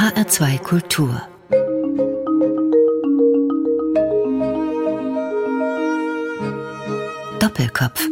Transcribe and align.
HR2 0.00 0.58
Kultur 0.60 1.20
Doppelkopf 7.38 8.08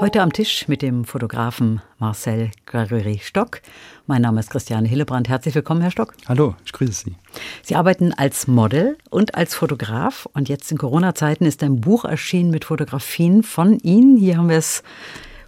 Heute 0.00 0.22
am 0.22 0.32
Tisch 0.32 0.66
mit 0.66 0.80
dem 0.80 1.04
Fotografen 1.04 1.82
Marcel 1.98 2.52
Gregory 2.64 3.20
Stock. 3.22 3.60
Mein 4.06 4.22
Name 4.22 4.40
ist 4.40 4.48
Christiane 4.48 4.88
Hillebrand. 4.88 5.28
Herzlich 5.28 5.54
willkommen, 5.54 5.82
Herr 5.82 5.90
Stock. 5.90 6.14
Hallo, 6.26 6.54
ich 6.64 6.72
grüße 6.72 7.04
Sie. 7.04 7.16
Sie 7.62 7.76
arbeiten 7.76 8.14
als 8.14 8.46
Model 8.46 8.96
und 9.10 9.34
als 9.34 9.54
Fotograf. 9.54 10.26
Und 10.32 10.48
jetzt 10.48 10.72
in 10.72 10.78
Corona-Zeiten 10.78 11.44
ist 11.44 11.62
ein 11.62 11.82
Buch 11.82 12.06
erschienen 12.06 12.50
mit 12.50 12.64
Fotografien 12.64 13.42
von 13.42 13.78
Ihnen. 13.80 14.16
Hier 14.16 14.38
haben 14.38 14.48
wir 14.48 14.56
es 14.56 14.82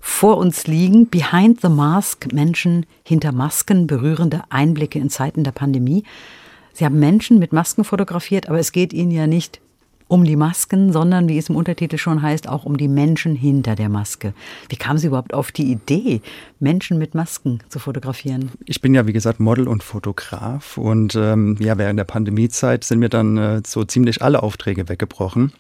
vor 0.02 0.36
uns 0.36 0.66
liegen. 0.66 1.08
Behind 1.08 1.60
the 1.62 1.68
Mask, 1.68 2.30
Menschen 2.32 2.84
hinter 3.06 3.32
Masken, 3.32 3.86
berührende 3.86 4.42
Einblicke 4.50 4.98
in 4.98 5.08
Zeiten 5.08 5.44
der 5.44 5.52
Pandemie. 5.52 6.02
Sie 6.74 6.84
haben 6.84 6.98
Menschen 6.98 7.38
mit 7.38 7.52
Masken 7.52 7.84
fotografiert, 7.84 8.48
aber 8.48 8.58
es 8.58 8.72
geht 8.72 8.92
Ihnen 8.92 9.12
ja 9.12 9.26
nicht 9.26 9.60
um 10.08 10.24
die 10.24 10.36
Masken, 10.36 10.92
sondern, 10.92 11.28
wie 11.28 11.38
es 11.38 11.48
im 11.48 11.56
Untertitel 11.56 11.96
schon 11.96 12.20
heißt, 12.20 12.48
auch 12.48 12.64
um 12.64 12.76
die 12.76 12.88
Menschen 12.88 13.34
hinter 13.34 13.76
der 13.76 13.88
Maske. 13.88 14.34
Wie 14.68 14.76
kam 14.76 14.98
Sie 14.98 15.06
überhaupt 15.06 15.32
auf 15.32 15.52
die 15.52 15.70
Idee, 15.70 16.20
Menschen 16.60 16.98
mit 16.98 17.14
Masken 17.14 17.60
zu 17.68 17.78
fotografieren? 17.78 18.50
Ich 18.66 18.82
bin 18.82 18.94
ja, 18.94 19.06
wie 19.06 19.14
gesagt, 19.14 19.40
Model 19.40 19.68
und 19.68 19.82
Fotograf 19.82 20.76
und 20.76 21.14
ähm, 21.14 21.56
ja, 21.60 21.78
während 21.78 21.98
der 21.98 22.04
Pandemiezeit 22.04 22.84
sind 22.84 22.98
mir 22.98 23.08
dann 23.08 23.38
äh, 23.38 23.62
so 23.64 23.84
ziemlich 23.84 24.20
alle 24.20 24.42
Aufträge 24.42 24.88
weggebrochen. 24.88 25.52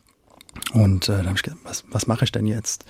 Und 0.74 1.08
äh, 1.08 1.16
dann 1.16 1.26
habe 1.26 1.36
ich 1.36 1.42
gedacht, 1.42 1.60
was, 1.64 1.84
was 1.90 2.06
mache 2.06 2.24
ich 2.24 2.32
denn 2.32 2.46
jetzt? 2.46 2.84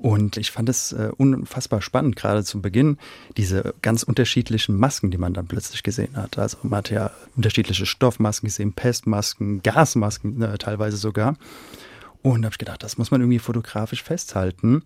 Und 0.00 0.36
ich 0.36 0.52
fand 0.52 0.68
es 0.68 0.92
äh, 0.92 1.10
unfassbar 1.16 1.82
spannend, 1.82 2.14
gerade 2.14 2.44
zu 2.44 2.60
Beginn, 2.62 2.98
diese 3.36 3.74
ganz 3.82 4.04
unterschiedlichen 4.04 4.76
Masken, 4.76 5.10
die 5.10 5.18
man 5.18 5.34
dann 5.34 5.48
plötzlich 5.48 5.82
gesehen 5.82 6.16
hat. 6.16 6.38
Also 6.38 6.58
man 6.62 6.78
hat 6.78 6.90
ja 6.90 7.10
unterschiedliche 7.36 7.84
Stoffmasken 7.84 8.46
gesehen, 8.46 8.72
Pestmasken, 8.72 9.60
Gasmasken 9.62 10.40
äh, 10.40 10.56
teilweise 10.58 10.96
sogar. 10.96 11.36
Und 12.22 12.44
habe 12.44 12.52
ich 12.54 12.58
gedacht, 12.58 12.82
das 12.82 12.96
muss 12.96 13.10
man 13.10 13.20
irgendwie 13.20 13.40
fotografisch 13.40 14.02
festhalten. 14.02 14.82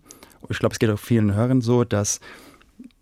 Ich 0.49 0.59
glaube, 0.59 0.73
es 0.73 0.79
geht 0.79 0.89
auch 0.89 0.99
vielen 0.99 1.33
Hörern 1.33 1.61
so, 1.61 1.83
dass 1.83 2.19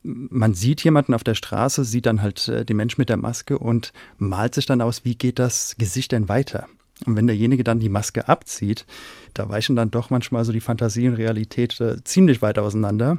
man 0.03 0.53
sieht 0.53 0.83
jemanden 0.83 1.13
auf 1.13 1.23
der 1.23 1.35
Straße, 1.35 1.85
sieht 1.85 2.07
dann 2.07 2.22
halt 2.22 2.47
äh, 2.47 2.66
den 2.66 2.78
Mensch 2.78 2.97
mit 2.97 3.09
der 3.09 3.17
Maske 3.17 3.57
und 3.57 3.94
malt 4.17 4.55
sich 4.55 4.66
dann 4.66 4.81
aus, 4.81 5.05
wie 5.05 5.16
geht 5.16 5.39
das 5.39 5.75
Gesicht 5.78 6.11
denn 6.11 6.28
weiter? 6.28 6.67
Und 7.05 7.16
wenn 7.16 7.27
derjenige 7.27 7.63
dann 7.63 7.80
die 7.80 7.89
Maske 7.89 8.27
abzieht, 8.27 8.85
da 9.33 9.49
weichen 9.49 9.75
dann 9.75 9.91
doch 9.91 10.09
manchmal 10.09 10.45
so 10.45 10.52
die 10.52 10.59
Fantasie 10.59 11.07
und 11.07 11.16
Realität 11.16 11.80
äh, 11.81 12.03
ziemlich 12.03 12.41
weit 12.41 12.59
auseinander. 12.59 13.17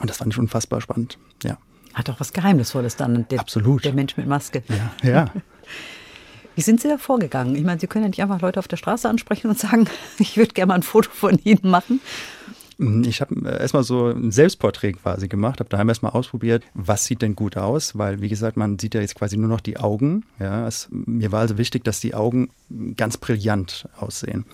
Und 0.00 0.10
das 0.10 0.18
fand 0.18 0.32
ich 0.32 0.38
unfassbar 0.38 0.80
spannend, 0.80 1.18
ja. 1.42 1.58
Hat 1.94 2.10
auch 2.10 2.20
was 2.20 2.32
Geheimnisvolles 2.32 2.96
dann, 2.96 3.26
der, 3.28 3.40
Absolut. 3.40 3.84
der 3.84 3.94
Mensch 3.94 4.16
mit 4.16 4.26
Maske. 4.26 4.62
Ja, 4.68 5.08
ja. 5.08 5.30
Wie 6.54 6.62
sind 6.62 6.80
Sie 6.80 6.88
da 6.88 6.98
vorgegangen? 6.98 7.54
Ich 7.54 7.62
meine, 7.62 7.80
Sie 7.80 7.86
können 7.86 8.04
ja 8.04 8.08
nicht 8.08 8.20
einfach 8.20 8.40
Leute 8.40 8.58
auf 8.58 8.68
der 8.68 8.76
Straße 8.76 9.08
ansprechen 9.08 9.48
und 9.48 9.58
sagen, 9.58 9.88
ich 10.18 10.36
würde 10.36 10.52
gerne 10.52 10.68
mal 10.68 10.74
ein 10.74 10.82
Foto 10.82 11.10
von 11.10 11.38
Ihnen 11.44 11.70
machen. 11.70 12.00
Mhm, 12.78 13.04
ich 13.04 13.20
habe 13.20 13.34
äh, 13.44 13.60
erstmal 13.60 13.82
so 13.82 14.06
ein 14.06 14.30
Selbstporträt 14.30 14.92
quasi 14.92 15.26
gemacht, 15.26 15.58
habe 15.58 15.68
daheim 15.68 15.88
erstmal 15.88 16.12
ausprobiert, 16.12 16.64
was 16.74 17.04
sieht 17.04 17.22
denn 17.22 17.34
gut 17.34 17.56
aus, 17.56 17.98
weil 17.98 18.20
wie 18.20 18.28
gesagt, 18.28 18.56
man 18.56 18.78
sieht 18.78 18.94
ja 18.94 19.00
jetzt 19.00 19.16
quasi 19.16 19.36
nur 19.36 19.48
noch 19.48 19.60
die 19.60 19.78
Augen. 19.78 20.24
Ja, 20.38 20.66
es, 20.66 20.88
mir 20.90 21.32
war 21.32 21.40
also 21.40 21.58
wichtig, 21.58 21.84
dass 21.84 21.98
die 22.00 22.14
Augen 22.14 22.50
ganz 22.96 23.16
brillant 23.16 23.88
aussehen, 23.98 24.46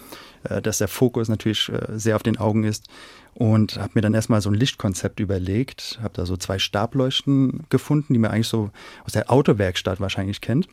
äh, 0.45 0.63
dass 0.63 0.79
der 0.79 0.89
Fokus 0.89 1.29
natürlich 1.29 1.69
äh, 1.69 1.99
sehr 1.99 2.17
auf 2.17 2.23
den 2.23 2.39
Augen 2.39 2.65
ist. 2.65 2.89
Und 3.35 3.79
habe 3.79 3.91
mir 3.95 4.01
dann 4.01 4.15
erstmal 4.15 4.41
so 4.41 4.49
ein 4.49 4.55
Lichtkonzept 4.55 5.19
überlegt, 5.19 5.99
habe 6.01 6.15
da 6.15 6.25
so 6.25 6.37
zwei 6.37 6.61
Stableuchten 6.61 7.65
gefunden, 7.69 8.13
die 8.13 8.21
man 8.21 8.31
eigentlich 8.31 8.47
so 8.47 8.71
aus 9.05 9.13
der 9.13 9.31
Autowerkstatt 9.31 10.01
wahrscheinlich 10.01 10.41
kennt. 10.41 10.69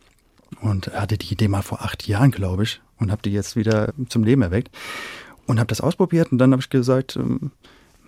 Und 0.62 0.94
hatte 0.94 1.18
die 1.18 1.34
Idee 1.34 1.48
mal 1.48 1.64
vor 1.64 1.82
acht 1.82 2.08
Jahren, 2.08 2.30
glaube 2.30 2.64
ich, 2.64 2.82
und 3.00 3.10
habe 3.10 3.22
die 3.24 3.32
jetzt 3.32 3.56
wieder 3.56 3.94
zum 4.10 4.24
Leben 4.24 4.42
erweckt 4.44 4.70
und 5.52 5.60
habe 5.60 5.68
das 5.68 5.82
ausprobiert 5.82 6.32
und 6.32 6.38
dann 6.38 6.54
habe 6.54 6.62
ich 6.62 6.70
gesagt, 6.70 7.18
ähm, 7.18 7.52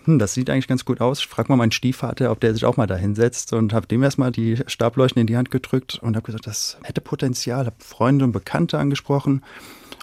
hm, 0.06 0.18
das 0.18 0.34
sieht 0.34 0.50
eigentlich 0.50 0.70
ganz 0.70 0.86
gut 0.86 1.02
aus. 1.02 1.20
Ich 1.20 1.28
frage 1.28 1.50
mal 1.50 1.58
meinen 1.58 1.74
Stiefvater, 1.74 2.32
ob 2.32 2.40
der 2.40 2.54
sich 2.54 2.64
auch 2.64 2.78
mal 2.78 2.88
da 2.88 2.96
hinsetzt 2.96 3.52
und 3.52 3.74
habe 3.74 3.86
dem 3.86 4.02
erstmal 4.02 4.32
die 4.32 4.64
Stableuchten 4.66 5.20
in 5.20 5.28
die 5.28 5.36
Hand 5.36 5.52
gedrückt 5.52 6.00
und 6.02 6.16
habe 6.16 6.26
gesagt, 6.26 6.48
das 6.48 6.78
hätte 6.84 7.02
Potenzial. 7.02 7.66
Habe 7.66 7.76
Freunde 7.80 8.24
und 8.24 8.32
Bekannte 8.32 8.80
angesprochen 8.80 9.44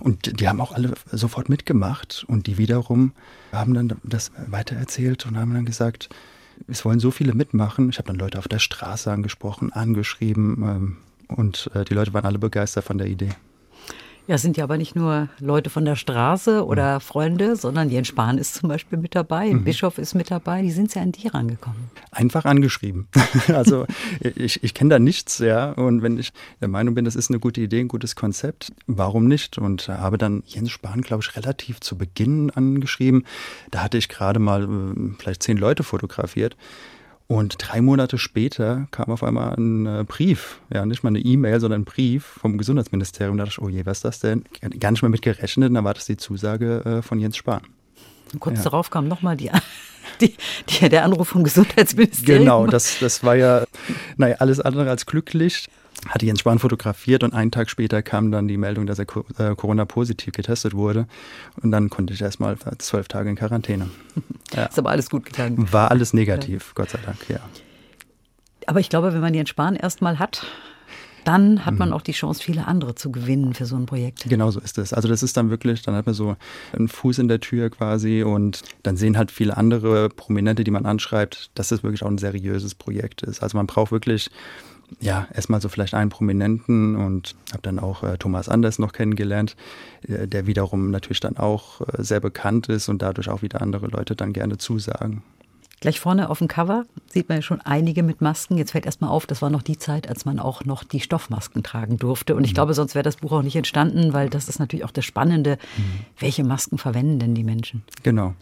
und 0.02 0.38
die 0.38 0.48
haben 0.48 0.60
auch 0.60 0.72
alle 0.72 0.92
sofort 1.12 1.48
mitgemacht 1.48 2.26
und 2.28 2.46
die 2.46 2.58
wiederum 2.58 3.12
haben 3.52 3.72
dann 3.72 3.94
das 4.02 4.32
weitererzählt 4.48 5.24
und 5.24 5.38
haben 5.38 5.54
dann 5.54 5.64
gesagt, 5.64 6.10
es 6.68 6.84
wollen 6.84 7.00
so 7.00 7.10
viele 7.10 7.32
mitmachen. 7.32 7.88
Ich 7.88 7.96
habe 7.96 8.08
dann 8.08 8.18
Leute 8.18 8.38
auf 8.38 8.48
der 8.48 8.58
Straße 8.58 9.10
angesprochen, 9.10 9.72
angeschrieben 9.72 10.62
ähm, 10.62 10.96
und 11.34 11.70
äh, 11.74 11.86
die 11.86 11.94
Leute 11.94 12.12
waren 12.12 12.26
alle 12.26 12.38
begeistert 12.38 12.84
von 12.84 12.98
der 12.98 13.06
Idee. 13.06 13.30
Ja, 14.30 14.36
es 14.36 14.42
sind 14.42 14.56
ja 14.56 14.62
aber 14.62 14.78
nicht 14.78 14.94
nur 14.94 15.28
Leute 15.40 15.70
von 15.70 15.84
der 15.84 15.96
Straße 15.96 16.64
oder 16.64 16.94
mhm. 16.94 17.00
Freunde, 17.00 17.56
sondern 17.56 17.90
Jens 17.90 18.06
Spahn 18.06 18.38
ist 18.38 18.54
zum 18.54 18.68
Beispiel 18.68 18.96
mit 18.96 19.16
dabei, 19.16 19.52
mhm. 19.52 19.64
Bischof 19.64 19.98
ist 19.98 20.14
mit 20.14 20.30
dabei. 20.30 20.62
Die 20.62 20.70
sind 20.70 20.94
ja 20.94 21.02
an 21.02 21.10
die 21.10 21.26
rangekommen. 21.26 21.90
Einfach 22.12 22.44
angeschrieben. 22.44 23.08
also 23.48 23.86
ich, 24.20 24.62
ich 24.62 24.72
kenne 24.72 24.90
da 24.90 24.98
nichts, 25.00 25.38
ja. 25.40 25.72
Und 25.72 26.02
wenn 26.02 26.16
ich 26.16 26.32
der 26.60 26.68
Meinung 26.68 26.94
bin, 26.94 27.06
das 27.06 27.16
ist 27.16 27.28
eine 27.28 27.40
gute 27.40 27.60
Idee, 27.60 27.80
ein 27.80 27.88
gutes 27.88 28.14
Konzept, 28.14 28.72
warum 28.86 29.26
nicht? 29.26 29.58
Und 29.58 29.88
habe 29.88 30.16
dann 30.16 30.44
Jens 30.46 30.70
Spahn, 30.70 31.00
glaube 31.00 31.24
ich, 31.24 31.34
relativ 31.34 31.80
zu 31.80 31.98
Beginn 31.98 32.50
angeschrieben. 32.50 33.26
Da 33.72 33.82
hatte 33.82 33.98
ich 33.98 34.08
gerade 34.08 34.38
mal 34.38 34.62
äh, 34.62 35.14
vielleicht 35.18 35.42
zehn 35.42 35.56
Leute 35.56 35.82
fotografiert. 35.82 36.56
Und 37.30 37.58
drei 37.60 37.80
Monate 37.80 38.18
später 38.18 38.88
kam 38.90 39.08
auf 39.08 39.22
einmal 39.22 39.54
ein 39.54 39.86
äh, 39.86 40.04
Brief, 40.04 40.58
ja, 40.74 40.84
nicht 40.84 41.04
mal 41.04 41.10
eine 41.10 41.20
E-Mail, 41.20 41.60
sondern 41.60 41.82
ein 41.82 41.84
Brief 41.84 42.24
vom 42.24 42.58
Gesundheitsministerium. 42.58 43.36
Da 43.36 43.44
dachte 43.44 43.60
ich, 43.60 43.64
oh 43.64 43.68
je, 43.68 43.86
was 43.86 43.98
ist 43.98 44.04
das 44.04 44.18
denn? 44.18 44.42
Gar 44.80 44.90
nicht 44.90 45.02
mehr 45.02 45.10
mit 45.10 45.22
gerechnet. 45.22 45.68
Und 45.68 45.74
dann 45.74 45.84
war 45.84 45.94
das 45.94 46.06
die 46.06 46.16
Zusage 46.16 46.84
äh, 46.84 47.02
von 47.02 47.20
Jens 47.20 47.36
Spahn. 47.36 47.62
kurz 48.40 48.58
ja. 48.58 48.64
darauf 48.64 48.90
kam 48.90 49.06
nochmal 49.06 49.36
die, 49.36 49.48
die, 50.20 50.34
die, 50.70 50.88
der 50.88 51.04
Anruf 51.04 51.28
vom 51.28 51.44
Gesundheitsministerium. 51.44 52.42
Genau, 52.42 52.66
das, 52.66 52.98
das 52.98 53.22
war 53.22 53.36
ja 53.36 53.62
naja, 54.16 54.34
alles 54.40 54.58
andere 54.58 54.90
als 54.90 55.06
glücklich 55.06 55.68
hatte 56.08 56.26
Jens 56.26 56.40
Spahn 56.40 56.58
fotografiert 56.58 57.22
und 57.22 57.34
einen 57.34 57.50
Tag 57.50 57.68
später 57.70 58.02
kam 58.02 58.32
dann 58.32 58.48
die 58.48 58.56
Meldung, 58.56 58.86
dass 58.86 58.98
er 58.98 59.06
äh, 59.38 59.54
Corona-positiv 59.54 60.32
getestet 60.32 60.74
wurde. 60.74 61.06
Und 61.62 61.70
dann 61.70 61.90
konnte 61.90 62.14
ich 62.14 62.22
erstmal 62.22 62.56
zwölf 62.78 63.08
Tage 63.08 63.30
in 63.30 63.36
Quarantäne. 63.36 63.90
Ja. 64.52 64.64
Ist 64.64 64.80
aber 64.80 64.90
alles 64.90 65.08
gut 65.10 65.26
gegangen. 65.26 65.72
War 65.72 65.92
alles 65.92 66.12
negativ, 66.12 66.66
ja. 66.66 66.72
Gott 66.74 66.90
sei 66.90 66.98
Dank, 67.06 67.18
ja. 67.28 67.38
Aber 68.66 68.80
ich 68.80 68.88
glaube, 68.88 69.12
wenn 69.12 69.20
man 69.20 69.32
Jens 69.32 69.48
Spahn 69.48 69.76
erstmal 69.76 70.18
hat, 70.18 70.44
dann 71.24 71.64
hat 71.64 71.78
man 71.78 71.90
mhm. 71.90 71.94
auch 71.94 72.02
die 72.02 72.12
Chance, 72.12 72.42
viele 72.42 72.66
andere 72.66 72.94
zu 72.94 73.12
gewinnen 73.12 73.54
für 73.54 73.66
so 73.66 73.76
ein 73.76 73.86
Projekt. 73.86 74.28
Genau 74.28 74.50
so 74.50 74.60
ist 74.60 74.78
es. 74.78 74.92
Also 74.92 75.08
das 75.08 75.22
ist 75.22 75.36
dann 75.36 75.50
wirklich, 75.50 75.82
dann 75.82 75.94
hat 75.94 76.06
man 76.06 76.14
so 76.14 76.36
einen 76.72 76.88
Fuß 76.88 77.18
in 77.18 77.28
der 77.28 77.40
Tür 77.40 77.70
quasi 77.70 78.22
und 78.22 78.62
dann 78.82 78.96
sehen 78.96 79.16
halt 79.16 79.30
viele 79.30 79.56
andere 79.56 80.08
Prominente, 80.08 80.64
die 80.64 80.70
man 80.70 80.86
anschreibt, 80.86 81.50
dass 81.54 81.70
es 81.70 81.82
wirklich 81.82 82.02
auch 82.02 82.08
ein 82.10 82.18
seriöses 82.18 82.74
Projekt 82.74 83.22
ist. 83.22 83.42
Also 83.42 83.56
man 83.56 83.66
braucht 83.66 83.92
wirklich 83.92 84.30
ja, 84.98 85.28
erstmal 85.32 85.60
so 85.60 85.68
vielleicht 85.68 85.94
einen 85.94 86.10
Prominenten 86.10 86.96
und 86.96 87.34
habe 87.52 87.62
dann 87.62 87.78
auch 87.78 88.02
äh, 88.02 88.18
Thomas 88.18 88.48
Anders 88.48 88.78
noch 88.78 88.92
kennengelernt, 88.92 89.56
äh, 90.06 90.26
der 90.26 90.46
wiederum 90.46 90.90
natürlich 90.90 91.20
dann 91.20 91.36
auch 91.36 91.80
äh, 91.80 92.02
sehr 92.02 92.20
bekannt 92.20 92.68
ist 92.68 92.88
und 92.88 93.02
dadurch 93.02 93.28
auch 93.28 93.42
wieder 93.42 93.62
andere 93.62 93.86
Leute 93.86 94.16
dann 94.16 94.32
gerne 94.32 94.58
zusagen. 94.58 95.22
Gleich 95.80 95.98
vorne 95.98 96.28
auf 96.28 96.38
dem 96.38 96.48
Cover 96.48 96.84
sieht 97.06 97.30
man 97.30 97.38
ja 97.38 97.42
schon 97.42 97.62
einige 97.62 98.02
mit 98.02 98.20
Masken. 98.20 98.58
Jetzt 98.58 98.72
fällt 98.72 98.84
erstmal 98.84 99.10
auf, 99.10 99.26
das 99.26 99.40
war 99.40 99.48
noch 99.48 99.62
die 99.62 99.78
Zeit, 99.78 100.10
als 100.10 100.26
man 100.26 100.38
auch 100.38 100.66
noch 100.66 100.84
die 100.84 101.00
Stoffmasken 101.00 101.62
tragen 101.62 101.96
durfte. 101.96 102.34
Und 102.34 102.44
ich 102.44 102.50
mhm. 102.50 102.54
glaube, 102.54 102.74
sonst 102.74 102.94
wäre 102.94 103.02
das 103.02 103.16
Buch 103.16 103.32
auch 103.32 103.42
nicht 103.42 103.56
entstanden, 103.56 104.12
weil 104.12 104.28
das 104.28 104.50
ist 104.50 104.58
natürlich 104.58 104.84
auch 104.84 104.90
das 104.90 105.06
Spannende. 105.06 105.56
Mhm. 105.78 106.04
Welche 106.18 106.44
Masken 106.44 106.76
verwenden 106.76 107.18
denn 107.18 107.34
die 107.34 107.44
Menschen? 107.44 107.82
Genau. 108.02 108.34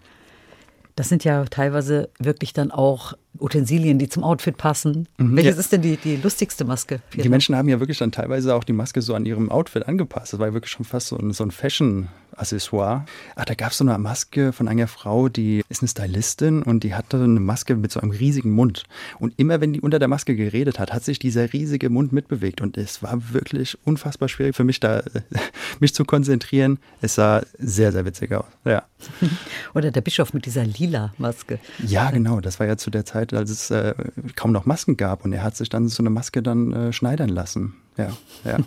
Das 0.98 1.08
sind 1.08 1.22
ja 1.22 1.44
teilweise 1.44 2.10
wirklich 2.18 2.52
dann 2.52 2.72
auch 2.72 3.16
Utensilien, 3.38 4.00
die 4.00 4.08
zum 4.08 4.24
Outfit 4.24 4.56
passen. 4.56 5.06
Mhm, 5.18 5.36
Welches 5.36 5.54
ja. 5.54 5.60
ist 5.60 5.72
denn 5.72 5.80
die, 5.80 5.96
die 5.96 6.16
lustigste 6.16 6.64
Maske? 6.64 7.00
Die 7.14 7.28
Menschen 7.28 7.54
haben 7.54 7.68
ja 7.68 7.78
wirklich 7.78 7.98
dann 7.98 8.10
teilweise 8.10 8.52
auch 8.56 8.64
die 8.64 8.72
Maske 8.72 9.00
so 9.00 9.14
an 9.14 9.24
ihrem 9.24 9.48
Outfit 9.48 9.86
angepasst. 9.86 10.32
Das 10.32 10.40
war 10.40 10.48
ja 10.48 10.54
wirklich 10.54 10.72
schon 10.72 10.84
fast 10.84 11.06
so 11.06 11.16
ein, 11.16 11.30
so 11.30 11.44
ein 11.44 11.52
Fashion, 11.52 12.08
Accessoire. 12.38 13.04
Ach, 13.36 13.44
da 13.44 13.54
gab 13.54 13.72
es 13.72 13.78
so 13.78 13.84
eine 13.84 13.96
Maske 13.98 14.52
von 14.52 14.68
einer 14.68 14.86
Frau, 14.86 15.28
die 15.28 15.62
ist 15.68 15.82
eine 15.82 15.88
Stylistin 15.88 16.62
und 16.62 16.84
die 16.84 16.94
hatte 16.94 17.22
eine 17.22 17.40
Maske 17.40 17.76
mit 17.76 17.92
so 17.92 18.00
einem 18.00 18.10
riesigen 18.10 18.50
Mund. 18.50 18.84
Und 19.18 19.34
immer 19.38 19.60
wenn 19.60 19.72
die 19.72 19.80
unter 19.80 19.98
der 19.98 20.08
Maske 20.08 20.36
geredet 20.36 20.78
hat, 20.78 20.92
hat 20.92 21.04
sich 21.04 21.18
dieser 21.18 21.52
riesige 21.52 21.90
Mund 21.90 22.12
mitbewegt. 22.12 22.60
Und 22.60 22.76
es 22.76 23.02
war 23.02 23.32
wirklich 23.32 23.78
unfassbar 23.84 24.28
schwierig 24.28 24.56
für 24.56 24.64
mich 24.64 24.80
da, 24.80 25.02
mich 25.80 25.94
zu 25.94 26.04
konzentrieren. 26.04 26.78
Es 27.00 27.14
sah 27.14 27.42
sehr, 27.58 27.92
sehr 27.92 28.04
witzig 28.04 28.32
aus. 28.32 28.46
Ja. 28.64 28.84
Oder 29.74 29.90
der 29.90 30.00
Bischof 30.00 30.34
mit 30.34 30.46
dieser 30.46 30.64
lila 30.64 31.12
Maske. 31.18 31.58
Ja, 31.86 32.10
genau. 32.10 32.40
Das 32.40 32.60
war 32.60 32.66
ja 32.66 32.76
zu 32.76 32.90
der 32.90 33.04
Zeit, 33.04 33.32
als 33.32 33.50
es 33.50 33.70
äh, 33.70 33.94
kaum 34.36 34.52
noch 34.52 34.66
Masken 34.66 34.96
gab. 34.96 35.24
Und 35.24 35.32
er 35.32 35.42
hat 35.42 35.56
sich 35.56 35.68
dann 35.68 35.88
so 35.88 36.02
eine 36.02 36.10
Maske 36.10 36.42
dann 36.42 36.72
äh, 36.72 36.92
schneidern 36.92 37.28
lassen. 37.28 37.74
Ja, 37.98 38.08
ja. 38.44 38.58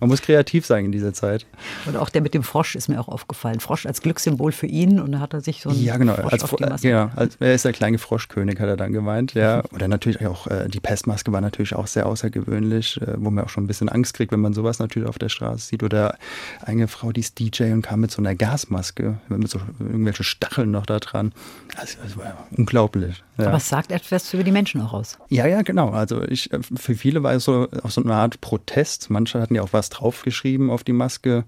Man 0.00 0.08
muss 0.08 0.22
kreativ 0.22 0.66
sein 0.66 0.86
in 0.86 0.92
dieser 0.92 1.12
Zeit. 1.12 1.46
Und 1.86 1.96
auch 1.96 2.08
der 2.08 2.22
mit 2.22 2.34
dem 2.34 2.42
Frosch 2.42 2.74
ist 2.74 2.88
mir 2.88 2.98
auch 3.00 3.08
aufgefallen. 3.08 3.60
Frosch 3.60 3.86
als 3.86 4.00
Glückssymbol 4.02 4.50
für 4.52 4.66
ihn 4.66 4.98
und 5.00 5.12
da 5.12 5.20
hat 5.20 5.34
er 5.34 5.40
sich 5.40 5.62
so 5.62 5.70
einen 5.70 5.82
Ja, 5.82 5.96
genau. 5.98 6.14
Frosch 6.14 6.32
Als, 6.32 6.44
auf 6.44 6.54
die 6.56 6.64
Maske. 6.64 6.88
genau 6.88 7.10
als, 7.14 7.36
er 7.36 7.54
ist 7.54 7.64
der 7.64 7.72
kleine 7.72 7.98
Froschkönig, 7.98 8.58
hat 8.58 8.68
er 8.68 8.76
dann 8.76 8.92
gemeint, 8.92 9.34
ja. 9.34 9.62
Oder 9.72 9.86
natürlich 9.88 10.26
auch 10.26 10.46
äh, 10.46 10.68
die 10.68 10.80
Pestmaske 10.80 11.30
war 11.32 11.40
natürlich 11.40 11.74
auch 11.74 11.86
sehr 11.86 12.06
außergewöhnlich, 12.06 13.00
äh, 13.02 13.14
wo 13.18 13.30
man 13.30 13.44
auch 13.44 13.48
schon 13.50 13.64
ein 13.64 13.66
bisschen 13.66 13.88
Angst 13.88 14.14
kriegt, 14.14 14.32
wenn 14.32 14.40
man 14.40 14.54
sowas 14.54 14.78
natürlich 14.78 15.08
auf 15.08 15.18
der 15.18 15.28
Straße 15.28 15.66
sieht. 15.68 15.82
Oder 15.82 16.16
eine 16.62 16.88
Frau, 16.88 17.12
die 17.12 17.20
ist 17.20 17.38
DJ 17.38 17.72
und 17.72 17.82
kam 17.82 18.00
mit 18.00 18.10
so 18.10 18.22
einer 18.22 18.34
Gasmaske, 18.34 19.18
mit 19.28 19.50
so 19.50 19.60
irgendwelche 19.78 20.24
Stacheln 20.24 20.70
noch 20.70 20.86
da 20.86 20.98
dran. 20.98 21.32
Also, 21.76 21.98
das 22.02 22.16
war 22.16 22.46
unglaublich. 22.56 23.22
Ja. 23.36 23.48
Aber 23.48 23.58
es 23.58 23.68
sagt 23.68 23.92
etwas 23.92 24.32
über 24.34 24.42
die 24.42 24.50
Menschen 24.50 24.80
auch 24.80 24.92
aus. 24.92 25.18
Ja, 25.28 25.46
ja, 25.46 25.62
genau. 25.62 25.90
Also 25.90 26.22
ich, 26.22 26.52
äh, 26.52 26.58
für 26.76 26.94
viele 26.94 27.22
war 27.22 27.34
es 27.34 27.44
so 27.44 27.68
auch 27.82 27.90
so 27.90 28.02
eine 28.02 28.14
Art 28.14 28.40
Protest. 28.40 28.77
Manche 29.10 29.40
hatten 29.40 29.54
ja 29.54 29.62
auch 29.62 29.72
was 29.72 29.90
draufgeschrieben 29.90 30.70
auf 30.70 30.84
die 30.84 30.92
Maske 30.92 31.44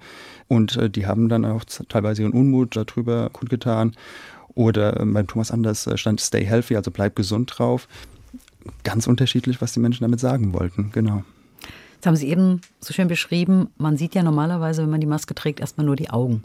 und 0.49 0.77
äh, 0.77 0.91
die 0.91 1.06
haben 1.06 1.29
dann 1.29 1.44
auch 1.44 1.65
teilweise 1.88 2.23
ihren 2.23 2.32
Unmut 2.32 2.77
darüber 2.77 3.31
kundgetan. 3.31 3.93
Oder 4.55 5.00
äh, 5.00 5.05
beim 5.05 5.27
Thomas 5.27 5.50
Anders 5.50 5.87
äh, 5.87 5.97
stand 5.97 6.21
Stay 6.21 6.44
Healthy, 6.44 6.77
also 6.77 6.91
bleib 6.91 7.15
gesund 7.17 7.53
drauf. 7.56 7.88
Ganz 8.85 9.06
unterschiedlich, 9.06 9.61
was 9.61 9.73
die 9.73 9.81
Menschen 9.81 10.03
damit 10.03 10.21
sagen 10.21 10.53
wollten, 10.53 10.91
genau. 10.93 11.23
Das 12.00 12.06
haben 12.06 12.17
Sie 12.17 12.29
eben 12.29 12.62
so 12.81 12.94
schön 12.94 13.09
beschrieben. 13.09 13.69
Man 13.77 13.99
sieht 13.99 14.15
ja 14.15 14.23
normalerweise, 14.23 14.82
wenn 14.82 14.91
man 14.91 15.03
die 15.03 15.06
Maske 15.06 15.35
trägt, 15.35 15.61
erstmal 15.61 15.85
nur 15.85 15.97
die 15.97 16.09
Augen. 16.09 16.43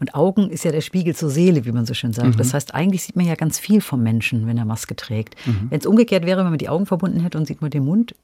Und 0.00 0.14
Augen 0.14 0.48
ist 0.48 0.64
ja 0.64 0.72
der 0.72 0.80
Spiegel 0.80 1.14
zur 1.14 1.28
Seele, 1.28 1.66
wie 1.66 1.72
man 1.72 1.84
so 1.84 1.92
schön 1.92 2.14
sagt. 2.14 2.40
Das 2.40 2.54
heißt, 2.54 2.74
eigentlich 2.74 3.02
sieht 3.02 3.14
man 3.14 3.26
ja 3.26 3.34
ganz 3.34 3.58
viel 3.58 3.82
vom 3.82 4.02
Menschen, 4.02 4.46
wenn 4.46 4.56
er 4.56 4.64
Maske 4.64 4.96
trägt. 4.96 5.36
Wenn 5.68 5.78
es 5.78 5.84
umgekehrt 5.84 6.24
wäre, 6.24 6.42
wenn 6.42 6.50
man 6.50 6.58
die 6.58 6.70
Augen 6.70 6.86
verbunden 6.86 7.20
hätte 7.20 7.36
und 7.36 7.46
sieht 7.46 7.60
nur 7.60 7.68
den 7.68 7.84
Mund, 7.84 8.14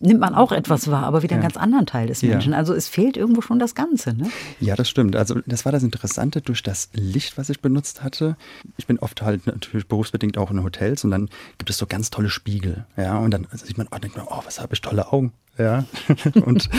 nimmt 0.00 0.20
man 0.20 0.34
auch 0.34 0.52
etwas 0.52 0.90
wahr, 0.90 1.04
aber 1.04 1.22
wieder 1.22 1.34
einen 1.34 1.42
Ja. 1.42 1.48
ganz 1.48 1.56
anderen 1.58 1.86
Teil 1.86 2.06
des 2.06 2.20
Ja. 2.22 2.30
Menschen. 2.30 2.54
Also 2.54 2.72
es 2.74 2.88
fehlt 2.88 3.16
irgendwo 3.16 3.40
schon 3.42 3.58
das 3.58 3.74
Ganze. 3.74 4.14
Ne? 4.14 4.30
Ja, 4.60 4.76
das 4.76 4.88
stimmt. 4.88 5.16
Also 5.16 5.40
das 5.46 5.64
war 5.64 5.72
das 5.72 5.82
Interessante 5.82 6.40
durch 6.40 6.62
das 6.62 6.88
Licht, 6.94 7.36
was 7.36 7.50
ich 7.50 7.60
benutzt 7.60 8.02
hatte. 8.02 8.36
Ich 8.76 8.86
bin 8.86 8.98
oft 8.98 9.20
halt 9.22 9.46
natürlich 9.46 9.86
berufsbedingt 9.88 10.38
auch 10.38 10.50
in 10.50 10.62
Hotels 10.62 11.04
und 11.04 11.10
dann 11.10 11.28
gibt 11.58 11.70
es 11.70 11.76
so 11.78 11.86
ganz 11.86 12.10
tolle 12.10 12.30
Spiegel. 12.30 12.86
Ja, 12.96 13.18
und 13.18 13.30
dann 13.32 13.46
sieht 13.52 13.78
man, 13.78 13.88
oh, 13.90 13.98
denkt 13.98 14.16
man, 14.16 14.26
oh, 14.28 14.40
was 14.44 14.60
habe 14.60 14.72
ich 14.74 14.80
tolle 14.80 15.12
Augen. 15.12 15.32
Ja, 15.60 15.84
und 16.46 16.70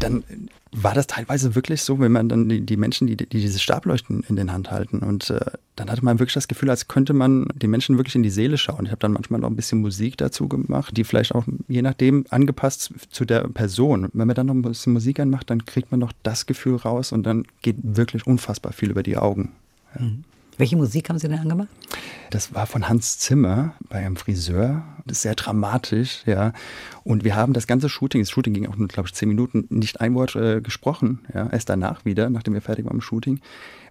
dann 0.00 0.24
war 0.72 0.94
das 0.94 1.06
teilweise 1.06 1.54
wirklich 1.54 1.82
so, 1.82 1.98
wenn 2.00 2.12
man 2.12 2.28
dann 2.28 2.48
die, 2.48 2.60
die 2.60 2.76
Menschen, 2.76 3.06
die, 3.06 3.16
die 3.16 3.26
diese 3.26 3.58
Stableuchten 3.58 4.24
in 4.28 4.36
den 4.36 4.52
Hand 4.52 4.70
halten 4.70 4.98
und 4.98 5.30
äh, 5.30 5.40
dann 5.76 5.90
hatte 5.90 6.04
man 6.04 6.18
wirklich 6.18 6.34
das 6.34 6.48
Gefühl, 6.48 6.70
als 6.70 6.88
könnte 6.88 7.12
man 7.14 7.46
den 7.54 7.70
Menschen 7.70 7.96
wirklich 7.96 8.16
in 8.16 8.22
die 8.22 8.30
Seele 8.30 8.58
schauen. 8.58 8.84
Ich 8.84 8.90
habe 8.90 8.98
dann 8.98 9.12
manchmal 9.12 9.40
noch 9.40 9.48
ein 9.48 9.56
bisschen 9.56 9.80
Musik 9.80 10.16
dazu 10.16 10.48
gemacht, 10.48 10.96
die 10.96 11.04
vielleicht 11.04 11.34
auch 11.34 11.46
je 11.68 11.82
nachdem 11.82 12.26
angepasst 12.30 12.92
zu 13.10 13.24
der 13.24 13.48
Person. 13.48 14.08
Wenn 14.12 14.26
man 14.26 14.36
dann 14.36 14.46
noch 14.46 14.54
ein 14.54 14.62
bisschen 14.62 14.92
Musik 14.92 15.20
anmacht, 15.20 15.48
dann 15.50 15.64
kriegt 15.64 15.90
man 15.90 16.00
noch 16.00 16.12
das 16.22 16.46
Gefühl 16.46 16.76
raus 16.76 17.12
und 17.12 17.22
dann 17.22 17.44
geht 17.62 17.76
wirklich 17.80 18.26
unfassbar 18.26 18.72
viel 18.72 18.90
über 18.90 19.02
die 19.02 19.16
Augen. 19.16 19.52
Welche 20.58 20.76
Musik 20.76 21.08
haben 21.08 21.18
Sie 21.20 21.28
denn 21.28 21.38
angemacht? 21.38 21.68
Das 22.30 22.52
war 22.52 22.66
von 22.66 22.88
Hans 22.88 23.18
Zimmer 23.18 23.74
bei 23.88 23.98
einem 23.98 24.16
Friseur. 24.16 24.82
Das 25.06 25.18
ist 25.18 25.22
sehr 25.22 25.36
dramatisch, 25.36 26.24
ja. 26.26 26.52
Und 27.04 27.22
wir 27.22 27.36
haben 27.36 27.52
das 27.52 27.68
ganze 27.68 27.88
Shooting, 27.88 28.20
das 28.20 28.30
Shooting 28.30 28.52
ging 28.52 28.66
auch 28.66 28.76
nur, 28.76 28.88
glaube 28.88 29.06
ich, 29.06 29.14
zehn 29.14 29.28
Minuten, 29.28 29.66
nicht 29.70 30.00
ein 30.00 30.14
Wort 30.14 30.34
äh, 30.34 30.60
gesprochen. 30.60 31.20
Ja. 31.32 31.48
Erst 31.48 31.68
danach 31.68 32.04
wieder, 32.04 32.28
nachdem 32.28 32.54
wir 32.54 32.60
fertig 32.60 32.84
waren 32.84 32.96
mit 32.96 33.04
dem 33.04 33.06
Shooting, 33.06 33.40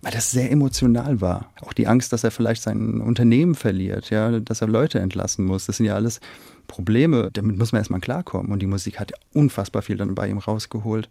weil 0.02 0.12
das 0.12 0.30
sehr 0.30 0.52
emotional 0.52 1.22
war. 1.22 1.52
Auch 1.62 1.72
die 1.72 1.88
Angst, 1.88 2.12
dass 2.12 2.26
er 2.26 2.32
vielleicht 2.32 2.62
sein 2.62 3.00
Unternehmen 3.00 3.56
verliert, 3.56 4.10
ja, 4.10 4.40
dass 4.40 4.62
er 4.62 4.68
Leute 4.68 5.00
entlassen 5.00 5.46
muss. 5.46 5.68
Das 5.68 5.78
sind 5.78 5.86
ja 5.86 5.96
alles 5.96 6.20
Probleme, 6.68 7.30
damit 7.32 7.58
muss 7.58 7.72
man 7.72 7.80
erstmal 7.80 8.02
klarkommen. 8.02 8.52
Und 8.52 8.60
die 8.60 8.68
Musik 8.68 9.00
hat 9.00 9.14
unfassbar 9.34 9.82
viel 9.82 9.96
dann 9.96 10.16
bei 10.16 10.28
ihm 10.28 10.38
rausgeholt. 10.38 11.10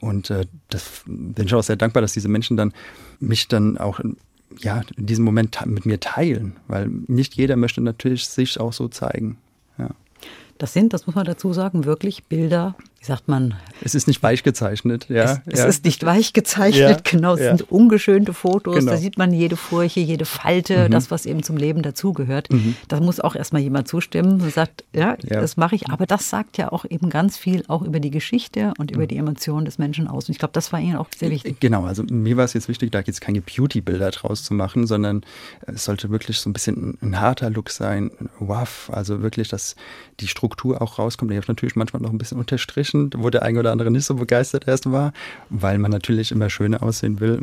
Und 0.00 0.30
äh, 0.30 0.46
das 0.68 1.04
bin 1.06 1.46
ich 1.46 1.54
auch 1.54 1.62
sehr 1.62 1.76
dankbar, 1.76 2.02
dass 2.02 2.12
diese 2.12 2.28
Menschen 2.28 2.56
dann 2.56 2.74
mich 3.20 3.46
dann 3.46 3.78
auch 3.78 4.00
ja, 4.58 4.82
in 4.96 5.06
diesem 5.06 5.24
Moment 5.24 5.58
mit 5.66 5.86
mir 5.86 6.00
teilen, 6.00 6.56
weil 6.68 6.88
nicht 6.88 7.34
jeder 7.34 7.56
möchte 7.56 7.80
natürlich 7.80 8.28
sich 8.28 8.58
auch 8.60 8.72
so 8.72 8.88
zeigen. 8.88 9.38
Ja. 9.78 9.90
Das 10.58 10.72
sind, 10.72 10.92
das 10.92 11.06
muss 11.06 11.14
man 11.16 11.26
dazu 11.26 11.52
sagen, 11.52 11.84
wirklich 11.84 12.24
Bilder, 12.24 12.74
sagt 13.06 13.28
man, 13.28 13.54
Es 13.82 13.94
ist 13.94 14.06
nicht 14.06 14.22
weich 14.22 14.42
gezeichnet, 14.42 15.06
ja. 15.08 15.24
es, 15.24 15.40
es 15.46 15.58
ja. 15.60 15.66
ist 15.66 15.84
nicht 15.84 16.04
weich 16.04 16.32
gezeichnet, 16.32 16.90
Ja, 16.90 17.10
genau, 17.10 17.34
es 17.34 17.40
ja. 17.40 17.56
sind 17.56 17.70
ungeschönte 17.70 18.32
Fotos, 18.34 18.74
Genau. 18.76 18.86
Mhm. 18.92 18.94
da 18.94 18.96
sieht 19.00 19.18
man 19.18 19.32
jede 19.32 19.56
Furche, 19.56 20.00
jede 20.00 20.24
Falte, 20.24 20.90
das, 20.90 21.10
was 21.10 21.26
eben 21.26 21.42
zum 21.42 21.56
Leben 21.56 21.82
dazugehört. 21.82 22.48
Da 22.88 23.00
muss 23.00 23.20
auch 23.20 23.34
erstmal 23.34 23.62
jemand 23.62 23.88
zustimmen 23.88 24.40
und 24.40 24.52
sagt, 24.52 24.84
ja, 24.94 25.16
das 25.16 25.56
mache 25.56 25.74
ich, 25.76 25.88
aber 25.90 26.06
das 26.06 26.28
sagt 26.30 26.58
ja 26.58 26.72
auch 26.72 26.84
eben 26.88 27.08
ganz 27.10 27.36
viel 27.38 27.62
auch 27.68 27.82
über 27.82 28.00
die 28.00 28.10
Geschichte 28.10 28.72
und 28.78 28.90
Mhm. 28.90 28.96
über 28.96 29.06
die 29.06 29.16
Emotionen 29.16 29.64
des 29.64 29.78
Menschen 29.78 30.08
aus. 30.08 30.28
Und 30.28 30.32
ich 30.32 30.38
glaube, 30.38 30.52
das 30.52 30.72
war 30.72 30.80
Ihnen 30.80 30.96
auch 30.96 31.08
sehr 31.16 31.30
wichtig. 31.30 31.60
Genau, 31.60 31.84
also 31.84 32.02
mir 32.10 32.36
war 32.36 32.44
es 32.44 32.52
jetzt 32.54 32.68
wichtig, 32.68 32.90
da 32.92 33.00
jetzt 33.00 33.20
keine 33.20 33.40
Beauty-Bilder 33.40 34.10
draus 34.10 34.42
zu 34.44 34.54
machen, 34.54 34.86
sondern 34.86 35.22
es 35.66 35.84
sollte 35.84 36.10
wirklich 36.10 36.38
so 36.38 36.50
ein 36.50 36.52
bisschen 36.52 36.98
ein 37.02 37.20
harter 37.20 37.50
Look 37.50 37.70
sein, 37.70 38.10
waff, 38.40 38.90
also 38.92 39.22
wirklich, 39.22 39.48
dass 39.48 39.76
die 40.20 40.28
Struktur 40.28 40.80
auch 40.82 40.98
rauskommt. 40.98 41.30
Ich 41.30 41.36
habe 41.36 41.46
natürlich 41.48 41.76
manchmal 41.76 42.02
noch 42.02 42.10
ein 42.10 42.18
bisschen 42.18 42.38
unterstrichen, 42.38 42.95
wo 43.16 43.30
der 43.30 43.42
eine 43.42 43.58
oder 43.60 43.72
andere 43.72 43.90
nicht 43.90 44.04
so 44.04 44.14
begeistert 44.14 44.66
erst 44.66 44.90
war, 44.90 45.12
weil 45.50 45.78
man 45.78 45.90
natürlich 45.90 46.32
immer 46.32 46.50
schöner 46.50 46.82
aussehen 46.82 47.20
will. 47.20 47.42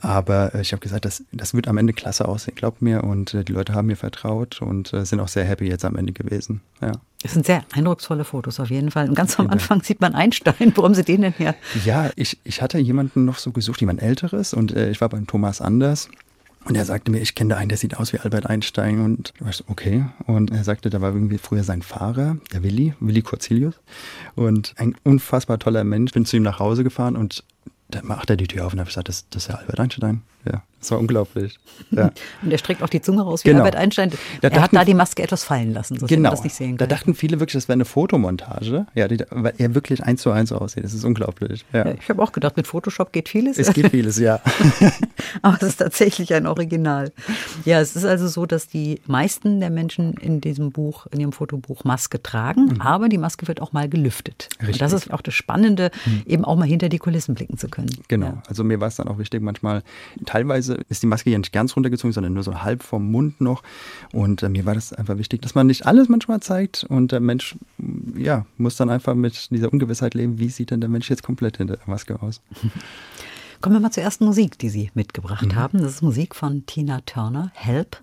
Aber 0.00 0.54
äh, 0.54 0.60
ich 0.60 0.72
habe 0.72 0.80
gesagt, 0.80 1.04
das, 1.04 1.24
das 1.32 1.54
wird 1.54 1.68
am 1.68 1.78
Ende 1.78 1.92
klasse 1.92 2.28
aussehen, 2.28 2.54
glaubt 2.54 2.82
mir. 2.82 3.04
Und 3.04 3.34
äh, 3.34 3.44
die 3.44 3.52
Leute 3.52 3.74
haben 3.74 3.86
mir 3.86 3.96
vertraut 3.96 4.60
und 4.62 4.92
äh, 4.92 5.04
sind 5.04 5.20
auch 5.20 5.28
sehr 5.28 5.44
happy 5.44 5.66
jetzt 5.66 5.84
am 5.84 5.96
Ende 5.96 6.12
gewesen. 6.12 6.60
Ja. 6.80 6.92
Das 7.22 7.32
sind 7.32 7.46
sehr 7.46 7.64
eindrucksvolle 7.72 8.24
Fotos 8.24 8.60
auf 8.60 8.70
jeden 8.70 8.90
Fall. 8.90 9.08
Und 9.08 9.14
ganz 9.14 9.38
am 9.40 9.48
Anfang 9.48 9.82
sieht 9.82 10.00
man 10.00 10.14
Einstein. 10.14 10.74
Haben 10.76 10.94
Sie 10.94 11.02
den 11.02 11.22
denn 11.22 11.32
her? 11.32 11.54
Ja, 11.84 12.10
ich, 12.14 12.38
ich 12.44 12.62
hatte 12.62 12.78
jemanden 12.78 13.24
noch 13.24 13.38
so 13.38 13.52
gesucht, 13.52 13.80
jemand 13.80 14.02
Älteres 14.02 14.54
und 14.54 14.76
ich 14.76 15.00
war 15.00 15.08
beim 15.08 15.26
Thomas 15.26 15.60
Anders. 15.60 16.08
Und 16.66 16.74
er 16.74 16.84
sagte 16.84 17.12
mir, 17.12 17.20
ich 17.20 17.36
kenne 17.36 17.50
da 17.50 17.56
einen, 17.58 17.68
der 17.68 17.78
sieht 17.78 17.96
aus 17.96 18.12
wie 18.12 18.18
Albert 18.18 18.46
Einstein. 18.46 19.00
Und 19.00 19.32
ich 19.48 19.56
so, 19.56 19.64
okay. 19.68 20.04
Und 20.26 20.50
er 20.50 20.64
sagte, 20.64 20.90
da 20.90 21.00
war 21.00 21.12
irgendwie 21.12 21.38
früher 21.38 21.62
sein 21.62 21.80
Fahrer, 21.80 22.38
der 22.52 22.64
Willi, 22.64 22.94
Willi 22.98 23.22
Kurzilius. 23.22 23.74
Und 24.34 24.74
ein 24.76 24.96
unfassbar 25.04 25.60
toller 25.60 25.84
Mensch. 25.84 26.12
Bin 26.12 26.26
zu 26.26 26.36
ihm 26.36 26.42
nach 26.42 26.58
Hause 26.58 26.82
gefahren 26.82 27.16
und 27.16 27.44
da 27.88 28.00
macht 28.02 28.30
er 28.30 28.36
die 28.36 28.46
Tür 28.46 28.66
auf 28.66 28.72
und 28.72 28.80
habe 28.80 28.88
gesagt, 28.88 29.08
das, 29.08 29.26
das 29.30 29.44
ist 29.44 29.48
ja 29.48 29.56
Albert 29.56 29.78
Einstein. 29.80 30.22
Ja, 30.44 30.62
das 30.78 30.92
war 30.92 31.00
unglaublich. 31.00 31.58
Ja. 31.90 32.12
Und 32.42 32.52
er 32.52 32.58
streckt 32.58 32.80
auch 32.80 32.88
die 32.88 33.00
Zunge 33.00 33.22
raus 33.22 33.44
wie 33.44 33.48
Genau. 33.48 33.64
Albert 33.64 33.74
Einstein. 33.74 34.12
Da 34.42 34.46
er 34.48 34.62
hat 34.62 34.72
da 34.72 34.84
die 34.84 34.94
Maske 34.94 35.24
etwas 35.24 35.42
fallen 35.42 35.72
lassen, 35.74 35.98
so 35.98 36.06
Genau. 36.06 36.30
dass 36.30 36.38
man 36.38 36.42
das 36.42 36.44
nicht 36.44 36.54
sehen 36.54 36.76
Da 36.76 36.84
kann. 36.86 36.90
dachten 36.96 37.14
viele 37.16 37.40
wirklich, 37.40 37.54
das 37.54 37.66
wäre 37.66 37.72
eine 37.74 37.84
Fotomontage. 37.84 38.86
Ja, 38.94 39.08
die, 39.08 39.24
weil 39.30 39.54
er 39.58 39.74
wirklich 39.74 40.04
eins 40.04 40.22
zu 40.22 40.30
eins 40.30 40.52
aussieht. 40.52 40.84
Das 40.84 40.94
ist 40.94 41.02
unglaublich. 41.04 41.64
Ja. 41.72 41.86
Ja, 41.88 41.94
ich 42.00 42.08
habe 42.08 42.22
auch 42.22 42.30
gedacht, 42.30 42.56
mit 42.56 42.68
Photoshop 42.68 43.10
geht 43.12 43.28
vieles. 43.28 43.58
Es 43.58 43.72
gibt 43.72 43.90
vieles, 43.90 44.20
ja. 44.20 44.40
Aber 45.42 45.56
es 45.56 45.64
ist 45.70 45.78
tatsächlich 45.78 46.32
ein 46.32 46.46
Original. 46.46 47.10
Ja, 47.64 47.80
es 47.80 47.96
ist 47.96 48.04
also 48.04 48.28
so, 48.28 48.46
dass 48.46 48.68
die 48.68 49.00
meisten 49.08 49.58
der 49.58 49.70
Menschen 49.70 50.14
in 50.14 50.40
diesem 50.40 50.70
Buch, 50.70 51.06
in 51.10 51.18
ihrem 51.18 51.32
Fotobuch 51.32 51.82
Maske 51.82 52.22
tragen, 52.22 52.80
aber 52.80 53.08
die 53.08 53.18
Maske 53.18 53.48
wird 53.48 53.60
auch 53.60 53.72
mal 53.72 53.88
gelüftet. 53.88 54.48
Und 54.60 54.68
Richtig. 54.68 54.78
das 54.78 54.92
ist 54.92 55.12
auch 55.12 55.22
das 55.22 55.34
Spannende, 55.34 55.90
eben 56.24 56.44
auch 56.44 56.54
mal 56.54 56.68
hinter 56.68 56.88
die 56.88 56.98
Kulissen 56.98 57.34
blicken 57.34 57.58
zu 57.58 57.66
können. 57.66 57.75
Genau. 58.08 58.26
Ja. 58.26 58.42
Also 58.46 58.64
mir 58.64 58.80
war 58.80 58.88
es 58.88 58.96
dann 58.96 59.08
auch 59.08 59.18
wichtig, 59.18 59.42
manchmal, 59.42 59.82
teilweise 60.24 60.78
ist 60.88 61.02
die 61.02 61.06
Maske 61.06 61.30
ja 61.30 61.38
nicht 61.38 61.52
ganz 61.52 61.76
runtergezogen, 61.76 62.12
sondern 62.12 62.32
nur 62.34 62.42
so 62.42 62.62
halb 62.62 62.82
vom 62.82 63.10
Mund 63.10 63.40
noch. 63.40 63.62
Und 64.12 64.42
äh, 64.42 64.48
mir 64.48 64.64
war 64.66 64.74
das 64.74 64.92
einfach 64.92 65.18
wichtig, 65.18 65.42
dass 65.42 65.54
man 65.54 65.66
nicht 65.66 65.86
alles 65.86 66.08
manchmal 66.08 66.40
zeigt. 66.40 66.84
Und 66.84 67.12
der 67.12 67.20
Mensch, 67.20 67.56
ja, 68.16 68.46
muss 68.56 68.76
dann 68.76 68.90
einfach 68.90 69.14
mit 69.14 69.50
dieser 69.50 69.72
Ungewissheit 69.72 70.14
leben, 70.14 70.38
wie 70.38 70.48
sieht 70.48 70.70
denn 70.70 70.80
der 70.80 70.90
Mensch 70.90 71.10
jetzt 71.10 71.22
komplett 71.22 71.56
hinter 71.58 71.76
der 71.76 71.88
Maske 71.88 72.20
aus. 72.22 72.40
Kommen 73.60 73.74
wir 73.76 73.80
mal 73.80 73.90
zur 73.90 74.02
ersten 74.02 74.24
Musik, 74.26 74.58
die 74.58 74.68
Sie 74.68 74.90
mitgebracht 74.94 75.46
Mhm. 75.46 75.56
haben. 75.56 75.78
Das 75.80 75.92
ist 75.92 76.02
Musik 76.02 76.34
von 76.34 76.66
Tina 76.66 77.00
Turner, 77.06 77.50
Help, 77.54 78.02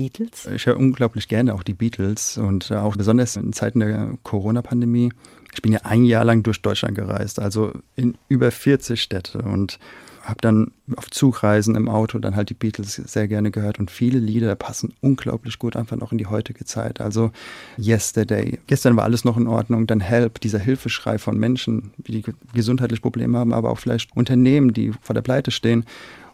Beatles. 0.00 0.46
Ich 0.46 0.64
höre 0.64 0.78
unglaublich 0.78 1.28
gerne 1.28 1.54
auch 1.54 1.62
die 1.62 1.74
Beatles 1.74 2.38
und 2.38 2.70
äh, 2.70 2.76
auch 2.76 2.96
besonders 2.96 3.36
in 3.36 3.52
Zeiten 3.52 3.80
der 3.80 4.14
Corona-Pandemie. 4.22 5.12
Ich 5.52 5.60
bin 5.60 5.72
ja 5.72 5.80
ein 5.82 6.06
Jahr 6.06 6.24
lang 6.24 6.42
durch 6.42 6.62
Deutschland 6.62 6.94
gereist, 6.94 7.38
also 7.38 7.72
in 7.96 8.16
über 8.28 8.50
40 8.50 9.02
Städte 9.02 9.42
und 9.42 9.78
habe 10.22 10.38
dann 10.40 10.70
auf 10.96 11.10
Zugreisen 11.10 11.74
im 11.74 11.88
Auto 11.88 12.18
dann 12.18 12.36
halt 12.36 12.48
die 12.48 12.54
Beatles 12.54 12.94
sehr 12.94 13.28
gerne 13.28 13.50
gehört 13.50 13.78
und 13.78 13.90
viele 13.90 14.18
Lieder 14.18 14.54
passen 14.54 14.94
unglaublich 15.00 15.58
gut 15.58 15.76
einfach 15.76 15.96
noch 15.96 16.12
in 16.12 16.18
die 16.18 16.26
heutige 16.26 16.64
Zeit. 16.64 17.00
Also 17.00 17.30
Yesterday, 17.78 18.58
gestern 18.66 18.96
war 18.96 19.04
alles 19.04 19.24
noch 19.24 19.36
in 19.36 19.46
Ordnung, 19.46 19.86
dann 19.86 20.00
Help, 20.00 20.40
dieser 20.40 20.58
Hilfeschrei 20.58 21.18
von 21.18 21.38
Menschen, 21.38 21.92
die 21.98 22.22
gesundheitliche 22.54 23.02
Probleme 23.02 23.36
haben, 23.36 23.52
aber 23.52 23.70
auch 23.70 23.78
vielleicht 23.78 24.16
Unternehmen, 24.16 24.72
die 24.72 24.92
vor 25.02 25.14
der 25.14 25.22
Pleite 25.22 25.50
stehen. 25.50 25.84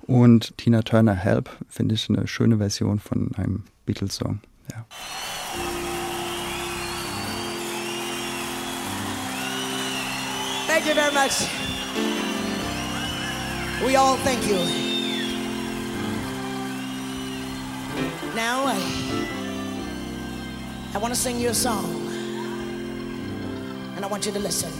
Und 0.06 0.56
Tina 0.56 0.82
Turner 0.82 1.14
Help 1.14 1.50
finde 1.68 1.94
ich 1.94 2.08
eine 2.08 2.26
schöne 2.26 2.58
Version 2.58 3.00
von 3.00 3.32
einem 3.36 3.64
Beatles-Song. 3.86 4.40
Ja. 4.70 4.86
Thank 10.68 10.86
you 10.86 10.94
very 10.94 11.12
much. 11.12 11.48
We 13.84 13.96
all 13.96 14.16
thank 14.18 14.46
you. 14.46 14.58
Now, 18.34 18.66
I, 18.66 18.76
I 20.94 20.98
want 20.98 21.14
to 21.14 21.18
sing 21.18 21.40
you 21.40 21.50
a 21.50 21.54
song. 21.54 21.84
And 23.96 24.04
I 24.04 24.08
want 24.08 24.26
you 24.26 24.32
to 24.32 24.38
listen. 24.38 24.70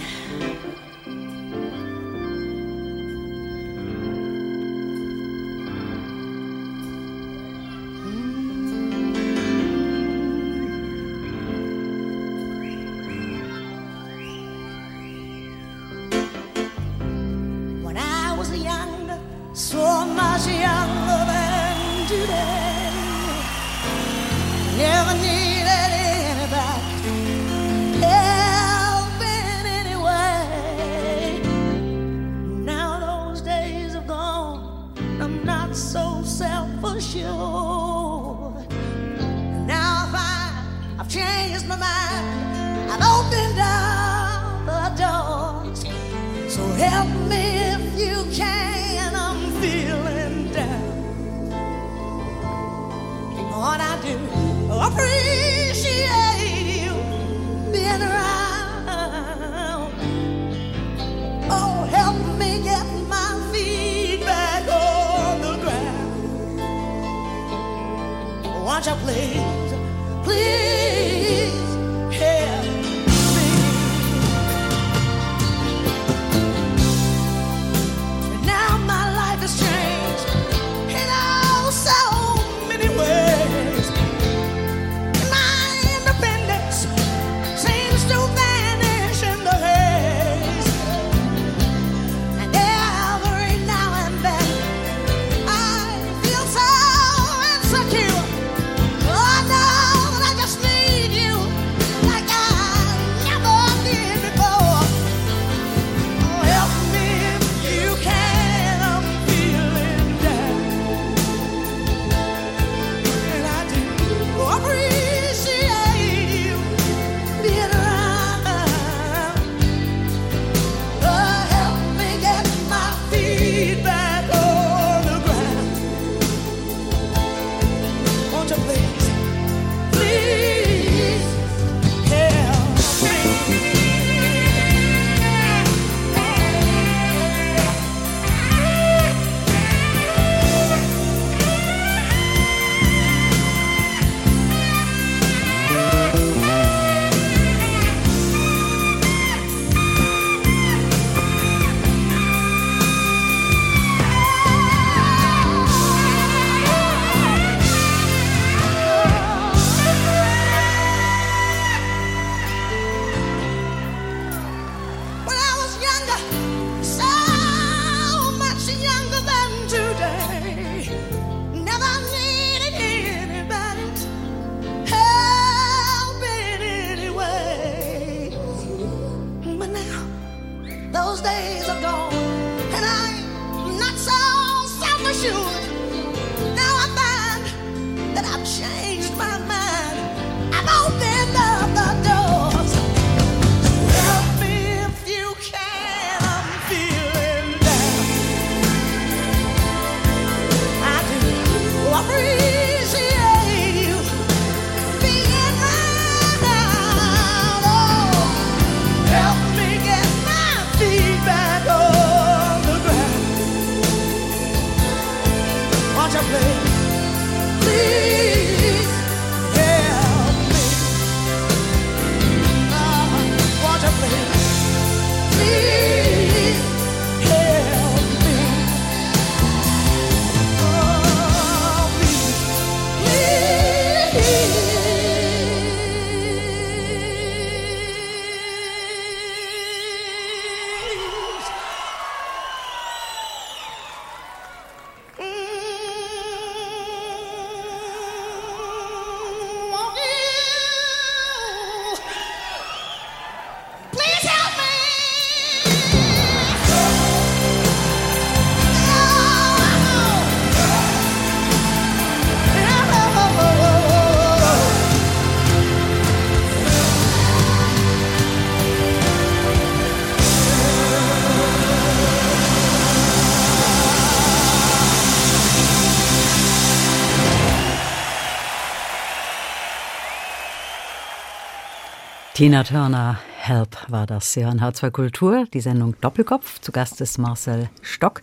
Tina 282.37 282.65
Turner, 282.65 283.19
Help 283.39 283.79
war 283.89 284.07
das. 284.07 284.35
Sie 284.35 284.45
hören 284.45 284.61
H2 284.61 284.91
Kultur, 284.91 285.47
die 285.55 285.63
Sendung 285.63 285.99
Doppelkopf. 286.03 286.61
Zu 286.61 286.71
Gast 286.71 287.01
ist 287.01 287.17
Marcel 287.17 287.71
Stock 287.81 288.21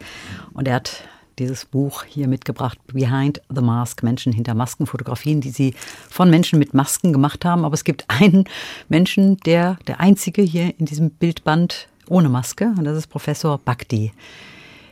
und 0.54 0.68
er 0.68 0.76
hat 0.76 1.04
dieses 1.40 1.66
Buch 1.66 2.04
hier 2.04 2.28
mitgebracht, 2.28 2.78
Behind 2.94 3.42
the 3.50 3.62
Mask, 3.62 4.04
Menschen 4.04 4.32
hinter 4.32 4.54
Masken, 4.54 4.86
Fotografien, 4.86 5.42
die 5.42 5.50
sie 5.50 5.74
von 6.12 6.30
Menschen 6.30 6.60
mit 6.60 6.76
Masken 6.76 7.12
gemacht 7.12 7.44
haben. 7.44 7.66
Aber 7.66 7.74
es 7.74 7.84
gibt 7.84 8.06
einen 8.08 8.44
Menschen, 8.88 9.38
der 9.38 9.80
der 9.88 10.00
einzige 10.00 10.44
hier 10.44 10.80
in 10.80 10.86
diesem 10.86 11.10
Bildband 11.10 11.88
ohne 12.08 12.30
Maske 12.30 12.66
und 12.78 12.84
das 12.84 12.96
ist 12.96 13.08
Professor 13.08 13.58
Bhakti. 13.58 14.12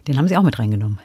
Den 0.08 0.18
haben 0.18 0.30
Sie 0.30 0.36
auch 0.36 0.42
mit 0.42 0.58
reingenommen. 0.58 0.98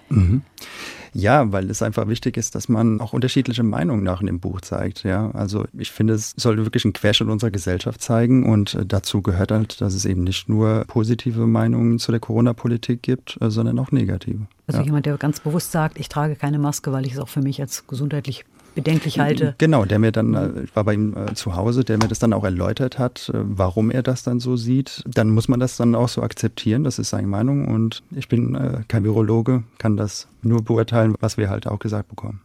Ja, 1.17 1.51
weil 1.51 1.71
es 1.71 1.83
einfach 1.83 2.09
wichtig 2.09 2.37
ist, 2.37 2.55
dass 2.55 2.69
man 2.69 3.01
auch 3.01 3.13
unterschiedliche 3.13 3.63
Meinungen 3.63 4.03
nach 4.03 4.21
in 4.21 4.27
dem 4.27 4.39
Buch 4.39 4.61
zeigt. 4.61 5.03
Ja, 5.03 5.31
also 5.31 5.65
ich 5.73 5.91
finde, 5.91 6.15
es 6.15 6.35
sollte 6.37 6.65
wirklich 6.65 6.85
einen 6.85 6.93
Querschnitt 6.93 7.31
unserer 7.31 7.51
Gesellschaft 7.51 8.03
zeigen 8.03 8.45
und 8.45 8.75
äh, 8.75 8.85
dazu 8.85 9.23
gehört 9.23 9.51
halt, 9.51 9.81
dass 9.81 9.95
es 9.95 10.05
eben 10.05 10.25
nicht 10.25 10.49
nur 10.49 10.85
positive 10.87 11.47
Meinungen 11.47 11.99
zu 11.99 12.13
der 12.13 12.21
Corona-Politik 12.21 13.03
gibt, 13.03 13.39
äh, 13.41 13.51
sondern 13.51 13.79
auch 13.79 13.93
negative. 13.93 14.47
Also 14.67 14.81
ja. 14.81 14.87
jemand, 14.87 15.07
der 15.07 15.17
ganz 15.17 15.41
bewusst 15.41 15.73
sagt, 15.73 15.99
ich 15.99 16.09
trage 16.09 16.37
keine 16.37 16.59
Maske, 16.59 16.93
weil 16.93 17.07
ich 17.07 17.15
es 17.15 17.19
auch 17.19 17.29
für 17.29 17.41
mich 17.41 17.61
als 17.61 17.87
gesundheitlich 17.87 18.45
bedenklich 18.77 19.19
halte. 19.19 19.57
Genau, 19.59 19.85
der 19.85 19.99
mir 19.99 20.13
dann, 20.13 20.35
äh, 20.35 20.63
ich 20.63 20.77
war 20.77 20.85
bei 20.85 20.95
ihm 20.95 21.17
äh, 21.17 21.35
zu 21.35 21.57
Hause, 21.57 21.83
der 21.83 21.97
mir 21.99 22.07
das 22.07 22.21
dann 22.21 22.33
auch 22.33 22.45
erläutert 22.45 23.01
hat, 23.01 23.31
äh, 23.31 23.39
warum 23.43 23.91
er 23.91 24.05
das 24.05 24.23
dann 24.23 24.39
so 24.39 24.57
sieht. 24.57 25.03
Dann 25.07 25.31
muss 25.31 25.49
man 25.49 25.59
das 25.59 25.77
dann 25.77 25.97
auch 25.97 26.09
so 26.09 26.23
akzeptieren, 26.23 26.85
das 26.85 27.01
ist 27.01 27.11
seine 27.11 27.27
Meinung 27.27 27.67
und 27.67 28.05
ich 28.13 28.29
bin 28.29 28.55
äh, 28.55 28.83
kein 28.87 29.03
Virologe, 29.03 29.65
kann 29.79 29.97
das 29.97 30.29
nur 30.43 30.63
beurteilen, 30.63 31.17
was 31.19 31.37
wir 31.37 31.51
halt 31.51 31.67
auch 31.67 31.81
gesagt 31.81 32.09
bekommen. 32.09 32.43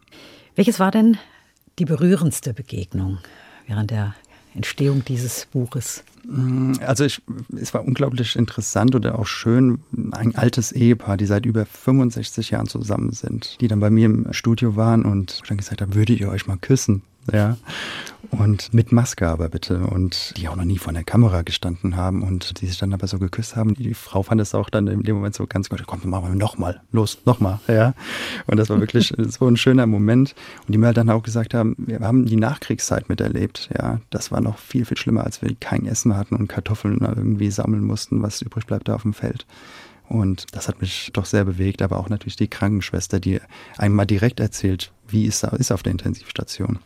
Welches 0.55 0.79
war 0.79 0.89
denn 0.89 1.17
die 1.77 1.85
berührendste 1.85 2.53
Begegnung 2.53 3.19
während 3.67 3.91
der 3.91 4.15
Entstehung 4.55 5.03
dieses 5.05 5.45
Buches? 5.45 6.03
Also 6.81 7.03
ich, 7.03 7.21
es 7.59 7.73
war 7.73 7.83
unglaublich 7.83 8.35
interessant 8.35 8.93
oder 8.95 9.17
auch 9.17 9.25
schön, 9.25 9.79
ein 10.11 10.35
altes 10.35 10.71
Ehepaar, 10.71 11.17
die 11.17 11.25
seit 11.25 11.45
über 11.45 11.65
65 11.65 12.51
Jahren 12.51 12.67
zusammen 12.67 13.11
sind, 13.11 13.57
die 13.59 13.67
dann 13.67 13.79
bei 13.79 13.89
mir 13.89 14.05
im 14.05 14.31
Studio 14.31 14.75
waren 14.75 15.03
und 15.03 15.41
dann 15.47 15.57
gesagt 15.57 15.81
haben, 15.81 15.95
würdet 15.95 16.19
ihr 16.19 16.29
euch 16.29 16.47
mal 16.47 16.57
küssen? 16.57 17.01
Ja. 17.31 17.57
Und 18.29 18.73
mit 18.73 18.91
Maske 18.93 19.27
aber 19.27 19.49
bitte. 19.49 19.79
Und 19.79 20.33
die 20.37 20.47
auch 20.47 20.55
noch 20.55 20.63
nie 20.63 20.77
vor 20.77 20.93
der 20.93 21.03
Kamera 21.03 21.41
gestanden 21.41 21.97
haben 21.97 22.23
und 22.23 22.61
die 22.61 22.67
sich 22.67 22.77
dann 22.77 22.93
aber 22.93 23.07
so 23.07 23.19
geküsst 23.19 23.55
haben. 23.55 23.73
Die 23.73 23.93
Frau 23.93 24.23
fand 24.23 24.39
es 24.39 24.55
auch 24.55 24.69
dann 24.69 24.87
in 24.87 25.03
dem 25.03 25.17
Moment 25.17 25.35
so 25.35 25.45
ganz 25.47 25.69
gut, 25.69 25.83
komm, 25.85 26.01
machen 26.09 26.29
wir 26.29 26.35
nochmal, 26.35 26.81
los, 26.91 27.19
nochmal. 27.25 27.59
Ja. 27.67 27.93
Und 28.47 28.57
das 28.57 28.69
war 28.69 28.79
wirklich 28.79 29.13
so 29.17 29.47
ein 29.47 29.57
schöner 29.57 29.85
Moment. 29.85 30.33
Und 30.65 30.73
die 30.73 30.77
mir 30.77 30.87
halt 30.87 30.97
dann 30.97 31.09
auch 31.09 31.23
gesagt 31.23 31.53
haben, 31.53 31.75
wir 31.77 31.99
haben 31.99 32.25
die 32.25 32.37
Nachkriegszeit 32.37 33.09
miterlebt. 33.09 33.69
Ja. 33.77 33.99
Das 34.11 34.31
war 34.31 34.39
noch 34.39 34.57
viel, 34.57 34.85
viel 34.85 34.97
schlimmer, 34.97 35.25
als 35.25 35.41
wir 35.41 35.53
kein 35.59 35.85
Essen 35.85 36.15
hatten 36.15 36.35
und 36.35 36.47
Kartoffeln 36.47 36.99
irgendwie 37.01 37.51
sammeln 37.51 37.83
mussten, 37.83 38.21
was 38.21 38.41
übrig 38.41 38.65
bleibt 38.65 38.87
da 38.87 38.95
auf 38.95 39.01
dem 39.01 39.13
Feld. 39.13 39.45
Und 40.07 40.45
das 40.51 40.67
hat 40.67 40.81
mich 40.81 41.09
doch 41.13 41.25
sehr 41.25 41.45
bewegt, 41.45 41.81
aber 41.81 41.97
auch 41.97 42.09
natürlich 42.09 42.35
die 42.35 42.49
Krankenschwester, 42.49 43.19
die 43.19 43.39
einmal 43.77 44.05
direkt 44.05 44.39
erzählt, 44.39 44.91
wie 45.07 45.25
es 45.25 45.43
ist 45.43 45.71
auf 45.71 45.83
der 45.83 45.91
Intensivstation 45.91 46.79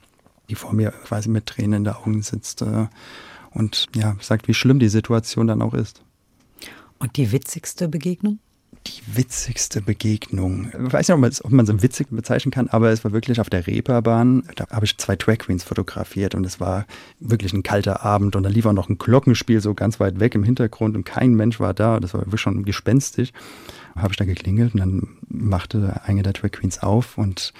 die 0.49 0.55
vor 0.55 0.73
mir 0.73 0.91
quasi 0.91 1.29
mit 1.29 1.45
Tränen 1.45 1.73
in 1.73 1.83
den 1.85 1.93
Augen 1.93 2.21
sitzt 2.21 2.61
äh, 2.61 2.87
und 3.51 3.87
ja, 3.95 4.15
sagt, 4.19 4.47
wie 4.47 4.53
schlimm 4.53 4.79
die 4.79 4.89
Situation 4.89 5.47
dann 5.47 5.61
auch 5.61 5.73
ist. 5.73 6.01
Und 6.99 7.17
die 7.17 7.31
witzigste 7.31 7.87
Begegnung? 7.87 8.39
Die 8.87 9.17
witzigste 9.17 9.81
Begegnung. 9.81 10.71
Ich 10.85 10.93
weiß 10.93 11.07
nicht, 11.07 11.43
ob 11.43 11.51
man 11.51 11.65
es 11.65 11.81
witzig 11.81 12.07
bezeichnen 12.11 12.51
kann, 12.51 12.67
aber 12.67 12.91
es 12.91 13.03
war 13.03 13.13
wirklich 13.13 13.39
auf 13.41 13.49
der 13.49 13.65
Reeperbahn. 13.65 14.43
Da 14.55 14.67
habe 14.69 14.85
ich 14.85 14.97
zwei 14.97 15.15
Drag 15.15 15.39
Queens 15.39 15.63
fotografiert 15.63 16.35
und 16.35 16.45
es 16.45 16.59
war 16.59 16.85
wirklich 17.19 17.51
ein 17.53 17.63
kalter 17.63 18.03
Abend 18.03 18.35
und 18.35 18.43
da 18.43 18.49
lief 18.49 18.67
auch 18.67 18.73
noch 18.73 18.87
ein 18.87 18.99
Glockenspiel 18.99 19.59
so 19.59 19.73
ganz 19.73 19.99
weit 19.99 20.19
weg 20.19 20.35
im 20.35 20.43
Hintergrund 20.43 20.95
und 20.95 21.03
kein 21.03 21.33
Mensch 21.33 21.59
war 21.59 21.73
da. 21.73 21.99
Das 21.99 22.13
war 22.13 22.21
wirklich 22.21 22.41
schon 22.41 22.63
gespenstisch. 22.63 23.31
Habe 23.95 24.11
ich 24.11 24.17
da 24.17 24.25
geklingelt 24.25 24.75
und 24.75 24.79
dann 24.81 25.07
machte 25.29 26.01
eine 26.05 26.21
der 26.21 26.33
Drag 26.33 26.51
Queens 26.51 26.83
auf 26.83 27.17
und 27.17 27.53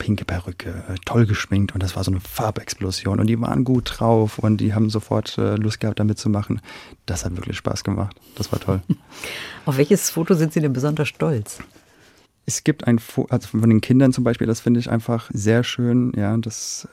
pinke 0.00 0.24
Perücke, 0.24 0.82
äh, 0.88 0.94
toll 1.04 1.26
geschminkt 1.26 1.74
und 1.74 1.82
das 1.82 1.94
war 1.94 2.02
so 2.02 2.10
eine 2.10 2.20
Farbexplosion 2.20 3.20
und 3.20 3.26
die 3.28 3.40
waren 3.40 3.62
gut 3.62 3.92
drauf 3.98 4.38
und 4.38 4.56
die 4.56 4.74
haben 4.74 4.90
sofort 4.90 5.38
äh, 5.38 5.54
Lust 5.54 5.78
gehabt, 5.78 6.00
damit 6.00 6.18
zu 6.18 6.28
machen. 6.28 6.60
Das 7.06 7.24
hat 7.24 7.36
wirklich 7.36 7.56
Spaß 7.58 7.84
gemacht. 7.84 8.16
Das 8.34 8.50
war 8.50 8.58
toll. 8.58 8.80
Auf 9.66 9.76
welches 9.76 10.10
Foto 10.10 10.34
sind 10.34 10.52
Sie 10.52 10.60
denn 10.60 10.72
besonders 10.72 11.06
stolz? 11.06 11.58
Es 12.46 12.64
gibt 12.64 12.86
ein 12.86 12.98
Foto, 12.98 13.32
also 13.32 13.46
von 13.46 13.68
den 13.68 13.82
Kindern 13.82 14.12
zum 14.12 14.24
Beispiel, 14.24 14.46
das 14.46 14.60
finde 14.60 14.80
ich 14.80 14.90
einfach 14.90 15.30
sehr 15.32 15.62
schön. 15.62 16.12
Ja, 16.16 16.36
das 16.38 16.88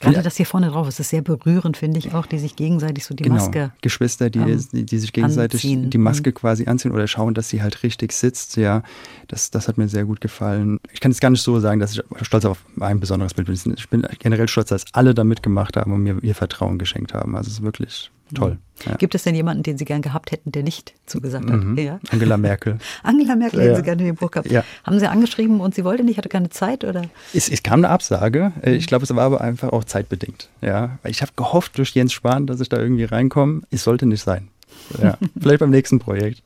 Gerade 0.00 0.22
das 0.22 0.36
hier 0.36 0.46
vorne 0.46 0.68
drauf, 0.70 0.88
es 0.88 1.00
ist 1.00 1.10
sehr 1.10 1.22
berührend, 1.22 1.76
finde 1.76 1.98
ich 1.98 2.12
auch, 2.14 2.26
die 2.26 2.38
sich 2.38 2.56
gegenseitig 2.56 3.04
so 3.04 3.14
die 3.14 3.22
genau. 3.22 3.36
Maske. 3.36 3.72
Geschwister, 3.82 4.30
die, 4.30 4.38
ähm, 4.38 4.66
die, 4.72 4.84
die, 4.84 4.98
sich 4.98 5.12
gegenseitig 5.12 5.64
anziehen. 5.64 5.90
die 5.90 5.98
Maske 5.98 6.30
Mhm. 6.30 6.34
quasi 6.34 6.66
anziehen 6.66 6.92
oder 6.92 7.06
schauen, 7.06 7.34
dass 7.34 7.48
sie 7.48 7.62
halt 7.62 7.82
richtig 7.82 8.12
sitzt. 8.12 8.56
Ja, 8.56 8.82
das, 9.28 9.50
das 9.50 9.68
hat 9.68 9.78
mir 9.78 9.88
sehr 9.88 10.04
gut 10.04 10.20
gefallen. 10.20 10.80
Ich 10.92 11.00
kann 11.00 11.12
jetzt 11.12 11.20
gar 11.20 11.30
nicht 11.30 11.42
so 11.42 11.60
sagen, 11.60 11.80
dass 11.80 11.92
ich 11.96 12.02
stolz 12.22 12.44
auf 12.44 12.64
ein 12.80 13.00
besonderes 13.00 13.34
Bild 13.34 13.46
bin. 13.46 13.74
Ich 13.76 13.88
bin 13.88 14.06
generell 14.18 14.48
stolz, 14.48 14.68
dass 14.68 14.84
alle 14.92 15.14
da 15.14 15.24
mitgemacht 15.24 15.76
haben 15.76 15.92
und 15.92 16.02
mir 16.02 16.18
ihr 16.22 16.34
Vertrauen 16.34 16.78
geschenkt 16.78 17.14
haben. 17.14 17.36
Also 17.36 17.48
es 17.48 17.54
ist 17.54 17.62
wirklich 17.62 18.10
toll. 18.34 18.58
Ja. 18.84 18.94
Gibt 18.96 19.14
es 19.14 19.22
denn 19.22 19.34
jemanden, 19.34 19.62
den 19.62 19.78
Sie 19.78 19.84
gern 19.86 20.02
gehabt 20.02 20.32
hätten, 20.32 20.52
der 20.52 20.62
nicht 20.62 20.92
zugesagt 21.06 21.48
hat? 21.50 21.60
Mhm. 21.64 21.78
Ja. 21.78 21.98
Angela 22.10 22.36
Merkel. 22.36 22.78
Angela 23.02 23.34
Merkel 23.36 23.60
hätten 23.62 23.76
Sie 23.76 23.82
gerne 23.82 24.02
in 24.02 24.06
dem 24.08 24.16
Buch 24.16 24.30
gehabt. 24.30 24.50
Ja. 24.50 24.64
Haben 24.84 24.98
Sie 24.98 25.08
angeschrieben 25.08 25.60
und 25.60 25.74
sie 25.74 25.82
wollte 25.84 26.04
nicht, 26.04 26.18
hatte 26.18 26.28
keine 26.28 26.50
Zeit 26.50 26.84
oder? 26.84 27.02
Es, 27.32 27.48
es 27.48 27.62
kam 27.62 27.80
eine 27.80 27.88
Absage. 27.88 28.52
Äh, 28.62 28.74
Ich 28.74 28.86
glaube, 28.86 29.04
es 29.04 29.14
war 29.14 29.24
aber 29.24 29.40
einfach 29.40 29.70
auch 29.70 29.84
zeitbedingt. 29.84 30.48
Ja, 30.60 30.98
ich 31.04 31.22
habe 31.22 31.32
gehofft 31.36 31.78
durch 31.78 31.90
Jens 31.94 32.12
Spahn, 32.12 32.46
dass 32.46 32.60
ich 32.60 32.68
da 32.68 32.78
irgendwie 32.78 33.04
reinkomme. 33.04 33.62
Es 33.70 33.84
sollte 33.84 34.04
nicht 34.06 34.22
sein. 34.22 34.48
Vielleicht 35.40 35.60
beim 35.60 35.70
nächsten 35.70 35.98
Projekt. 35.98 36.42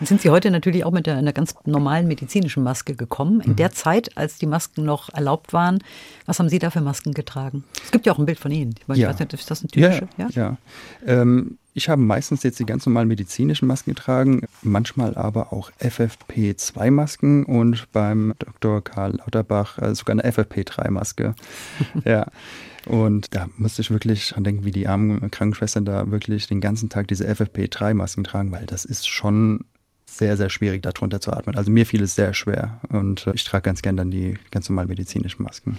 Jetzt 0.00 0.08
sind 0.10 0.20
Sie 0.20 0.30
heute 0.30 0.50
natürlich 0.50 0.84
auch 0.84 0.90
mit 0.92 1.08
einer 1.08 1.32
ganz 1.32 1.54
normalen 1.64 2.06
medizinischen 2.06 2.62
Maske 2.62 2.94
gekommen. 2.94 3.36
Mhm. 3.36 3.40
In 3.42 3.56
der 3.56 3.72
Zeit, 3.72 4.16
als 4.16 4.38
die 4.38 4.46
Masken 4.46 4.84
noch 4.84 5.08
erlaubt 5.12 5.52
waren, 5.52 5.78
was 6.26 6.38
haben 6.38 6.48
Sie 6.48 6.58
da 6.58 6.70
für 6.70 6.80
Masken 6.82 7.14
getragen? 7.14 7.64
Es 7.84 7.90
gibt 7.92 8.04
ja 8.06 8.12
auch 8.12 8.18
ein 8.18 8.26
Bild 8.26 8.38
von 8.38 8.50
Ihnen. 8.52 8.74
Ich 8.78 8.86
meine, 8.88 9.00
Ja. 9.00 9.08
ich 9.10 9.14
weiß 9.14 9.20
nicht, 9.20 9.32
ist 9.34 9.50
das 9.50 9.62
eine 9.62 9.70
Ja, 9.74 9.88
typische? 9.90 10.08
ja. 10.18 10.28
ja. 10.30 10.56
Ähm, 11.06 11.58
ich 11.72 11.88
habe 11.90 12.00
meistens 12.00 12.42
jetzt 12.42 12.58
die 12.58 12.64
ganz 12.64 12.86
normalen 12.86 13.08
medizinischen 13.08 13.68
Masken 13.68 13.90
getragen, 13.94 14.42
manchmal 14.62 15.14
aber 15.14 15.52
auch 15.52 15.70
FFP2-Masken 15.80 17.44
und 17.44 17.90
beim 17.92 18.34
Dr. 18.38 18.82
Karl 18.82 19.16
Lauterbach 19.18 19.78
äh, 19.78 19.94
sogar 19.94 20.14
eine 20.14 20.24
FFP3-Maske. 20.30 21.34
ja. 22.04 22.26
Und 22.86 23.34
da 23.34 23.48
musste 23.56 23.82
ich 23.82 23.90
wirklich 23.90 24.28
dran 24.28 24.44
denken, 24.44 24.64
wie 24.64 24.70
die 24.70 24.86
armen 24.86 25.30
Krankenschwestern 25.30 25.84
da 25.84 26.10
wirklich 26.10 26.46
den 26.46 26.60
ganzen 26.60 26.88
Tag 26.88 27.08
diese 27.08 27.26
FFP3-Masken 27.28 28.24
tragen, 28.24 28.52
weil 28.52 28.66
das 28.66 28.84
ist 28.84 29.08
schon 29.08 29.64
sehr, 30.16 30.36
sehr 30.36 30.50
schwierig, 30.50 30.82
darunter 30.82 31.20
zu 31.20 31.32
atmen. 31.32 31.56
Also 31.56 31.70
mir 31.70 31.86
fiel 31.86 32.02
es 32.02 32.14
sehr 32.14 32.34
schwer 32.34 32.80
und 32.88 33.26
äh, 33.26 33.32
ich 33.34 33.44
trage 33.44 33.62
ganz 33.62 33.82
gern 33.82 33.96
dann 33.96 34.10
die 34.10 34.38
ganz 34.50 34.68
normalen 34.68 34.88
medizinischen 34.88 35.42
Masken. 35.42 35.78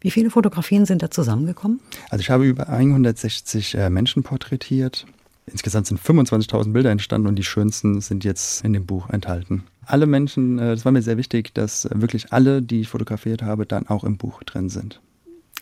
Wie 0.00 0.10
viele 0.10 0.30
Fotografien 0.30 0.86
sind 0.86 1.02
da 1.02 1.10
zusammengekommen? 1.10 1.80
Also 2.10 2.20
ich 2.20 2.30
habe 2.30 2.46
über 2.46 2.68
160 2.68 3.74
äh, 3.74 3.90
Menschen 3.90 4.22
porträtiert. 4.22 5.06
Insgesamt 5.46 5.86
sind 5.86 6.00
25.000 6.00 6.72
Bilder 6.72 6.90
entstanden 6.90 7.26
und 7.26 7.36
die 7.36 7.44
schönsten 7.44 8.00
sind 8.00 8.24
jetzt 8.24 8.64
in 8.64 8.72
dem 8.72 8.86
Buch 8.86 9.08
enthalten. 9.10 9.64
Alle 9.86 10.06
Menschen, 10.06 10.58
äh, 10.58 10.70
das 10.70 10.84
war 10.84 10.92
mir 10.92 11.02
sehr 11.02 11.16
wichtig, 11.16 11.54
dass 11.54 11.84
äh, 11.84 11.90
wirklich 11.94 12.32
alle, 12.32 12.62
die 12.62 12.80
ich 12.80 12.88
fotografiert 12.88 13.42
habe, 13.42 13.66
dann 13.66 13.86
auch 13.86 14.04
im 14.04 14.18
Buch 14.18 14.42
drin 14.42 14.68
sind. 14.68 15.00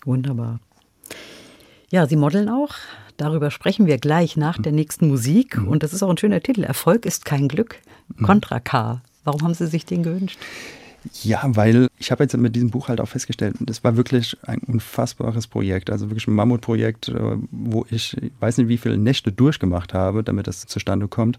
Wunderbar. 0.05 0.61
Ja, 1.89 2.07
Sie 2.07 2.17
modeln 2.17 2.49
auch. 2.49 2.75
Darüber 3.17 3.51
sprechen 3.51 3.87
wir 3.87 3.99
gleich 3.99 4.37
nach 4.37 4.61
der 4.61 4.73
nächsten 4.73 5.09
Musik. 5.09 5.59
Und 5.59 5.83
das 5.83 5.93
ist 5.93 6.03
auch 6.03 6.11
ein 6.11 6.19
schöner 6.19 6.41
Titel. 6.41 6.65
Erfolg 6.65 7.07
ist 7.07 7.25
kein 7.25 7.49
Glück. 7.49 7.81
Contra 8.23 8.61
K. 8.61 9.03
Warum 9.25 9.43
haben 9.43 9.55
Sie 9.55 9.67
sich 9.67 9.87
den 9.87 10.03
gewünscht? 10.03 10.39
Ja, 11.23 11.43
weil 11.45 11.89
ich 11.99 12.11
habe 12.11 12.25
jetzt 12.25 12.37
mit 12.37 12.57
diesem 12.57 12.71
Buch 12.71 12.89
halt 12.89 13.01
auch 13.01 13.09
festgestellt, 13.09 13.57
das 13.61 13.85
war 13.85 13.97
wirklich 13.97 14.37
ein 14.43 14.59
unfassbares 14.59 15.47
Projekt, 15.47 15.91
also 15.91 16.11
wirklich 16.11 16.27
ein 16.27 16.35
Mammutprojekt, 16.35 17.09
äh, 17.09 17.37
wo 17.53 17.87
ich 17.91 18.17
ich 18.17 18.33
weiß 18.41 18.59
nicht, 18.59 18.69
wie 18.69 18.77
viele 18.77 18.99
Nächte 18.99 19.31
durchgemacht 19.31 19.95
habe, 19.95 20.25
damit 20.25 20.49
das 20.49 20.67
zustande 20.67 21.07
kommt. 21.07 21.39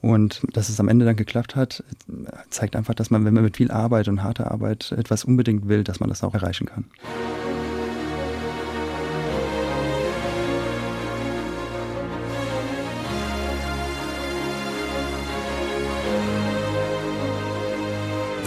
Und 0.00 0.42
dass 0.52 0.68
es 0.68 0.80
am 0.80 0.88
Ende 0.88 1.04
dann 1.04 1.16
geklappt 1.16 1.54
hat, 1.54 1.84
zeigt 2.50 2.74
einfach, 2.74 2.94
dass 2.94 3.10
man, 3.10 3.24
wenn 3.24 3.34
man 3.34 3.44
mit 3.44 3.56
viel 3.56 3.70
Arbeit 3.70 4.08
und 4.08 4.22
harter 4.22 4.50
Arbeit 4.50 4.92
etwas 4.92 5.24
unbedingt 5.24 5.68
will, 5.68 5.84
dass 5.84 6.00
man 6.00 6.08
das 6.08 6.24
auch 6.24 6.34
erreichen 6.34 6.66
kann. 6.66 6.86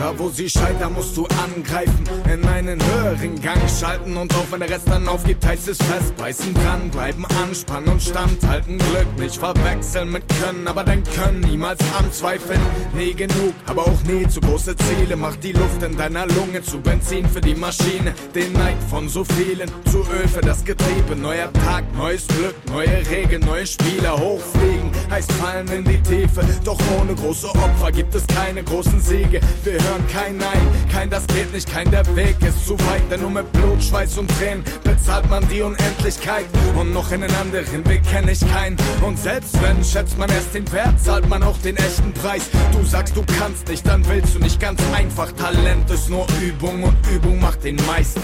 Da 0.06 0.14
wo 0.20 0.30
sie 0.30 0.48
scheitern, 0.48 0.94
musst 0.94 1.18
du 1.18 1.26
angreifen, 1.26 2.04
in 2.32 2.46
einen 2.48 2.80
höheren 2.80 3.42
Gang 3.42 3.60
schalten 3.68 4.16
und 4.18 4.32
auch 4.36 4.46
wenn 4.52 4.60
der 4.60 4.70
Rest 4.70 4.88
dann 4.88 5.08
aufgibt, 5.08 5.44
heißt 5.44 5.68
es 5.68 5.80
festbeißen, 5.80 6.54
dranbleiben, 6.54 7.26
anspannen 7.44 7.90
und 7.90 8.04
standhalten. 8.04 8.78
Glück 8.78 9.18
nicht 9.18 9.38
verwechseln 9.38 10.12
mit 10.12 10.24
Können, 10.40 10.68
aber 10.68 10.84
dein 10.84 11.04
Können 11.04 11.40
niemals 11.40 11.80
anzweifeln. 11.98 12.62
Nie 12.94 13.16
genug, 13.16 13.56
aber 13.66 13.82
auch 13.82 14.04
nie 14.04 14.28
zu 14.28 14.42
große 14.42 14.76
Ziele. 14.76 15.16
Macht 15.16 15.44
die 15.44 15.54
Luft 15.54 15.82
in 15.82 15.98
deiner 15.98 16.28
Lunge 16.28 16.62
zu 16.62 16.80
Benzin 16.80 17.28
für 17.28 17.42
die 17.42 17.56
Maschine. 17.56 18.14
Den 18.36 18.54
Neid 18.54 18.78
von 18.88 19.10
so 19.10 19.24
vielen 19.24 19.72
zu 19.92 20.02
Öl 20.02 20.28
für 20.28 20.42
das 20.42 20.64
Getriebe. 20.64 21.16
Neuer 21.16 21.52
Tag, 21.52 21.84
neues 21.98 22.28
Glück, 22.28 22.54
neue 22.68 23.10
Regeln, 23.10 23.44
neue 23.44 23.66
Spieler. 23.66 24.16
Hochfliegen 24.20 24.92
heißt 25.10 25.32
fallen 25.32 25.68
in 25.70 25.84
die 25.84 26.02
Tiefe. 26.04 26.46
Doch 26.64 26.78
ohne 27.02 27.16
große 27.16 27.50
Opfer 27.50 27.92
gibt 27.92 28.14
es 28.14 28.28
keine 28.28 28.64
großen 28.64 29.02
Siege. 29.02 29.42
Wir 29.64 29.74
hören 29.74 29.95
kein 30.12 30.38
Nein, 30.38 30.68
kein 30.92 31.10
das 31.10 31.26
geht 31.28 31.54
nicht, 31.54 31.72
kein 31.72 31.90
der 31.92 32.06
Weg 32.16 32.36
ist 32.42 32.66
zu 32.66 32.74
weit. 32.80 33.04
Denn 33.10 33.22
nur 33.22 33.30
mit 33.30 33.52
Blut, 33.54 33.84
Schweiß 33.84 34.18
und 34.18 34.30
Tränen 34.38 34.64
bezahlt 34.84 35.30
man 35.30 35.48
die 35.50 35.62
Unendlichkeit. 35.62 36.46
Und 36.76 36.94
noch 36.94 37.12
einen 37.12 37.34
anderen 37.36 37.88
Weg 37.88 38.04
kenne 38.04 38.32
ich 38.32 38.40
keinen. 38.52 38.78
Und 39.02 39.18
selbst 39.20 39.62
wenn, 39.62 39.84
schätzt 39.84 40.18
man 40.18 40.30
erst 40.30 40.54
den 40.54 40.70
Wert, 40.72 41.00
zahlt 41.00 41.28
man 41.30 41.44
auch 41.44 41.58
den 41.60 41.78
echten 41.78 42.12
Preis. 42.14 42.50
Du 42.72 42.84
sagst, 42.84 43.16
du 43.16 43.24
kannst 43.40 43.68
nicht, 43.68 43.86
dann 43.88 44.08
willst 44.08 44.36
du 44.36 44.40
nicht 44.40 44.60
ganz 44.60 44.82
einfach. 44.94 45.32
Talent 45.34 45.90
ist 45.90 46.10
nur 46.10 46.26
Übung 46.42 46.84
und 46.84 46.96
Übung 47.14 47.40
macht 47.40 47.64
den 47.64 47.78
Meister. 47.88 48.22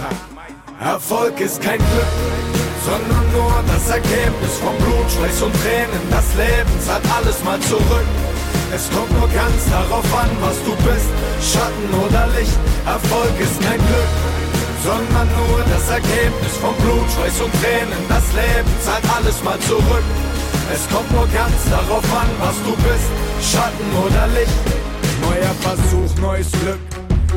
Erfolg 0.79 1.39
ist 1.39 1.61
kein 1.61 1.77
Glück, 1.77 2.07
sondern 2.83 3.31
nur 3.33 3.63
das 3.67 3.87
Ergebnis 3.89 4.57
von 4.59 4.75
Blut, 4.77 5.11
Schweiß 5.11 5.41
und 5.43 5.53
Tränen. 5.61 6.01
Das 6.09 6.25
Leben 6.35 6.81
zahlt 6.83 7.03
alles 7.15 7.43
mal 7.43 7.59
zurück. 7.59 8.30
Es 8.73 8.89
kommt 8.89 9.11
nur 9.19 9.27
ganz 9.27 9.65
darauf 9.69 10.05
an, 10.15 10.29
was 10.39 10.55
du 10.63 10.71
bist, 10.87 11.11
Schatten 11.43 11.91
oder 11.91 12.27
Licht. 12.39 12.57
Erfolg 12.85 13.35
ist 13.39 13.59
kein 13.59 13.77
Glück, 13.77 14.11
sondern 14.83 15.27
nur 15.35 15.59
das 15.67 15.89
Ergebnis 15.89 16.55
von 16.61 16.73
Blut, 16.77 17.03
Schweiß 17.11 17.41
und 17.41 17.51
Tränen. 17.59 17.99
Das 18.07 18.23
Leben 18.31 18.71
zahlt 18.81 19.03
alles 19.13 19.43
mal 19.43 19.59
zurück. 19.67 20.07
Es 20.73 20.87
kommt 20.87 21.11
nur 21.11 21.27
ganz 21.35 21.59
darauf 21.69 22.05
an, 22.15 22.29
was 22.39 22.55
du 22.63 22.73
bist, 22.87 23.11
Schatten 23.43 23.91
oder 24.05 24.27
Licht. 24.39 24.55
Neuer 25.21 25.53
Versuch, 25.59 26.21
neues 26.21 26.49
Glück. 26.51 26.90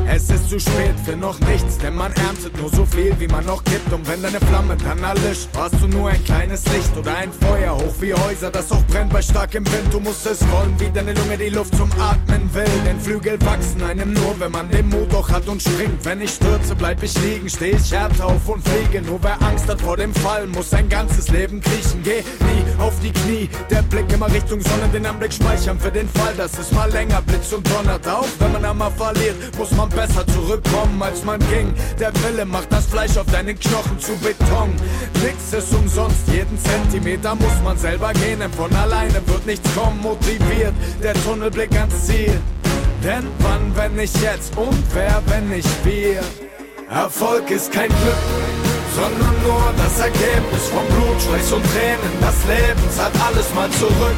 Es 0.06 0.30
ist 0.30 0.48
zu 0.48 0.60
spät 0.60 0.94
für 1.04 1.16
noch 1.16 1.38
nichts, 1.40 1.78
denn 1.78 1.94
man 1.94 2.12
erntet 2.12 2.56
nur 2.60 2.70
so 2.70 2.84
viel, 2.84 3.14
wie 3.18 3.26
man 3.26 3.44
noch 3.46 3.64
gibt. 3.64 3.92
Und 3.92 4.06
wenn 4.08 4.22
deine 4.22 4.38
Flamme 4.38 4.76
dann 4.76 5.02
erlischt, 5.02 5.48
warst 5.54 5.74
du 5.80 5.88
nur 5.88 6.10
ein 6.10 6.22
kleines 6.24 6.64
Licht 6.72 6.96
oder 6.96 7.16
ein 7.16 7.32
Feuer 7.32 7.74
hoch 7.74 7.94
wie 8.00 8.14
Häuser, 8.14 8.50
das 8.50 8.70
auch 8.70 8.84
brennt 8.86 9.12
bei 9.12 9.22
starkem 9.22 9.64
Wind. 9.66 9.92
Du 9.92 10.00
musst 10.00 10.26
es 10.26 10.40
wollen, 10.50 10.74
wie 10.78 10.90
deine 10.90 11.14
Lunge 11.14 11.38
die 11.38 11.48
Luft 11.48 11.74
zum 11.76 11.90
Atmen 11.98 12.52
will. 12.54 12.64
Denn 12.86 13.00
Flügel 13.00 13.40
wachsen 13.42 13.82
einem 13.82 14.12
nur, 14.12 14.38
wenn 14.38 14.52
man 14.52 14.68
den 14.70 14.88
Mut 14.88 15.12
auch 15.14 15.28
hat 15.30 15.48
und 15.48 15.62
springt. 15.62 16.04
Wenn 16.04 16.20
ich 16.20 16.30
stürze, 16.30 16.74
bleib 16.76 17.02
ich 17.02 17.14
liegen, 17.22 17.48
steh 17.48 17.70
ich 17.70 17.92
härter 17.92 18.26
auf 18.26 18.48
und 18.48 18.66
fliege. 18.68 19.02
Nur 19.02 19.18
wer 19.22 19.40
Angst 19.42 19.68
hat 19.68 19.80
vor 19.80 19.96
dem 19.96 20.14
Fall, 20.14 20.46
muss 20.48 20.70
sein 20.70 20.88
ganzes 20.88 21.28
Leben 21.30 21.60
kriechen. 21.60 22.02
Geh 22.04 22.20
nie 22.20 22.64
auf 22.78 22.94
die 23.00 23.12
Knie, 23.12 23.48
der 23.70 23.82
Blick 23.82 24.12
immer 24.12 24.30
Richtung 24.32 24.60
Sonne, 24.60 24.88
den 24.92 25.06
Anblick 25.06 25.32
speichern 25.32 25.78
für 25.78 25.90
den 25.90 26.08
Fall, 26.10 26.34
dass 26.36 26.58
es 26.58 26.70
mal 26.72 26.90
länger 26.92 27.22
blitzt 27.22 27.52
und 27.54 27.68
donnert. 27.70 28.06
Auch 28.06 28.28
wenn 28.38 28.52
man 28.52 28.64
einmal 28.64 28.90
verliert, 28.92 29.36
muss 29.58 29.70
man 29.72 29.88
besser 29.94 30.26
zurückkommen, 30.26 31.02
als 31.02 31.24
man 31.24 31.38
ging. 31.50 31.72
Der 31.98 32.12
Wille 32.22 32.44
macht 32.44 32.72
das 32.72 32.86
Fleisch 32.86 33.16
auf 33.16 33.26
deinen 33.26 33.58
Knochen 33.58 33.98
zu 33.98 34.12
Beton. 34.16 34.74
Nix 35.22 35.52
ist 35.52 35.74
umsonst, 35.74 36.28
jeden 36.32 36.58
Zentimeter 36.58 37.34
muss 37.34 37.60
man 37.62 37.78
selber 37.78 38.12
gehen, 38.12 38.40
denn 38.40 38.52
von 38.52 38.74
alleine 38.74 39.20
wird 39.26 39.46
nichts 39.46 39.68
kommen. 39.74 40.00
Motiviert, 40.00 40.74
der 41.02 41.14
Tunnelblick 41.24 41.72
ans 41.76 42.06
Ziel. 42.06 42.40
Denn 43.02 43.26
wann, 43.40 43.74
wenn 43.76 43.94
nicht 43.96 44.16
jetzt 44.22 44.56
und 44.56 44.82
wer, 44.92 45.22
wenn 45.26 45.48
nicht 45.48 45.68
wir? 45.84 46.20
Erfolg 46.90 47.50
ist 47.50 47.72
kein 47.72 47.88
Glück, 47.88 48.24
sondern 48.94 49.34
nur 49.42 49.72
das 49.76 49.98
Ergebnis 49.98 50.68
von 50.72 50.86
Blut, 50.86 51.22
Schweiß 51.22 51.52
und 51.52 51.64
Tränen. 51.72 52.12
Das 52.20 52.36
Leben 52.46 52.90
zahlt 52.90 53.14
alles 53.26 53.54
mal 53.54 53.70
zurück. 53.70 54.16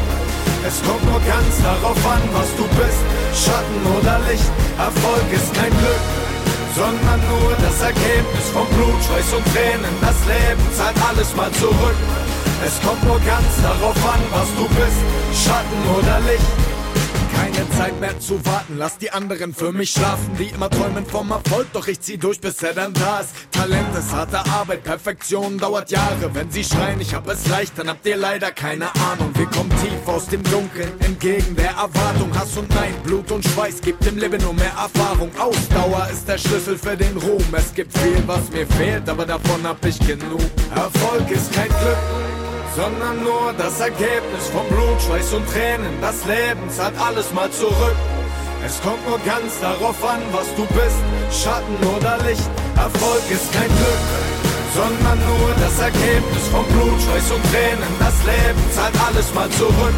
Es 0.67 0.83
kommt 0.83 1.05
nur 1.05 1.21
ganz 1.21 1.63
darauf 1.63 1.97
an, 2.11 2.23
was 2.33 2.51
du 2.57 2.67
bist, 2.75 2.99
Schatten 3.33 3.81
oder 3.87 4.19
Licht. 4.27 4.51
Erfolg 4.77 5.27
ist 5.33 5.55
kein 5.55 5.71
Glück, 5.71 6.05
sondern 6.75 7.21
nur 7.31 7.55
das 7.63 7.81
Ergebnis 7.83 8.51
von 8.53 8.67
Blut, 8.75 8.99
Schweiß 9.07 9.33
und 9.39 9.47
Tränen. 9.55 9.95
Das 10.01 10.19
Leben 10.27 10.67
zahlt 10.75 10.97
alles 11.09 11.37
mal 11.37 11.53
zurück. 11.53 11.95
Es 12.67 12.83
kommt 12.83 13.05
nur 13.05 13.21
ganz 13.21 13.47
darauf 13.63 13.97
an, 14.11 14.23
was 14.35 14.49
du 14.59 14.67
bist, 14.75 14.99
Schatten 15.39 15.83
oder 15.95 16.19
Licht. 16.27 16.66
Keine 17.57 17.71
Zeit 17.71 18.01
mehr 18.01 18.21
zu 18.21 18.45
warten, 18.45 18.77
lass 18.77 18.99
die 18.99 19.11
anderen 19.11 19.55
für 19.55 19.73
mich 19.73 19.91
schlafen, 19.91 20.37
die 20.39 20.49
immer 20.49 20.69
träumen 20.69 21.07
vom 21.07 21.31
Erfolg, 21.31 21.67
doch 21.73 21.89
ich 21.89 21.99
zieh 22.03 22.19
durch, 22.19 22.39
bis 22.39 22.63
er 22.63 22.75
dann 22.75 22.93
da 22.93 23.21
ist. 23.21 23.31
Talent 23.51 23.97
ist 23.99 24.13
harte 24.13 24.45
Arbeit, 24.45 24.85
Perfektion 24.85 25.57
dauert 25.57 25.91
Jahre. 25.91 26.35
Wenn 26.35 26.51
sie 26.51 26.63
schreien, 26.63 27.01
ich 27.01 27.15
hab 27.15 27.27
es 27.29 27.49
leicht, 27.49 27.79
dann 27.79 27.89
habt 27.89 28.05
ihr 28.05 28.19
leider 28.19 28.51
keine 28.51 28.95
Ahnung. 29.11 29.31
Wir 29.35 29.47
kommen 29.47 29.71
tief 29.71 30.07
aus 30.07 30.27
dem 30.27 30.43
Dunkeln, 30.43 31.01
entgegen 31.01 31.57
der 31.57 31.71
Erwartung. 31.71 32.31
Hass 32.39 32.59
und 32.59 32.69
Nein, 32.75 32.95
Blut 33.05 33.33
und 33.33 33.43
Schweiß 33.43 33.81
gibt 33.81 34.07
im 34.07 34.19
Leben 34.19 34.43
nur 34.43 34.53
mehr 34.53 34.73
Erfahrung. 34.77 35.31
Ausdauer 35.39 36.09
ist 36.13 36.29
der 36.29 36.37
Schlüssel 36.37 36.77
für 36.77 36.95
den 36.95 37.17
Ruhm. 37.17 37.45
Es 37.53 37.73
gibt 37.73 37.97
viel, 37.97 38.23
was 38.27 38.51
mir 38.51 38.67
fehlt, 38.67 39.09
aber 39.09 39.25
davon 39.25 39.63
hab 39.65 39.83
ich 39.87 39.99
genug. 40.01 40.43
Erfolg 40.75 41.31
ist 41.31 41.51
kein 41.55 41.69
Glück 41.69 42.46
sondern 42.77 43.25
nur 43.25 43.55
das 43.57 43.81
Ergebnis 43.81 44.45
von 44.53 44.69
Blut, 44.69 45.01
Schweiß 45.01 45.33
und 45.33 45.49
Tränen. 45.49 45.97
Das 46.03 46.25
Leben 46.27 46.69
zahlt 46.69 46.95
alles 47.01 47.33
mal 47.33 47.51
zurück. 47.51 47.97
Es 48.65 48.81
kommt 48.83 49.03
nur 49.09 49.19
ganz 49.21 49.59
darauf 49.61 49.97
an, 50.05 50.21
was 50.33 50.49
du 50.57 50.65
bist, 50.77 51.01
Schatten 51.33 51.77
oder 51.97 52.19
Licht. 52.29 52.49
Erfolg 52.77 53.25
ist 53.31 53.51
kein 53.53 53.73
Glück, 53.81 54.03
sondern 54.77 55.19
nur 55.25 55.49
das 55.65 55.81
Ergebnis 55.81 56.45
von 56.53 56.65
Blut, 56.67 57.01
Schweiß 57.01 57.31
und 57.33 57.45
Tränen. 57.51 57.93
Das 57.99 58.17
Leben 58.29 58.63
zahlt 58.73 58.97
alles 59.09 59.33
mal 59.33 59.49
zurück. 59.51 59.97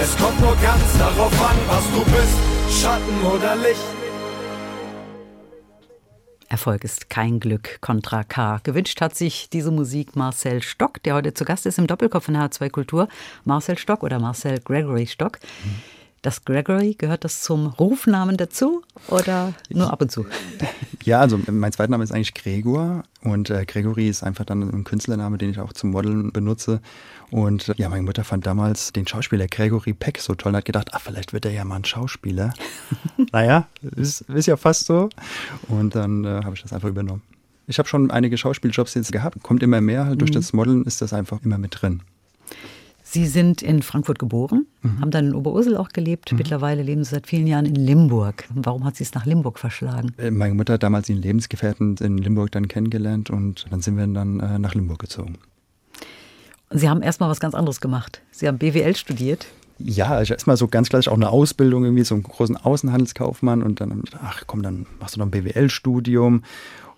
Es 0.00 0.16
kommt 0.16 0.40
nur 0.40 0.56
ganz 0.62 0.86
darauf 0.98 1.34
an, 1.42 1.58
was 1.66 1.84
du 1.94 2.02
bist, 2.14 2.38
Schatten 2.78 3.18
oder 3.26 3.56
Licht. 3.56 4.03
Erfolg 6.54 6.84
ist 6.84 7.10
kein 7.10 7.40
Glück, 7.40 7.80
Contra 7.80 8.22
K. 8.22 8.60
Gewünscht 8.62 9.00
hat 9.00 9.16
sich 9.16 9.48
diese 9.50 9.72
Musik 9.72 10.14
Marcel 10.14 10.62
Stock, 10.62 11.02
der 11.02 11.14
heute 11.14 11.34
zu 11.34 11.44
Gast 11.44 11.66
ist 11.66 11.80
im 11.80 11.88
Doppelkopf 11.88 12.28
in 12.28 12.36
H2 12.36 12.70
Kultur. 12.70 13.08
Marcel 13.42 13.76
Stock 13.76 14.04
oder 14.04 14.20
Marcel 14.20 14.60
Gregory 14.60 15.08
Stock. 15.08 15.40
Das 16.24 16.42
Gregory, 16.46 16.94
gehört 16.94 17.22
das 17.22 17.42
zum 17.42 17.66
Rufnamen 17.66 18.38
dazu 18.38 18.82
oder 19.08 19.52
nur 19.68 19.92
ab 19.92 20.00
und 20.02 20.10
zu? 20.10 20.24
Ja, 21.04 21.20
also 21.20 21.38
mein 21.50 21.70
zweiter 21.70 21.90
Name 21.90 22.02
ist 22.02 22.12
eigentlich 22.12 22.32
Gregor 22.32 23.02
und 23.20 23.50
äh, 23.50 23.66
Gregory 23.66 24.08
ist 24.08 24.22
einfach 24.22 24.46
dann 24.46 24.62
ein 24.62 24.84
Künstlername, 24.84 25.36
den 25.36 25.50
ich 25.50 25.60
auch 25.60 25.74
zum 25.74 25.90
Modeln 25.90 26.32
benutze. 26.32 26.80
Und 27.30 27.68
äh, 27.68 27.74
ja, 27.76 27.90
meine 27.90 28.04
Mutter 28.04 28.24
fand 28.24 28.46
damals 28.46 28.90
den 28.94 29.06
Schauspieler 29.06 29.46
Gregory 29.46 29.92
Peck 29.92 30.18
so 30.18 30.34
toll 30.34 30.52
und 30.52 30.56
hat 30.56 30.64
gedacht, 30.64 30.88
ach, 30.92 31.02
vielleicht 31.02 31.34
wird 31.34 31.44
er 31.44 31.52
ja 31.52 31.62
mal 31.66 31.76
ein 31.76 31.84
Schauspieler. 31.84 32.54
naja, 33.32 33.66
ist, 33.82 34.22
ist 34.22 34.46
ja 34.46 34.56
fast 34.56 34.86
so. 34.86 35.10
Und 35.68 35.94
dann 35.94 36.24
äh, 36.24 36.40
habe 36.42 36.54
ich 36.54 36.62
das 36.62 36.72
einfach 36.72 36.88
übernommen. 36.88 37.20
Ich 37.66 37.78
habe 37.78 37.86
schon 37.86 38.10
einige 38.10 38.38
Schauspieljobs 38.38 38.94
jetzt 38.94 39.12
gehabt, 39.12 39.42
kommt 39.42 39.62
immer 39.62 39.82
mehr. 39.82 40.06
Halt 40.06 40.22
durch 40.22 40.30
Mhm. 40.30 40.36
das 40.36 40.54
Modeln 40.54 40.84
ist 40.84 41.02
das 41.02 41.12
einfach 41.12 41.42
immer 41.44 41.58
mit 41.58 41.82
drin. 41.82 42.00
Sie 43.14 43.28
sind 43.28 43.62
in 43.62 43.82
Frankfurt 43.82 44.18
geboren, 44.18 44.66
haben 45.00 45.12
dann 45.12 45.26
in 45.26 45.34
Oberursel 45.36 45.76
auch 45.76 45.90
gelebt. 45.90 46.32
Mittlerweile 46.32 46.82
leben 46.82 47.04
Sie 47.04 47.10
seit 47.10 47.28
vielen 47.28 47.46
Jahren 47.46 47.64
in 47.64 47.76
Limburg. 47.76 48.48
Warum 48.52 48.84
hat 48.84 48.96
Sie 48.96 49.04
es 49.04 49.14
nach 49.14 49.24
Limburg 49.24 49.60
verschlagen? 49.60 50.12
Äh, 50.18 50.32
Meine 50.32 50.54
Mutter 50.54 50.72
hat 50.72 50.82
damals 50.82 51.08
ihren 51.08 51.22
Lebensgefährten 51.22 51.94
in 51.98 52.18
Limburg 52.18 52.50
dann 52.50 52.66
kennengelernt 52.66 53.30
und 53.30 53.66
dann 53.70 53.82
sind 53.82 53.96
wir 53.96 54.04
dann 54.08 54.40
äh, 54.40 54.58
nach 54.58 54.74
Limburg 54.74 54.98
gezogen. 54.98 55.38
Sie 56.70 56.88
haben 56.88 57.02
erstmal 57.02 57.30
was 57.30 57.38
ganz 57.38 57.54
anderes 57.54 57.80
gemacht. 57.80 58.20
Sie 58.32 58.48
haben 58.48 58.58
BWL 58.58 58.96
studiert. 58.96 59.46
Ja, 59.78 60.20
ich 60.20 60.32
erstmal 60.32 60.56
so 60.56 60.66
ganz 60.66 60.88
klassisch 60.88 61.06
auch 61.06 61.14
eine 61.14 61.30
Ausbildung, 61.30 61.84
irgendwie 61.84 62.02
so 62.02 62.16
einen 62.16 62.24
großen 62.24 62.56
Außenhandelskaufmann 62.56 63.62
und 63.62 63.80
dann, 63.80 64.02
ach 64.24 64.42
komm, 64.48 64.64
dann 64.64 64.86
machst 64.98 65.14
du 65.14 65.20
noch 65.20 65.26
ein 65.26 65.30
BWL-Studium 65.30 66.42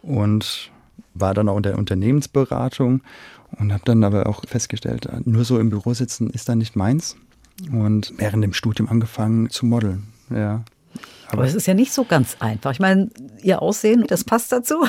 und 0.01 0.71
war 1.13 1.35
dann 1.35 1.51
auch 1.51 1.59
in 1.59 1.63
der 1.63 1.77
Unternehmensberatung 1.77 3.03
und 3.59 3.73
habe 3.73 3.83
dann 3.85 4.05
aber 4.05 4.27
auch 4.27 4.45
festgestellt, 4.47 5.07
äh, 5.07 5.21
nur 5.25 5.45
so 5.45 5.59
im 5.59 5.71
Büro 5.71 5.95
sitzen 5.95 6.31
ist 6.31 6.49
dann 6.49 6.59
nicht 6.59 6.77
meins 6.77 7.17
und 7.73 8.13
während 8.19 8.45
dem 8.45 8.53
Studium 8.53 8.89
angefangen 8.89 9.51
zu 9.51 9.67
modeln, 9.67 10.09
ja. 10.31 10.65
Aber 11.29 11.45
es 11.45 11.55
ist 11.55 11.67
ja 11.67 11.75
nicht 11.75 11.93
so 11.93 12.05
ganz 12.05 12.37
einfach. 12.41 12.71
Ich 12.73 12.81
meine, 12.81 13.09
Ihr 13.43 13.63
Aussehen, 13.63 14.05
das 14.07 14.25
passt 14.25 14.53
dazu. 14.53 14.85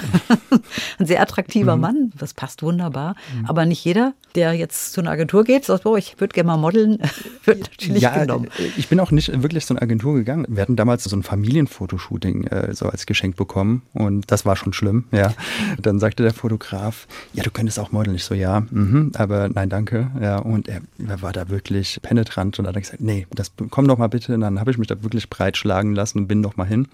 Ein 1.00 1.06
sehr 1.06 1.22
attraktiver 1.22 1.76
Mhm. 1.76 1.82
Mann, 1.82 2.12
das 2.18 2.34
passt 2.34 2.62
wunderbar. 2.64 3.16
Aber 3.48 3.66
nicht 3.66 3.84
jeder, 3.84 4.14
der 4.36 4.54
jetzt 4.54 4.94
zu 4.94 5.02
einer 5.02 5.12
Agentur 5.12 5.44
geht, 5.44 5.66
sagt, 5.66 5.86
oh, 5.86 5.96
ich 5.96 6.20
würde 6.20 6.34
gerne 6.34 6.48
mal 6.48 6.58
modeln, 6.58 7.00
wird 7.46 7.60
natürlich 7.72 8.02
ja, 8.04 8.18
genommen. 8.24 8.46
äh, 8.60 8.70
ich 8.78 8.88
bin 8.88 9.00
auch 9.00 9.12
nicht 9.12 9.42
wirklich 9.42 9.66
zu 9.66 9.74
einer 9.74 9.82
Agentur 9.82 10.14
gegangen. 10.16 10.46
Wir 10.48 10.62
hatten 10.62 10.76
damals 10.76 11.04
so 11.04 11.16
ein 11.16 11.24
Familienfotoshooting 11.24 12.46
äh, 12.48 12.74
so 12.74 12.88
als 12.88 13.06
Geschenk 13.06 13.36
bekommen 13.36 13.82
und 13.94 14.32
das 14.32 14.46
war 14.46 14.56
schon 14.56 14.74
schlimm, 14.74 15.06
ja. 15.12 15.34
Dann 15.82 16.00
sagte 16.00 16.24
der 16.24 16.34
Fotograf, 16.34 17.08
ja, 17.34 17.44
du 17.44 17.52
könntest 17.52 17.80
auch 17.80 17.92
modeln. 17.92 18.16
Ich 18.16 18.24
so, 18.26 18.34
ja, 18.34 18.62
mhm, 18.70 19.12
aber 19.16 19.50
nein, 19.50 19.70
danke. 19.70 20.12
Ja, 20.22 20.38
und 20.38 20.68
er, 20.68 20.82
er 21.08 21.22
war 21.22 21.34
da 21.34 21.50
wirklich 21.50 22.00
penetrant 22.02 22.60
und 22.60 22.68
hat 22.68 22.76
dann 22.76 22.82
gesagt, 22.84 23.02
nee, 23.02 23.28
das 23.32 23.52
komm 23.70 23.88
doch 23.88 23.98
mal 23.98 24.08
bitte. 24.08 24.34
Und 24.34 24.42
dann 24.42 24.60
habe 24.60 24.72
ich 24.72 24.78
mich 24.78 24.88
da 24.88 25.02
wirklich 25.04 25.30
breitschlagen 25.30 25.96
lassen 25.96 26.27
bin 26.28 26.42
noch 26.42 26.58
mal 26.58 26.68
hin. 26.68 26.88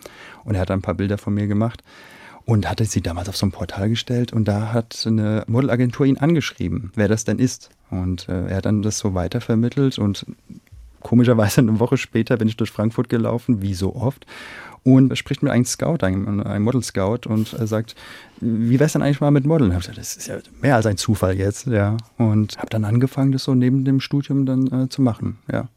Und 0.43 0.55
er 0.55 0.61
hat 0.61 0.71
ein 0.71 0.81
paar 0.81 0.95
Bilder 0.95 1.17
von 1.17 1.33
mir 1.33 1.47
gemacht 1.47 1.83
und 2.45 2.69
hatte 2.69 2.85
sie 2.85 3.01
damals 3.01 3.29
auf 3.29 3.37
so 3.37 3.45
ein 3.45 3.51
Portal 3.51 3.89
gestellt 3.89 4.33
und 4.33 4.47
da 4.47 4.73
hat 4.73 5.03
eine 5.07 5.43
Modelagentur 5.47 6.05
ihn 6.05 6.17
angeschrieben, 6.17 6.91
wer 6.95 7.07
das 7.07 7.23
denn 7.23 7.39
ist. 7.39 7.69
Und 7.89 8.27
äh, 8.27 8.47
er 8.47 8.57
hat 8.57 8.65
dann 8.65 8.81
das 8.81 8.97
so 8.97 9.13
weitervermittelt 9.13 9.97
und 9.97 10.25
komischerweise 11.01 11.61
eine 11.61 11.79
Woche 11.79 11.97
später 11.97 12.37
bin 12.37 12.47
ich 12.47 12.57
durch 12.57 12.71
Frankfurt 12.71 13.09
gelaufen, 13.09 13.61
wie 13.61 13.73
so 13.73 13.95
oft, 13.95 14.25
und 14.83 15.17
spricht 15.17 15.43
mit 15.43 15.51
einem 15.51 15.65
Scout, 15.65 15.99
einem, 16.01 16.41
einem 16.41 16.63
Model-Scout 16.63 17.27
und 17.27 17.53
er 17.53 17.67
sagt, 17.67 17.95
wie 18.41 18.79
wär's 18.79 18.93
denn 18.93 19.01
eigentlich 19.01 19.21
mal 19.21 19.31
mit 19.31 19.45
Modeln? 19.45 19.71
Gesagt, 19.71 19.97
das 19.97 20.17
ist 20.17 20.27
ja 20.27 20.39
mehr 20.61 20.75
als 20.75 20.85
ein 20.85 20.97
Zufall 20.97 21.37
jetzt, 21.37 21.67
ja. 21.67 21.95
Und 22.17 22.57
habe 22.57 22.69
dann 22.69 22.83
angefangen, 22.83 23.31
das 23.31 23.45
so 23.45 23.55
neben 23.55 23.85
dem 23.85 24.01
Studium 24.01 24.45
dann 24.45 24.67
äh, 24.67 24.89
zu 24.89 25.01
machen, 25.01 25.37
ja. 25.51 25.69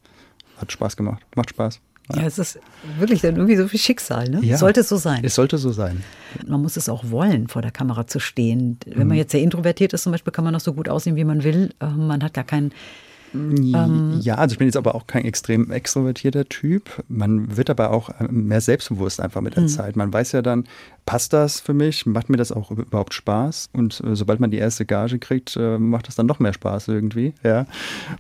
Hat 0.57 0.73
Spaß 0.73 0.97
gemacht, 0.97 1.23
macht 1.37 1.51
Spaß. 1.51 1.81
Ja, 2.15 2.23
es 2.23 2.39
ist 2.39 2.59
wirklich 2.99 3.21
dann 3.21 3.35
irgendwie 3.37 3.57
so 3.57 3.67
viel 3.67 3.81
Schicksal, 3.81 4.29
ne? 4.29 4.41
Ja. 4.45 4.57
Sollte 4.59 4.81
es 4.81 4.89
so 4.89 4.97
sein. 4.97 5.25
Es 5.25 5.35
sollte 5.35 5.59
so 5.59 5.73
sein. 5.73 6.05
Man 6.47 6.63
muss 6.63 6.77
es 6.77 6.89
auch 6.89 7.11
wollen, 7.11 7.49
vor 7.49 7.63
der 7.63 7.73
Kamera 7.73 8.07
zu 8.07 8.21
stehen. 8.21 8.79
Wenn 8.87 9.03
Mhm. 9.03 9.09
man 9.09 9.17
jetzt 9.17 9.33
sehr 9.33 9.43
introvertiert 9.43 9.93
ist, 9.93 10.05
zum 10.05 10.13
Beispiel, 10.13 10.33
kann 10.33 10.45
man 10.45 10.53
noch 10.53 10.61
so 10.61 10.73
gut 10.73 10.89
aussehen, 10.89 11.17
wie 11.17 11.25
man 11.25 11.43
will. 11.43 11.75
Ähm, 11.81 12.07
Man 12.07 12.23
hat 12.23 12.35
gar 12.35 12.45
kein 12.45 12.71
Ähm, 13.35 14.19
ja, 14.21 14.37
also 14.37 14.53
ich 14.53 14.59
bin 14.59 14.67
jetzt 14.67 14.77
aber 14.77 14.95
auch 14.95 15.07
kein 15.07 15.25
extrem 15.25 15.71
extrovertierter 15.71 16.49
Typ. 16.49 17.05
Man 17.09 17.57
wird 17.57 17.71
aber 17.71 17.91
auch 17.91 18.09
äh, 18.21 18.29
mehr 18.31 18.61
selbstbewusst 18.61 19.21
einfach 19.21 19.41
mit 19.41 19.57
der 19.57 19.65
Mhm. 19.65 19.69
Zeit. 19.69 19.97
Man 19.97 20.13
weiß 20.13 20.33
ja 20.33 20.43
dann, 20.43 20.65
passt 21.05 21.33
das 21.33 21.61
für 21.61 21.75
mich? 21.75 22.07
Macht 22.07 22.31
mir 22.31 22.37
das 22.37 22.53
auch 22.53 22.71
überhaupt 22.71 23.15
Spaß? 23.15 23.71
Und 23.73 24.01
äh, 24.01 24.17
sobald 24.17 24.41
man 24.41 24.51
die 24.51 24.59
erste 24.59 24.87
Gage 24.87 25.19
kriegt, 25.19 25.57
äh, 25.57 25.79
macht 25.79 26.09
das 26.09 26.15
dann 26.15 26.27
noch 26.27 26.39
mehr 26.39 26.53
Spaß 26.53 26.89
irgendwie. 26.89 27.35
Ja. 27.43 27.67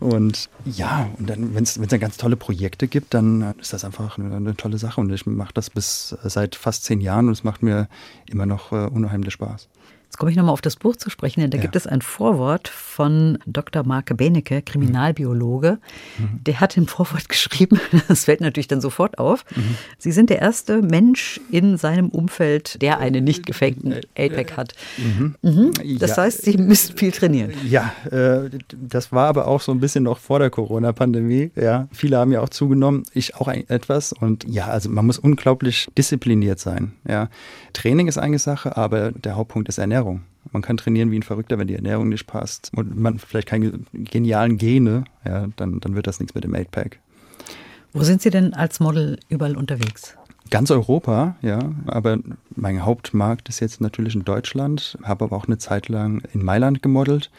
Und 0.00 0.48
ja, 0.64 1.08
und 1.18 1.28
dann, 1.30 1.54
wenn 1.54 1.64
es 1.64 1.74
dann 1.74 2.00
ganz 2.00 2.16
tolle 2.16 2.36
Projekte 2.36 2.88
gibt, 2.88 3.14
dann 3.14 3.42
äh, 3.42 3.54
ist 3.60 3.72
das 3.72 3.84
einfach 3.84 4.18
eine, 4.18 4.34
eine 4.36 4.56
tolle 4.56 4.78
Sache. 4.78 5.00
Und 5.00 5.12
ich 5.12 5.26
mache 5.26 5.52
das 5.54 5.70
bis 5.70 6.16
äh, 6.22 6.28
seit 6.28 6.54
fast 6.56 6.84
zehn 6.84 7.00
Jahren 7.00 7.26
und 7.28 7.32
es 7.32 7.44
macht 7.44 7.62
mir 7.62 7.88
immer 8.28 8.46
noch 8.46 8.72
äh, 8.72 8.86
unheimlich 8.86 9.32
Spaß. 9.34 9.68
Jetzt 10.08 10.18
komme 10.18 10.30
ich 10.30 10.36
nochmal 10.36 10.52
auf 10.52 10.60
das 10.62 10.76
Buch 10.76 10.96
zu 10.96 11.10
sprechen, 11.10 11.40
denn 11.40 11.50
da 11.50 11.56
Ja. 11.58 11.62
gibt 11.62 11.74
es 11.76 11.86
ein 11.86 12.00
Vorwort 12.00 12.68
von 12.68 13.38
Dr. 13.44 13.84
Marke 13.84 14.14
Benecke, 14.14 14.62
Kriminalbiologe. 14.62 15.78
Mhm. 16.18 16.44
Der 16.44 16.60
hat 16.60 16.76
im 16.76 16.86
Vorwort 16.86 17.28
geschrieben, 17.28 17.80
das 18.08 18.24
fällt 18.24 18.40
natürlich 18.40 18.68
dann 18.68 18.80
sofort 18.80 19.18
auf, 19.18 19.44
Mhm. 19.56 19.76
Sie 19.98 20.12
sind 20.12 20.30
der 20.30 20.40
erste 20.40 20.80
Mensch 20.80 21.40
in 21.50 21.76
seinem 21.76 22.08
Umfeld, 22.08 22.80
der 22.82 22.98
einen 22.98 23.24
nicht 23.24 23.44
gefängten 23.46 23.94
APEC 24.16 24.56
hat. 24.56 24.74
Mhm. 24.96 25.72
Das 25.98 26.16
Ja. 26.16 26.22
heißt, 26.22 26.42
Sie 26.42 26.56
müssen 26.56 26.96
viel 26.96 27.10
trainieren. 27.12 27.52
Ja, 27.68 27.92
äh, 28.10 28.48
das 28.80 29.10
war 29.12 29.26
aber 29.28 29.46
auch 29.48 29.60
so 29.60 29.72
ein 29.72 29.80
bisschen 29.80 30.04
noch 30.04 30.18
vor 30.18 30.38
der 30.38 30.50
Corona-Pandemie. 30.50 31.50
Ja, 31.56 31.88
viele 31.92 32.16
haben 32.18 32.30
ja 32.32 32.40
auch 32.40 32.48
zugenommen, 32.48 33.02
ich 33.12 33.34
auch 33.36 33.48
ein, 33.48 33.68
etwas. 33.68 34.12
Und 34.12 34.44
ja, 34.48 34.66
also 34.68 34.88
man 34.88 35.04
muss 35.04 35.18
unglaublich 35.18 35.88
diszipliniert 35.98 36.58
sein. 36.60 36.92
Ja, 37.08 37.28
Training 37.72 38.06
ist 38.08 38.18
eine 38.18 38.38
Sache, 38.38 38.76
aber 38.76 39.10
der 39.12 39.34
Hauptpunkt 39.36 39.68
ist 39.68 39.78
Ernährung. 39.78 39.95
Man 40.52 40.62
kann 40.62 40.76
trainieren 40.76 41.10
wie 41.10 41.18
ein 41.18 41.22
Verrückter, 41.22 41.58
wenn 41.58 41.66
die 41.66 41.74
Ernährung 41.74 42.08
nicht 42.08 42.26
passt 42.26 42.70
und 42.74 42.98
man 42.98 43.18
vielleicht 43.18 43.48
keine 43.48 43.80
genialen 43.92 44.58
Gene, 44.58 45.04
ja, 45.24 45.48
dann, 45.56 45.80
dann 45.80 45.94
wird 45.94 46.06
das 46.06 46.20
nichts 46.20 46.34
mit 46.34 46.44
dem 46.44 46.54
8-Pack. 46.54 47.00
Wo 47.92 48.02
sind 48.02 48.22
Sie 48.22 48.30
denn 48.30 48.54
als 48.54 48.78
Model 48.78 49.18
überall 49.28 49.56
unterwegs? 49.56 50.16
Ganz 50.50 50.70
Europa, 50.70 51.36
ja, 51.42 51.58
aber 51.86 52.18
mein 52.54 52.84
Hauptmarkt 52.84 53.48
ist 53.48 53.60
jetzt 53.60 53.80
natürlich 53.80 54.14
in 54.14 54.24
Deutschland, 54.24 54.96
habe 55.02 55.24
aber 55.24 55.36
auch 55.36 55.46
eine 55.46 55.58
Zeit 55.58 55.88
lang 55.88 56.22
in 56.32 56.44
Mailand 56.44 56.82
gemodelt. 56.82 57.30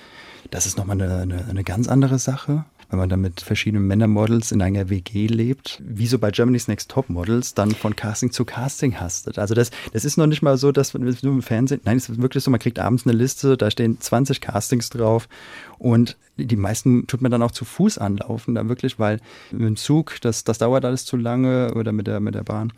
Das 0.50 0.66
ist 0.66 0.78
nochmal 0.78 1.02
eine, 1.02 1.16
eine, 1.18 1.46
eine 1.46 1.64
ganz 1.64 1.88
andere 1.88 2.20
Sache, 2.20 2.66
wenn 2.90 3.00
man 3.00 3.10
dann 3.10 3.22
mit 3.22 3.42
verschiedenen 3.42 3.86
Männermodels 3.88 4.52
in 4.52 4.62
einer 4.62 4.90
WG 4.90 5.28
lebt, 5.28 5.82
wie 5.86 6.08
so 6.08 6.20
bei 6.20 6.32
Germany's 6.32 6.68
Next 6.68 6.90
Top 6.90 7.10
Models, 7.10 7.54
dann 7.54 7.72
von 7.72 7.96
Casting 7.96 8.32
zu 8.32 8.46
Casting 8.46 9.00
hastet. 9.00 9.40
Also 9.40 9.56
das, 9.56 9.72
das 9.92 10.06
ist 10.06 10.18
noch 10.18 10.28
nicht 10.28 10.42
mal 10.42 10.58
so, 10.58 10.72
dass 10.72 10.94
man 10.94 11.04
nur 11.04 11.34
im 11.34 11.42
Fernsehen, 11.42 11.82
nein, 11.84 11.98
es 11.98 12.08
ist 12.08 12.22
wirklich 12.22 12.44
so, 12.44 12.52
man 12.52 12.60
kriegt 12.60 12.80
abends 12.80 13.06
eine 13.06 13.18
Liste, 13.18 13.58
da 13.58 13.70
stehen 13.70 14.00
20 14.00 14.40
Castings 14.40 14.90
drauf 14.90 15.28
und 15.80 16.18
die 16.38 16.56
meisten 16.56 17.08
tut 17.08 17.22
man 17.22 17.32
dann 17.32 17.42
auch 17.42 17.52
zu 17.52 17.66
Fuß 17.66 17.98
anlaufen, 17.98 18.56
da 18.56 18.70
wirklich, 18.70 19.00
weil 19.00 19.20
mit 19.52 19.62
dem 19.62 19.76
Zug, 19.76 20.22
das, 20.22 20.44
das 20.44 20.60
dauert 20.60 20.86
alles 20.86 21.06
zu 21.06 21.18
lange 21.18 21.74
oder 21.74 21.92
mit 21.92 22.08
der, 22.08 22.20
mit 22.20 22.36
der 22.36 22.44
Bahn. 22.44 22.72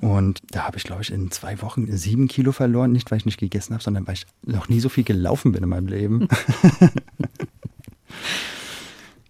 Und 0.00 0.40
da 0.50 0.64
habe 0.64 0.76
ich, 0.76 0.84
glaube 0.84 1.02
ich, 1.02 1.12
in 1.12 1.30
zwei 1.30 1.60
Wochen 1.62 1.86
sieben 1.96 2.28
Kilo 2.28 2.52
verloren. 2.52 2.92
Nicht, 2.92 3.10
weil 3.10 3.18
ich 3.18 3.26
nicht 3.26 3.40
gegessen 3.40 3.74
habe, 3.74 3.82
sondern 3.82 4.06
weil 4.06 4.14
ich 4.14 4.26
noch 4.44 4.68
nie 4.68 4.80
so 4.80 4.88
viel 4.88 5.04
gelaufen 5.04 5.52
bin 5.52 5.62
in 5.62 5.68
meinem 5.68 5.88
Leben. 5.88 6.28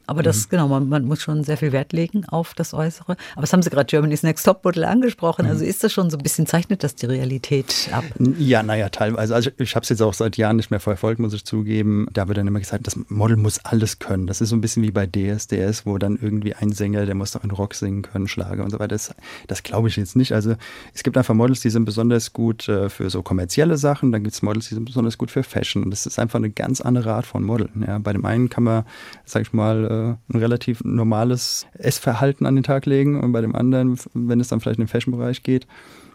Aber 0.08 0.22
das, 0.22 0.48
genau, 0.48 0.68
man, 0.68 0.88
man 0.88 1.04
muss 1.04 1.20
schon 1.20 1.44
sehr 1.44 1.58
viel 1.58 1.70
Wert 1.72 1.92
legen 1.92 2.24
auf 2.24 2.54
das 2.54 2.72
Äußere. 2.72 3.16
Aber 3.32 3.42
das 3.42 3.52
haben 3.52 3.60
Sie 3.60 3.68
gerade 3.68 3.84
Germany's 3.84 4.22
Next 4.22 4.46
Top 4.46 4.64
Model 4.64 4.84
angesprochen. 4.84 5.44
Also 5.44 5.66
ist 5.66 5.84
das 5.84 5.92
schon 5.92 6.08
so 6.08 6.16
ein 6.16 6.22
bisschen, 6.22 6.46
zeichnet 6.46 6.82
das 6.82 6.94
die 6.94 7.04
Realität 7.04 7.90
ab? 7.92 8.04
Ja, 8.38 8.62
naja, 8.62 8.88
teilweise. 8.88 9.34
Also 9.34 9.50
ich, 9.50 9.60
ich 9.60 9.76
habe 9.76 9.84
es 9.84 9.90
jetzt 9.90 10.00
auch 10.00 10.14
seit 10.14 10.38
Jahren 10.38 10.56
nicht 10.56 10.70
mehr 10.70 10.80
verfolgt, 10.80 11.20
muss 11.20 11.34
ich 11.34 11.44
zugeben. 11.44 12.06
Da 12.10 12.26
wird 12.26 12.38
dann 12.38 12.46
immer 12.46 12.58
gesagt, 12.58 12.86
das 12.86 12.98
Model 13.08 13.36
muss 13.36 13.62
alles 13.66 13.98
können. 13.98 14.26
Das 14.26 14.40
ist 14.40 14.48
so 14.48 14.56
ein 14.56 14.62
bisschen 14.62 14.82
wie 14.82 14.90
bei 14.90 15.06
DSDS, 15.06 15.84
wo 15.84 15.98
dann 15.98 16.18
irgendwie 16.20 16.54
ein 16.54 16.72
Sänger, 16.72 17.04
der 17.04 17.14
muss 17.14 17.32
doch 17.32 17.42
einen 17.42 17.50
Rock 17.50 17.74
singen 17.74 18.00
können, 18.00 18.28
Schlager 18.28 18.64
und 18.64 18.70
so 18.70 18.78
weiter. 18.78 18.88
Das, 18.88 19.14
das 19.46 19.62
glaube 19.62 19.88
ich 19.88 19.96
jetzt 19.96 20.16
nicht. 20.16 20.32
Also 20.32 20.54
es 20.94 21.02
gibt 21.02 21.18
einfach 21.18 21.34
Models, 21.34 21.60
die 21.60 21.70
sind 21.70 21.84
besonders 21.84 22.32
gut 22.32 22.66
äh, 22.66 22.88
für 22.88 23.10
so 23.10 23.22
kommerzielle 23.22 23.76
Sachen. 23.76 24.10
Dann 24.10 24.22
gibt 24.24 24.34
es 24.34 24.40
Models, 24.40 24.68
die 24.68 24.74
sind 24.74 24.86
besonders 24.86 25.18
gut 25.18 25.30
für 25.30 25.42
Fashion. 25.42 25.82
Und 25.84 25.90
das 25.90 26.06
ist 26.06 26.18
einfach 26.18 26.38
eine 26.38 26.48
ganz 26.48 26.80
andere 26.80 27.12
Art 27.12 27.26
von 27.26 27.42
Modeln. 27.42 27.84
Ja, 27.86 27.98
bei 27.98 28.14
dem 28.14 28.24
einen 28.24 28.48
kann 28.48 28.64
man, 28.64 28.84
sag 29.26 29.42
ich 29.42 29.52
mal, 29.52 29.84
äh, 29.84 29.97
ein 29.98 30.38
relativ 30.38 30.82
normales 30.84 31.66
Essverhalten 31.74 32.46
an 32.46 32.54
den 32.54 32.64
Tag 32.64 32.86
legen 32.86 33.20
und 33.20 33.32
bei 33.32 33.40
dem 33.40 33.54
anderen, 33.54 33.98
wenn 34.14 34.40
es 34.40 34.48
dann 34.48 34.60
vielleicht 34.60 34.78
in 34.78 34.84
den 34.84 34.88
Fashion-Bereich 34.88 35.42
geht, 35.42 35.66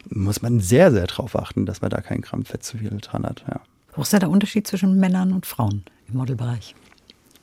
muss 0.10 0.42
man 0.42 0.60
sehr, 0.60 0.92
sehr 0.92 1.08
drauf 1.08 1.36
achten, 1.38 1.66
dass 1.66 1.82
man 1.82 1.90
da 1.90 2.02
kein 2.02 2.22
Gramm 2.22 2.46
Fett 2.46 2.64
zu 2.64 2.78
viel 2.78 2.90
dran 3.02 3.24
hat. 3.24 3.44
Ja. 3.48 3.62
Wo 3.96 4.02
ist 4.02 4.14
da 4.14 4.20
der 4.20 4.30
Unterschied 4.30 4.68
zwischen 4.68 5.00
Männern 5.00 5.34
und 5.34 5.46
Frauen 5.46 5.84
im 6.08 6.18
Modelbereich? 6.18 6.76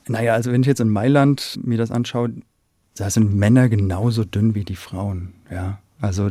Naja, 0.08 0.34
also 0.34 0.50
wenn 0.52 0.62
ich 0.62 0.66
jetzt 0.66 0.80
in 0.80 0.90
Mailand 0.90 1.60
mir 1.62 1.78
das 1.78 1.90
anschaue, 1.90 2.32
da 2.96 3.10
sind 3.10 3.34
Männer 3.34 3.68
genauso 3.68 4.24
dünn 4.24 4.54
wie 4.54 4.64
die 4.64 4.76
Frauen. 4.76 5.34
Ja, 5.50 5.78
also 6.00 6.30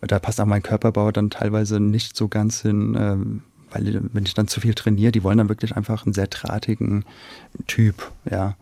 da 0.00 0.18
passt 0.18 0.40
auch 0.40 0.46
mein 0.46 0.62
Körperbau 0.62 1.12
dann 1.12 1.30
teilweise 1.30 1.80
nicht 1.80 2.16
so 2.16 2.28
ganz 2.28 2.62
hin, 2.62 2.96
ähm, 2.98 3.42
weil 3.70 4.00
wenn 4.12 4.24
ich 4.24 4.34
dann 4.34 4.48
zu 4.48 4.60
viel 4.60 4.74
trainiere, 4.74 5.12
die 5.12 5.22
wollen 5.22 5.38
dann 5.38 5.48
wirklich 5.48 5.76
einfach 5.76 6.04
einen 6.04 6.12
sehr 6.12 6.26
drahtigen 6.26 7.04
Typ, 7.66 8.10
ja. 8.30 8.56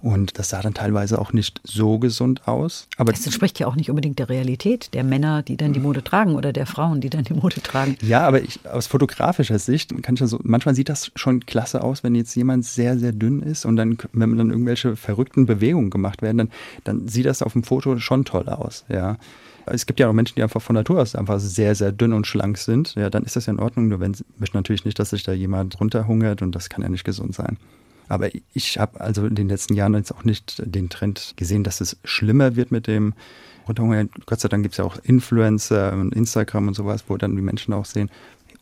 Und 0.00 0.38
das 0.38 0.50
sah 0.50 0.60
dann 0.60 0.74
teilweise 0.74 1.18
auch 1.18 1.32
nicht 1.32 1.60
so 1.64 1.98
gesund 1.98 2.46
aus. 2.46 2.88
Aber 2.96 3.12
Das 3.12 3.24
entspricht 3.24 3.58
ja 3.58 3.66
auch 3.66 3.76
nicht 3.76 3.90
unbedingt 3.90 4.18
der 4.18 4.28
Realität 4.28 4.92
der 4.94 5.04
Männer, 5.04 5.42
die 5.42 5.56
dann 5.56 5.72
die 5.72 5.80
Mode 5.80 6.04
tragen 6.04 6.34
oder 6.34 6.52
der 6.52 6.66
Frauen, 6.66 7.00
die 7.00 7.10
dann 7.10 7.24
die 7.24 7.34
Mode 7.34 7.62
tragen. 7.62 7.96
Ja, 8.02 8.26
aber 8.26 8.42
ich, 8.42 8.60
aus 8.66 8.86
fotografischer 8.86 9.58
Sicht 9.58 9.90
kann 10.02 10.14
ich 10.14 10.20
ja 10.20 10.26
so, 10.26 10.40
manchmal 10.42 10.74
sieht 10.74 10.88
das 10.88 11.10
schon 11.14 11.46
klasse 11.46 11.82
aus, 11.82 12.04
wenn 12.04 12.14
jetzt 12.14 12.34
jemand 12.34 12.64
sehr, 12.64 12.98
sehr 12.98 13.12
dünn 13.12 13.42
ist 13.42 13.64
und 13.64 13.76
dann, 13.76 13.98
wenn 14.12 14.36
dann 14.36 14.50
irgendwelche 14.50 14.96
verrückten 14.96 15.46
Bewegungen 15.46 15.90
gemacht 15.90 16.22
werden, 16.22 16.38
dann, 16.38 16.50
dann 16.84 17.08
sieht 17.08 17.26
das 17.26 17.42
auf 17.42 17.52
dem 17.52 17.64
Foto 17.64 17.98
schon 17.98 18.24
toll 18.24 18.48
aus, 18.48 18.84
ja. 18.88 19.16
Es 19.66 19.86
gibt 19.86 20.00
ja 20.00 20.08
auch 20.08 20.12
Menschen, 20.12 20.34
die 20.36 20.42
einfach 20.42 20.60
von 20.60 20.74
Natur 20.74 21.00
aus 21.00 21.14
einfach 21.14 21.40
sehr, 21.40 21.74
sehr 21.74 21.92
dünn 21.92 22.12
und 22.12 22.26
schlank 22.26 22.58
sind. 22.58 22.94
Ja, 22.94 23.10
dann 23.10 23.24
ist 23.24 23.36
das 23.36 23.46
ja 23.46 23.52
in 23.52 23.60
Ordnung. 23.60 23.88
Nur 23.88 24.00
wenn 24.00 24.16
möchte 24.38 24.56
natürlich 24.56 24.84
nicht, 24.84 24.98
dass 24.98 25.10
sich 25.10 25.22
da 25.22 25.32
jemand 25.32 25.80
runterhungert 25.80 26.42
und 26.42 26.54
das 26.54 26.68
kann 26.68 26.82
ja 26.82 26.88
nicht 26.88 27.04
gesund 27.04 27.34
sein. 27.34 27.56
Aber 28.08 28.28
ich 28.52 28.78
habe 28.78 29.00
also 29.00 29.26
in 29.26 29.34
den 29.34 29.48
letzten 29.48 29.74
Jahren 29.74 29.94
jetzt 29.94 30.14
auch 30.14 30.24
nicht 30.24 30.62
den 30.64 30.90
Trend 30.90 31.34
gesehen, 31.36 31.64
dass 31.64 31.80
es 31.80 31.96
schlimmer 32.04 32.56
wird 32.56 32.70
mit 32.70 32.86
dem 32.86 33.14
Runterhungern. 33.66 34.10
Gott 34.26 34.40
sei 34.40 34.48
Dank 34.48 34.62
gibt 34.62 34.74
es 34.74 34.78
ja 34.78 34.84
auch 34.84 34.98
Influencer 35.02 35.92
und 35.92 36.14
Instagram 36.14 36.68
und 36.68 36.74
sowas, 36.74 37.04
wo 37.08 37.16
dann 37.16 37.34
die 37.34 37.42
Menschen 37.42 37.72
auch 37.72 37.86
sehen, 37.86 38.10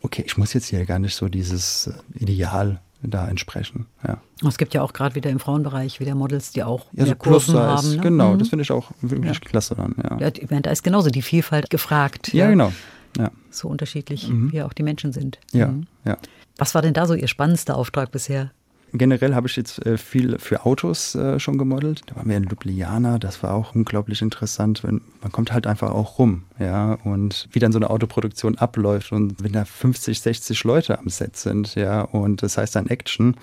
okay, 0.01 0.23
ich 0.25 0.37
muss 0.37 0.53
jetzt 0.53 0.67
hier 0.67 0.85
gar 0.85 0.99
nicht 0.99 1.15
so 1.15 1.27
dieses 1.27 1.91
Ideal 2.13 2.79
da 3.03 3.27
entsprechen. 3.27 3.85
Ja, 4.07 4.17
Es 4.47 4.57
gibt 4.57 4.73
ja 4.73 4.81
auch 4.81 4.93
gerade 4.93 5.15
wieder 5.15 5.29
im 5.29 5.39
Frauenbereich 5.39 5.99
wieder 5.99 6.15
Models, 6.15 6.51
die 6.51 6.63
auch 6.63 6.85
ja 6.93 7.05
so 7.05 7.15
Kurven 7.15 7.55
haben. 7.57 7.95
Ne? 7.95 8.01
genau, 8.01 8.33
Mhm. 8.33 8.39
das 8.39 8.49
finde 8.49 8.63
ich 8.63 8.71
auch 8.71 8.91
wirklich 9.01 9.41
klasse 9.41 9.75
dann. 9.75 9.95
Ja, 10.03 10.17
ja, 10.19 10.27
ich 10.35 10.49
meine, 10.49 10.61
da 10.63 10.71
ist 10.71 10.83
genauso 10.83 11.09
die 11.09 11.21
Vielfalt 11.21 11.69
gefragt. 11.69 12.33
ja 12.33 12.49
genau. 12.49 12.71
Ja, 13.17 13.29
So 13.51 13.67
unterschiedlich, 13.67 14.27
wie 14.31 14.61
auch 14.63 14.73
die 14.73 14.81
Menschen 14.83 15.13
sind. 15.13 15.39
ja, 15.51 15.67
Mhm. 15.67 15.85
ja. 16.05 16.17
Was 16.57 16.73
war 16.75 16.81
denn 16.81 16.93
da 16.93 17.05
so 17.07 17.13
Ihr 17.13 17.27
spannendster 17.27 17.75
Auftrag 17.77 18.11
bisher? 18.11 18.51
Generell 18.95 19.33
habe 19.33 19.47
ich 19.47 19.55
jetzt 19.55 19.83
äh, 19.87 19.97
viel 19.97 20.37
für 20.37 20.67
Autos 20.67 21.15
äh, 21.15 21.39
schon 21.39 21.57
gemodelt. 21.57 22.03
Da 22.05 22.15
waren 22.15 22.29
wir 22.29 22.37
in 22.37 22.43
Ljubljana, 22.43 23.17
das 23.17 23.41
war 23.41 23.55
auch 23.55 23.73
unglaublich 23.73 24.21
interessant. 24.21 24.83
Man 24.83 25.01
kommt 25.31 25.51
halt 25.51 25.65
einfach 25.65 25.89
auch 25.91 26.19
rum, 26.19 26.43
ja, 26.59 26.99
und 27.03 27.49
wie 27.51 27.59
dann 27.59 27.71
so 27.71 27.79
eine 27.79 27.89
Autoproduktion 27.89 28.59
abläuft 28.59 29.11
und 29.11 29.43
wenn 29.43 29.51
da 29.51 29.65
50, 29.65 30.21
60 30.21 30.63
Leute 30.63 30.99
am 30.99 31.09
Set 31.09 31.37
sind, 31.37 31.73
ja, 31.73 32.01
und 32.01 32.43
das 32.43 32.57
heißt 32.59 32.75
dann 32.75 32.85
Action. 32.85 33.35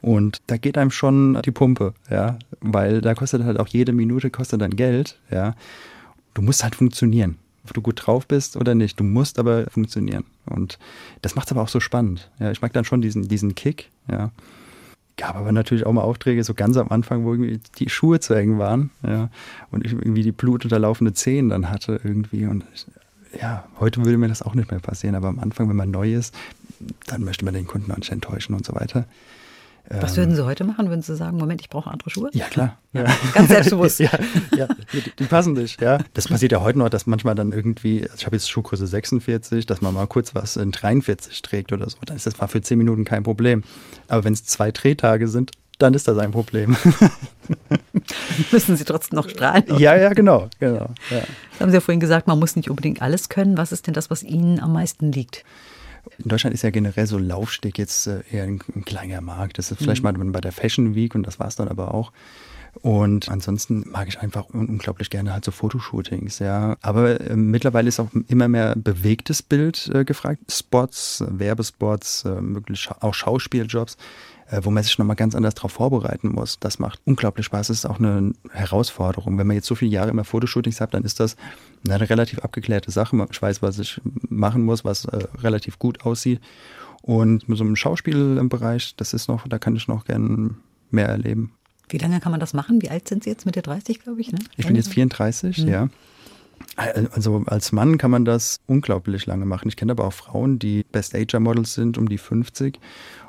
Und 0.00 0.42
da 0.46 0.58
geht 0.58 0.78
einem 0.78 0.92
schon 0.92 1.40
die 1.44 1.50
Pumpe, 1.50 1.94
ja, 2.08 2.38
weil 2.60 3.00
da 3.00 3.14
kostet 3.14 3.42
halt 3.42 3.58
auch 3.58 3.66
jede 3.66 3.92
Minute 3.92 4.30
kostet 4.30 4.60
dann 4.60 4.76
Geld, 4.76 5.18
ja. 5.28 5.56
Du 6.34 6.42
musst 6.42 6.62
halt 6.62 6.76
funktionieren. 6.76 7.38
Ob 7.64 7.74
du 7.74 7.80
gut 7.80 8.06
drauf 8.06 8.28
bist 8.28 8.56
oder 8.56 8.74
nicht, 8.76 9.00
du 9.00 9.04
musst 9.04 9.40
aber 9.40 9.64
funktionieren. 9.70 10.24
Und 10.46 10.78
das 11.22 11.34
macht 11.34 11.46
es 11.46 11.52
aber 11.52 11.62
auch 11.62 11.68
so 11.68 11.80
spannend. 11.80 12.30
Ja, 12.38 12.52
ich 12.52 12.60
mag 12.60 12.72
dann 12.74 12.84
schon 12.84 13.00
diesen, 13.00 13.26
diesen 13.26 13.56
Kick, 13.56 13.90
ja 14.08 14.30
gab 15.16 15.36
aber 15.36 15.52
natürlich 15.52 15.86
auch 15.86 15.92
mal 15.92 16.02
Aufträge, 16.02 16.42
so 16.44 16.54
ganz 16.54 16.76
am 16.76 16.88
Anfang, 16.88 17.24
wo 17.24 17.32
irgendwie 17.32 17.60
die 17.78 17.88
Schuhe 17.88 18.20
zu 18.20 18.34
eng 18.34 18.58
waren, 18.58 18.90
ja, 19.06 19.30
und 19.70 19.84
ich 19.84 19.92
irgendwie 19.92 20.22
die 20.22 20.32
blutunterlaufende 20.32 21.12
Zehen 21.12 21.48
dann 21.48 21.70
hatte 21.70 22.00
irgendwie 22.02 22.46
und 22.46 22.64
ich, 22.74 22.86
ja, 23.40 23.64
heute 23.80 24.04
würde 24.04 24.18
mir 24.18 24.28
das 24.28 24.42
auch 24.42 24.54
nicht 24.54 24.70
mehr 24.70 24.80
passieren, 24.80 25.14
aber 25.14 25.28
am 25.28 25.38
Anfang, 25.38 25.68
wenn 25.68 25.76
man 25.76 25.90
neu 25.90 26.14
ist, 26.14 26.34
dann 27.06 27.24
möchte 27.24 27.44
man 27.44 27.54
den 27.54 27.66
Kunden 27.66 27.90
auch 27.92 27.96
nicht 27.96 28.12
enttäuschen 28.12 28.54
und 28.54 28.66
so 28.66 28.74
weiter. 28.74 29.06
Was 29.90 30.16
würden 30.16 30.34
Sie 30.34 30.44
heute 30.44 30.64
machen? 30.64 30.88
Würden 30.88 31.02
Sie 31.02 31.14
sagen, 31.14 31.36
Moment, 31.36 31.60
ich 31.60 31.68
brauche 31.68 31.90
andere 31.90 32.08
Schuhe? 32.08 32.30
Ja, 32.32 32.46
klar. 32.46 32.78
Ja, 32.94 33.04
ganz 33.34 33.48
selbstbewusst. 33.48 34.00
ja, 34.00 34.10
ja 34.56 34.66
die, 34.92 35.02
die 35.18 35.24
passen 35.24 35.52
nicht, 35.52 35.80
ja. 35.80 35.98
Das 36.14 36.28
passiert 36.28 36.52
ja 36.52 36.62
heute 36.62 36.78
noch, 36.78 36.88
dass 36.88 37.06
manchmal 37.06 37.34
dann 37.34 37.52
irgendwie, 37.52 38.02
also 38.02 38.14
ich 38.16 38.26
habe 38.26 38.36
jetzt 38.36 38.50
Schuhgröße 38.50 38.86
46, 38.86 39.66
dass 39.66 39.82
man 39.82 39.92
mal 39.92 40.06
kurz 40.06 40.34
was 40.34 40.56
in 40.56 40.72
43 40.72 41.42
trägt 41.42 41.72
oder 41.72 41.88
so. 41.90 41.98
Dann 42.06 42.16
ist 42.16 42.26
das 42.26 42.38
mal 42.38 42.46
für 42.46 42.62
10 42.62 42.78
Minuten 42.78 43.04
kein 43.04 43.24
Problem. 43.24 43.62
Aber 44.08 44.24
wenn 44.24 44.32
es 44.32 44.44
zwei 44.44 44.70
Drehtage 44.70 45.28
sind, 45.28 45.50
dann 45.78 45.92
ist 45.92 46.08
das 46.08 46.16
ein 46.18 46.30
Problem. 46.30 46.76
Müssen 48.52 48.76
Sie 48.76 48.84
trotzdem 48.84 49.16
noch 49.16 49.28
strahlen? 49.28 49.64
ja, 49.78 49.96
ja, 49.96 50.12
genau, 50.14 50.48
genau. 50.60 50.90
Ja. 51.10 51.20
Das 51.50 51.60
haben 51.60 51.70
Sie 51.70 51.74
ja 51.74 51.80
vorhin 51.80 52.00
gesagt, 52.00 52.26
man 52.26 52.38
muss 52.38 52.56
nicht 52.56 52.70
unbedingt 52.70 53.02
alles 53.02 53.28
können. 53.28 53.58
Was 53.58 53.72
ist 53.72 53.86
denn 53.86 53.94
das, 53.94 54.08
was 54.08 54.22
Ihnen 54.22 54.60
am 54.60 54.72
meisten 54.72 55.12
liegt? 55.12 55.44
In 56.18 56.28
Deutschland 56.28 56.54
ist 56.54 56.62
ja 56.62 56.70
generell 56.70 57.06
so 57.06 57.18
Laufsteg 57.18 57.78
jetzt 57.78 58.06
äh, 58.06 58.22
eher 58.30 58.44
ein, 58.44 58.60
ein 58.74 58.84
kleiner 58.84 59.20
Markt. 59.20 59.58
Das 59.58 59.70
ist 59.70 59.78
vielleicht 59.78 60.02
mal 60.02 60.12
bei 60.12 60.40
der 60.40 60.52
Fashion 60.52 60.94
Week 60.94 61.14
und 61.14 61.26
das 61.26 61.38
war 61.38 61.48
es 61.48 61.56
dann 61.56 61.68
aber 61.68 61.94
auch. 61.94 62.12
Und 62.82 63.28
ansonsten 63.28 63.84
mag 63.88 64.08
ich 64.08 64.20
einfach 64.20 64.48
un 64.52 64.66
unglaublich 64.66 65.10
gerne 65.10 65.32
halt 65.32 65.44
so 65.44 65.52
Fotoshootings, 65.52 66.40
ja. 66.40 66.76
Aber 66.82 67.20
äh, 67.20 67.36
mittlerweile 67.36 67.88
ist 67.88 68.00
auch 68.00 68.08
immer 68.28 68.48
mehr 68.48 68.74
bewegtes 68.76 69.42
Bild 69.42 69.90
äh, 69.94 70.04
gefragt. 70.04 70.50
Spots, 70.50 71.24
Werbespots, 71.28 72.24
äh, 72.24 72.40
möglich 72.40 72.80
scha 72.80 72.96
auch 73.00 73.14
Schauspieljobs, 73.14 73.96
äh, 74.48 74.60
wo 74.64 74.70
man 74.70 74.82
sich 74.82 74.98
nochmal 74.98 75.16
ganz 75.16 75.34
anders 75.34 75.54
darauf 75.54 75.72
vorbereiten 75.72 76.28
muss. 76.28 76.58
Das 76.58 76.78
macht 76.78 77.00
unglaublich 77.04 77.46
Spaß. 77.46 77.68
Das 77.68 77.78
ist 77.78 77.86
auch 77.86 78.00
eine 78.00 78.32
Herausforderung. 78.50 79.38
Wenn 79.38 79.46
man 79.46 79.56
jetzt 79.56 79.66
so 79.66 79.76
viele 79.76 79.92
Jahre 79.92 80.10
immer 80.10 80.24
Fotoshootings 80.24 80.80
hat, 80.80 80.94
dann 80.94 81.04
ist 81.04 81.20
das 81.20 81.36
eine 81.86 82.08
relativ 82.08 82.40
abgeklärte 82.40 82.90
Sache. 82.90 83.26
Ich 83.30 83.40
weiß, 83.40 83.62
was 83.62 83.78
ich 83.78 84.00
machen 84.28 84.62
muss, 84.62 84.84
was 84.84 85.04
äh, 85.06 85.24
relativ 85.42 85.78
gut 85.78 86.04
aussieht. 86.04 86.40
Und 87.02 87.48
mit 87.48 87.58
so 87.58 87.64
einem 87.64 87.76
Schauspielbereich, 87.76 88.96
das 88.96 89.12
ist 89.12 89.28
noch, 89.28 89.46
da 89.46 89.58
kann 89.58 89.76
ich 89.76 89.88
noch 89.88 90.06
gern 90.06 90.56
mehr 90.90 91.08
erleben. 91.08 91.52
Wie 91.88 91.98
lange 91.98 92.20
kann 92.20 92.30
man 92.30 92.40
das 92.40 92.54
machen? 92.54 92.80
Wie 92.80 92.88
alt 92.88 93.08
sind 93.08 93.24
Sie 93.24 93.30
jetzt? 93.30 93.44
Mitte 93.44 93.60
30, 93.60 94.00
glaube 94.00 94.20
ich, 94.20 94.32
ne? 94.32 94.38
Ich 94.56 94.66
bin 94.66 94.76
jetzt 94.76 94.92
34, 94.92 95.58
mhm. 95.58 95.68
ja. 95.68 95.88
Also 96.76 97.44
als 97.46 97.72
Mann 97.72 97.98
kann 97.98 98.10
man 98.10 98.24
das 98.24 98.60
unglaublich 98.66 99.26
lange 99.26 99.44
machen. 99.44 99.68
Ich 99.68 99.76
kenne 99.76 99.92
aber 99.92 100.06
auch 100.06 100.12
Frauen, 100.12 100.58
die 100.58 100.84
Best-Ager-Models 100.90 101.74
sind, 101.74 101.98
um 101.98 102.08
die 102.08 102.18
50 102.18 102.80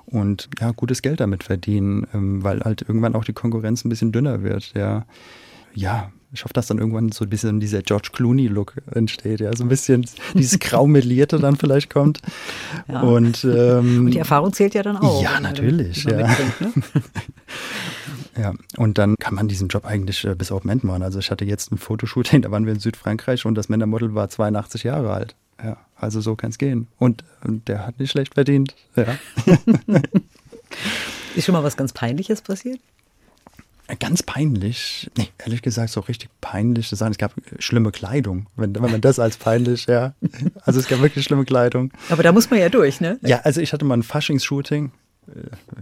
und 0.06 0.50
ja, 0.60 0.72
gutes 0.72 1.02
Geld 1.02 1.20
damit 1.20 1.44
verdienen, 1.44 2.08
ähm, 2.13 2.44
weil 2.44 2.62
halt 2.62 2.82
irgendwann 2.82 3.15
auch 3.15 3.26
die 3.26 3.34
Konkurrenz 3.34 3.84
ein 3.84 3.89
bisschen 3.89 4.12
dünner 4.12 4.41
wird, 4.41 4.74
ja. 4.76 5.06
Ja, 5.74 6.12
ich 6.36 6.43
hoffe, 6.43 6.54
dass 6.54 6.67
dann 6.67 6.78
irgendwann 6.78 7.12
so 7.12 7.26
ein 7.26 7.30
bisschen 7.30 7.60
dieser 7.60 7.82
George 7.82 8.10
Clooney-Look 8.12 8.74
entsteht, 8.91 9.39
ja, 9.39 9.56
so 9.56 9.63
ein 9.63 9.69
bisschen 9.69 10.06
dieses 10.34 10.60
Graumelierte 10.60 11.39
dann 11.39 11.56
vielleicht 11.56 11.89
kommt. 11.89 12.21
Ja. 12.88 13.02
Und, 13.02 13.43
ähm, 13.45 14.06
und 14.06 14.12
die 14.12 14.19
Erfahrung 14.19 14.54
zählt 14.54 14.76
ja 14.76 14.84
dann 14.84 14.98
auch. 14.98 15.21
Ja, 15.24 15.39
natürlich, 15.39 16.04
ja. 16.04 16.17
Ne? 16.17 16.36
Ja, 18.38 18.54
und 18.76 18.98
dann 18.98 19.15
kann 19.17 19.34
man 19.34 19.48
diesen 19.48 19.69
Job 19.69 19.86
eigentlich 19.86 20.26
äh, 20.26 20.36
bis 20.36 20.52
Open 20.52 20.69
End 20.69 20.84
machen. 20.84 21.04
Also 21.04 21.19
ich 21.19 21.32
hatte 21.32 21.45
jetzt 21.45 21.71
ein 21.71 21.78
Fotoshooting, 21.78 22.41
da 22.43 22.52
waren 22.52 22.65
wir 22.65 22.74
in 22.74 22.80
Südfrankreich 22.80 23.45
und 23.45 23.56
das 23.56 23.69
Männermodel 23.69 24.13
war 24.13 24.30
82 24.30 24.84
Jahre 24.84 25.13
alt. 25.13 25.36
Ja, 25.63 25.78
also 25.95 26.19
so 26.19 26.36
kann 26.36 26.50
es 26.50 26.58
gehen. 26.58 26.88
Und, 26.98 27.24
und, 27.43 27.67
der 27.69 27.88
hat 27.88 27.98
nicht 27.98 28.12
schlecht 28.12 28.34
verdient. 28.34 28.76
Ja. 28.95 29.17
Ist 31.36 31.45
schon 31.45 31.54
mal 31.54 31.63
was 31.63 31.78
ganz 31.78 31.93
Peinliches 31.93 32.41
passiert? 32.41 32.80
Ganz 34.00 34.24
peinlich? 34.24 35.10
Nee, 35.15 35.30
ehrlich 35.38 35.62
gesagt, 35.62 35.91
so 35.91 36.00
richtig 36.00 36.30
peinlich 36.41 36.89
zu 36.89 36.95
sagen. 36.95 37.12
Es 37.12 37.17
gab 37.17 37.34
schlimme 37.60 37.91
Kleidung, 37.91 38.48
wenn, 38.56 38.74
wenn 38.76 38.91
man 38.91 39.02
das 39.02 39.19
als 39.19 39.38
peinlich, 39.38 39.86
ja. 39.86 40.13
Also 40.63 40.80
es 40.80 40.88
gab 40.88 41.02
wirklich 41.02 41.26
schlimme 41.26 41.45
Kleidung. 41.45 41.91
Aber 42.10 42.24
da 42.24 42.32
muss 42.32 42.50
man 42.50 42.60
ja 42.60 42.69
durch, 42.69 43.00
ne? 43.00 43.19
Ja, 43.21 43.41
also 43.41 43.62
ich 43.62 43.74
hatte 43.74 43.86
mal 43.86 43.98
ein 43.98 44.04
Faschings-Shooting 44.04 44.91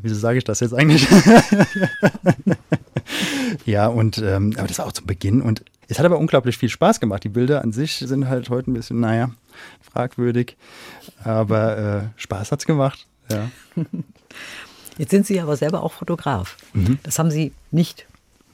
wieso 0.01 0.15
sage 0.15 0.37
ich 0.37 0.43
das 0.43 0.59
jetzt 0.59 0.73
eigentlich? 0.73 1.05
ja, 3.65 3.87
und 3.87 4.17
ähm, 4.19 4.53
aber 4.57 4.67
das 4.67 4.79
war 4.79 4.87
auch 4.87 4.91
zu 4.91 5.05
Beginn 5.05 5.41
und 5.41 5.63
es 5.87 5.99
hat 5.99 6.05
aber 6.05 6.17
unglaublich 6.17 6.57
viel 6.57 6.69
Spaß 6.69 6.99
gemacht. 6.99 7.23
Die 7.23 7.29
Bilder 7.29 7.61
an 7.61 7.71
sich 7.71 7.97
sind 7.97 8.27
halt 8.27 8.49
heute 8.49 8.71
ein 8.71 8.73
bisschen, 8.73 8.99
naja, 8.99 9.31
fragwürdig, 9.81 10.55
aber 11.23 11.77
äh, 11.77 12.01
Spaß 12.15 12.51
hat's 12.51 12.65
gemacht. 12.65 13.05
Ja. 13.29 13.49
Jetzt 14.97 15.11
sind 15.11 15.25
Sie 15.25 15.39
aber 15.39 15.55
selber 15.57 15.83
auch 15.83 15.93
Fotograf. 15.93 16.57
Mhm. 16.73 16.99
Das 17.03 17.19
haben 17.19 17.31
Sie 17.31 17.51
nicht 17.71 18.05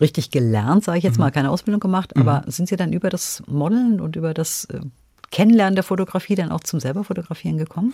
richtig 0.01 0.31
gelernt, 0.31 0.83
sage 0.83 0.97
ich 0.97 1.03
jetzt 1.03 1.17
mhm. 1.17 1.25
mal, 1.25 1.31
keine 1.31 1.51
Ausbildung 1.51 1.79
gemacht, 1.79 2.15
aber 2.15 2.43
mhm. 2.45 2.51
sind 2.51 2.69
Sie 2.69 2.75
dann 2.75 2.93
über 2.93 3.09
das 3.09 3.43
Modeln 3.47 3.99
und 3.99 4.15
über 4.15 4.33
das 4.33 4.65
äh, 4.65 4.79
Kennenlernen 5.31 5.75
der 5.75 5.83
Fotografie 5.83 6.35
dann 6.35 6.51
auch 6.51 6.61
zum 6.61 6.79
selber 6.79 7.03
Fotografieren 7.03 7.57
gekommen? 7.57 7.93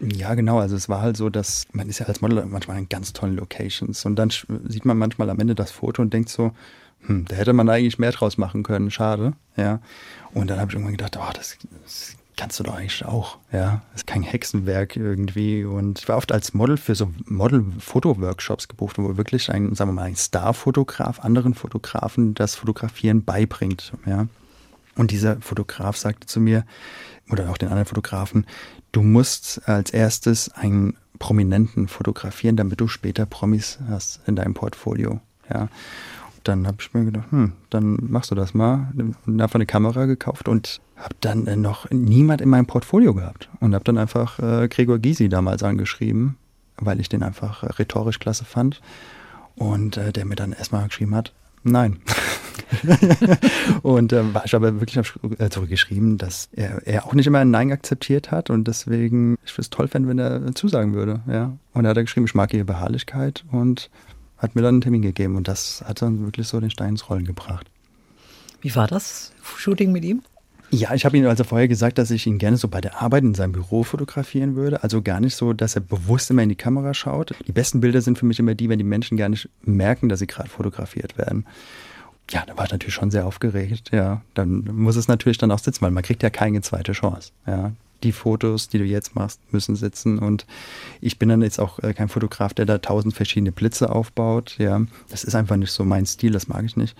Ja, 0.00 0.34
genau. 0.34 0.58
Also 0.58 0.74
es 0.74 0.88
war 0.88 1.02
halt 1.02 1.16
so, 1.16 1.30
dass 1.30 1.66
man 1.72 1.88
ist 1.88 2.00
ja 2.00 2.06
als 2.06 2.20
Model 2.20 2.44
manchmal 2.46 2.78
in 2.78 2.88
ganz 2.88 3.12
tollen 3.12 3.36
Locations 3.36 4.04
und 4.04 4.16
dann 4.16 4.30
sieht 4.30 4.84
man 4.84 4.98
manchmal 4.98 5.30
am 5.30 5.38
Ende 5.38 5.54
das 5.54 5.70
Foto 5.70 6.02
und 6.02 6.12
denkt 6.12 6.30
so, 6.30 6.52
hm, 7.06 7.26
da 7.26 7.36
hätte 7.36 7.52
man 7.52 7.68
eigentlich 7.68 7.98
mehr 7.98 8.12
draus 8.12 8.38
machen 8.38 8.62
können, 8.62 8.90
schade. 8.90 9.34
Ja. 9.56 9.80
Und 10.32 10.48
dann 10.48 10.58
habe 10.58 10.70
ich 10.70 10.74
irgendwann 10.74 10.96
gedacht, 10.96 11.16
oh, 11.16 11.32
das, 11.34 11.56
das 11.82 12.16
kannst 12.36 12.58
du 12.58 12.64
doch 12.64 12.74
eigentlich 12.74 13.04
auch. 13.04 13.38
Ja, 13.52 13.82
das 13.92 14.02
ist 14.02 14.06
kein 14.06 14.22
Hexenwerk 14.22 14.96
irgendwie. 14.96 15.64
Und 15.64 16.00
ich 16.00 16.08
war 16.08 16.16
oft 16.16 16.32
als 16.32 16.54
Model 16.54 16.76
für 16.76 16.94
so 16.94 17.10
Model-Foto-Workshops 17.26 18.68
gebucht, 18.68 18.98
wo 18.98 19.16
wirklich 19.16 19.50
ein, 19.50 19.74
sagen 19.74 19.90
wir 19.90 19.94
mal, 19.94 20.02
ein 20.02 20.16
Star-Fotograf 20.16 21.20
anderen 21.20 21.54
Fotografen 21.54 22.34
das 22.34 22.54
Fotografieren 22.54 23.24
beibringt. 23.24 23.92
Ja. 24.06 24.26
Und 24.96 25.10
dieser 25.10 25.40
Fotograf 25.40 25.96
sagte 25.96 26.26
zu 26.26 26.40
mir, 26.40 26.64
oder 27.30 27.50
auch 27.50 27.58
den 27.58 27.68
anderen 27.68 27.86
Fotografen, 27.86 28.46
du 28.92 29.02
musst 29.02 29.66
als 29.68 29.90
erstes 29.90 30.50
einen 30.50 30.96
Prominenten 31.18 31.88
fotografieren, 31.88 32.56
damit 32.56 32.80
du 32.80 32.88
später 32.88 33.26
Promis 33.26 33.78
hast 33.88 34.20
in 34.26 34.36
deinem 34.36 34.54
Portfolio. 34.54 35.20
Ja. 35.52 35.68
Dann 36.44 36.66
habe 36.66 36.76
ich 36.80 36.92
mir 36.92 37.04
gedacht, 37.06 37.30
hm, 37.30 37.52
dann 37.70 37.98
machst 38.00 38.30
du 38.30 38.34
das 38.34 38.54
mal. 38.54 38.92
Und 39.26 39.42
habe 39.42 39.54
eine 39.54 39.66
Kamera 39.66 40.04
gekauft 40.06 40.48
und 40.48 40.80
habe 40.96 41.14
dann 41.20 41.46
äh, 41.46 41.56
noch 41.56 41.90
niemand 41.90 42.40
in 42.40 42.48
meinem 42.48 42.66
Portfolio 42.66 43.14
gehabt. 43.14 43.48
Und 43.60 43.74
habe 43.74 43.84
dann 43.84 43.98
einfach 43.98 44.38
äh, 44.38 44.68
Gregor 44.68 44.98
Gysi 44.98 45.28
damals 45.28 45.62
angeschrieben, 45.62 46.36
weil 46.76 47.00
ich 47.00 47.08
den 47.08 47.22
einfach 47.22 47.62
äh, 47.62 47.66
rhetorisch 47.72 48.18
klasse 48.20 48.44
fand. 48.44 48.80
Und 49.56 49.96
äh, 49.96 50.12
der 50.12 50.24
mir 50.24 50.36
dann 50.36 50.52
erstmal 50.52 50.86
geschrieben 50.86 51.14
hat, 51.14 51.32
nein. 51.62 51.98
und 53.82 54.12
äh, 54.12 54.34
war 54.34 54.44
ich 54.44 54.54
aber 54.54 54.80
wirklich 54.80 55.12
äh, 55.38 55.48
zurückgeschrieben, 55.48 56.18
dass 56.18 56.48
er, 56.52 56.86
er 56.86 57.06
auch 57.06 57.14
nicht 57.14 57.26
immer 57.26 57.38
ein 57.38 57.50
Nein 57.50 57.72
akzeptiert 57.72 58.30
hat 58.30 58.50
und 58.50 58.68
deswegen 58.68 59.36
ich 59.44 59.56
es 59.58 59.70
toll 59.70 59.88
fände, 59.88 60.08
wenn 60.08 60.18
er 60.18 60.54
zusagen 60.54 60.94
würde. 60.94 61.20
Ja. 61.26 61.56
Und 61.72 61.84
er 61.84 61.90
hat 61.90 61.96
geschrieben, 61.96 62.26
ich 62.26 62.34
mag 62.34 62.52
ihre 62.52 62.64
Beharrlichkeit 62.64 63.44
und 63.50 63.90
hat 64.38 64.54
mir 64.54 64.62
dann 64.62 64.76
einen 64.76 64.80
Termin 64.80 65.02
gegeben 65.02 65.36
und 65.36 65.48
das 65.48 65.82
hat 65.86 66.02
dann 66.02 66.24
wirklich 66.24 66.48
so 66.48 66.60
den 66.60 66.70
Stein 66.70 66.90
ins 66.90 67.08
Rollen 67.08 67.24
gebracht. 67.24 67.70
Wie 68.60 68.74
war 68.74 68.86
das 68.86 69.32
Shooting 69.42 69.92
mit 69.92 70.04
ihm? 70.04 70.22
Ja, 70.70 70.94
ich 70.94 71.04
habe 71.04 71.16
ihm 71.16 71.26
also 71.26 71.44
vorher 71.44 71.68
gesagt, 71.68 71.98
dass 71.98 72.10
ich 72.10 72.26
ihn 72.26 72.38
gerne 72.38 72.56
so 72.56 72.66
bei 72.66 72.80
der 72.80 73.00
Arbeit 73.00 73.22
in 73.22 73.34
seinem 73.34 73.52
Büro 73.52 73.84
fotografieren 73.84 74.56
würde. 74.56 74.82
Also 74.82 75.02
gar 75.02 75.20
nicht 75.20 75.36
so, 75.36 75.52
dass 75.52 75.76
er 75.76 75.82
bewusst 75.82 76.30
immer 76.30 76.42
in 76.42 76.48
die 76.48 76.56
Kamera 76.56 76.94
schaut. 76.94 77.34
Die 77.46 77.52
besten 77.52 77.80
Bilder 77.80 78.00
sind 78.00 78.18
für 78.18 78.26
mich 78.26 78.38
immer 78.40 78.54
die, 78.54 78.68
wenn 78.68 78.78
die 78.78 78.84
Menschen 78.84 79.16
gar 79.16 79.28
nicht 79.28 79.48
merken, 79.62 80.08
dass 80.08 80.18
sie 80.18 80.26
gerade 80.26 80.48
fotografiert 80.48 81.16
werden 81.16 81.46
ja, 82.30 82.44
da 82.46 82.56
war 82.56 82.64
ich 82.64 82.72
natürlich 82.72 82.94
schon 82.94 83.10
sehr 83.10 83.26
aufgeregt. 83.26 83.90
Ja, 83.92 84.22
dann 84.34 84.64
muss 84.72 84.96
es 84.96 85.08
natürlich 85.08 85.38
dann 85.38 85.50
auch 85.50 85.58
sitzen, 85.58 85.82
weil 85.82 85.90
man 85.90 86.02
kriegt 86.02 86.22
ja 86.22 86.30
keine 86.30 86.62
zweite 86.62 86.92
Chance. 86.92 87.32
Ja, 87.46 87.72
die 88.04 88.12
Fotos, 88.12 88.68
die 88.68 88.78
du 88.78 88.84
jetzt 88.84 89.16
machst, 89.16 89.40
müssen 89.52 89.74
sitzen. 89.74 90.18
Und 90.18 90.46
ich 91.00 91.18
bin 91.18 91.28
dann 91.28 91.42
jetzt 91.42 91.58
auch 91.58 91.78
äh, 91.80 91.94
kein 91.94 92.08
Fotograf, 92.08 92.54
der 92.54 92.66
da 92.66 92.78
tausend 92.78 93.14
verschiedene 93.14 93.52
Blitze 93.52 93.90
aufbaut. 93.90 94.56
Ja, 94.58 94.80
das 95.08 95.24
ist 95.24 95.34
einfach 95.34 95.56
nicht 95.56 95.72
so 95.72 95.84
mein 95.84 96.06
Stil, 96.06 96.32
das 96.32 96.48
mag 96.48 96.64
ich 96.64 96.76
nicht. 96.76 96.96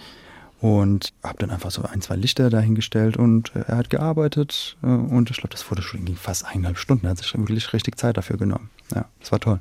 Und 0.61 1.13
habe 1.23 1.39
dann 1.39 1.51
einfach 1.51 1.71
so 1.71 1.83
ein, 1.83 2.01
zwei 2.01 2.17
Lichter 2.17 2.49
dahingestellt 2.49 3.17
und 3.17 3.55
äh, 3.55 3.65
er 3.67 3.77
hat 3.77 3.91
gearbeitet. 3.91 4.77
Äh, 4.83 4.87
und 4.87 5.31
ich 5.31 5.37
glaube, 5.37 5.51
das 5.51 5.63
Fotoshooting 5.63 6.07
ging 6.07 6.17
fast 6.17 6.47
eineinhalb 6.47 6.79
Stunden. 6.79 7.07
Er 7.07 7.11
hat 7.11 7.19
sich 7.19 7.33
wirklich 7.37 7.73
richtig 7.73 7.99
Zeit 7.99 8.17
dafür 8.17 8.39
genommen. 8.39 8.71
Ja, 8.95 9.05
das 9.21 9.31
war 9.31 9.41
toll. 9.41 9.61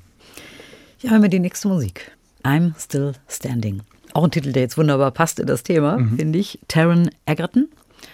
Ja, 1.00 1.12
hören 1.12 1.22
wir 1.22 1.30
die 1.30 1.40
nächste 1.40 1.68
Musik. 1.68 2.12
I'm 2.44 2.74
Still 2.82 3.14
Standing. 3.28 3.82
Auch 4.14 4.24
ein 4.24 4.32
Titel, 4.32 4.52
der 4.52 4.62
jetzt 4.62 4.78
wunderbar 4.78 5.12
passt 5.12 5.40
in 5.40 5.48
das 5.48 5.64
Thema, 5.64 5.98
mhm. 5.98 6.18
finde 6.18 6.40
ich. 6.40 6.60
Taron 6.68 7.10
Egerton. 7.26 7.68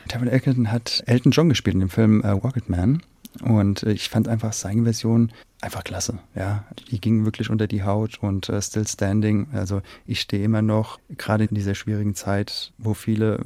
Taron 0.07 0.27
Egerton 0.27 0.71
hat 0.71 1.03
Elton 1.05 1.31
John 1.31 1.49
gespielt 1.49 1.75
in 1.75 1.81
dem 1.81 1.89
Film 1.89 2.21
Rocket 2.21 2.69
Man. 2.69 3.03
Und 3.41 3.83
äh, 3.83 3.91
ich 3.91 4.09
fand 4.09 4.27
einfach 4.27 4.53
seine 4.53 4.83
Version 4.83 5.31
einfach 5.61 5.83
klasse. 5.83 6.19
Ja, 6.35 6.65
die 6.89 6.99
ging 6.99 7.25
wirklich 7.25 7.49
unter 7.49 7.67
die 7.67 7.83
Haut 7.83 8.19
und 8.21 8.49
uh, 8.49 8.61
Still 8.61 8.87
Standing. 8.87 9.47
Also 9.53 9.81
ich 10.05 10.21
stehe 10.21 10.43
immer 10.43 10.61
noch, 10.61 10.99
gerade 11.17 11.45
in 11.45 11.55
dieser 11.55 11.75
schwierigen 11.75 12.15
Zeit, 12.15 12.71
wo 12.77 12.93
viele 12.93 13.39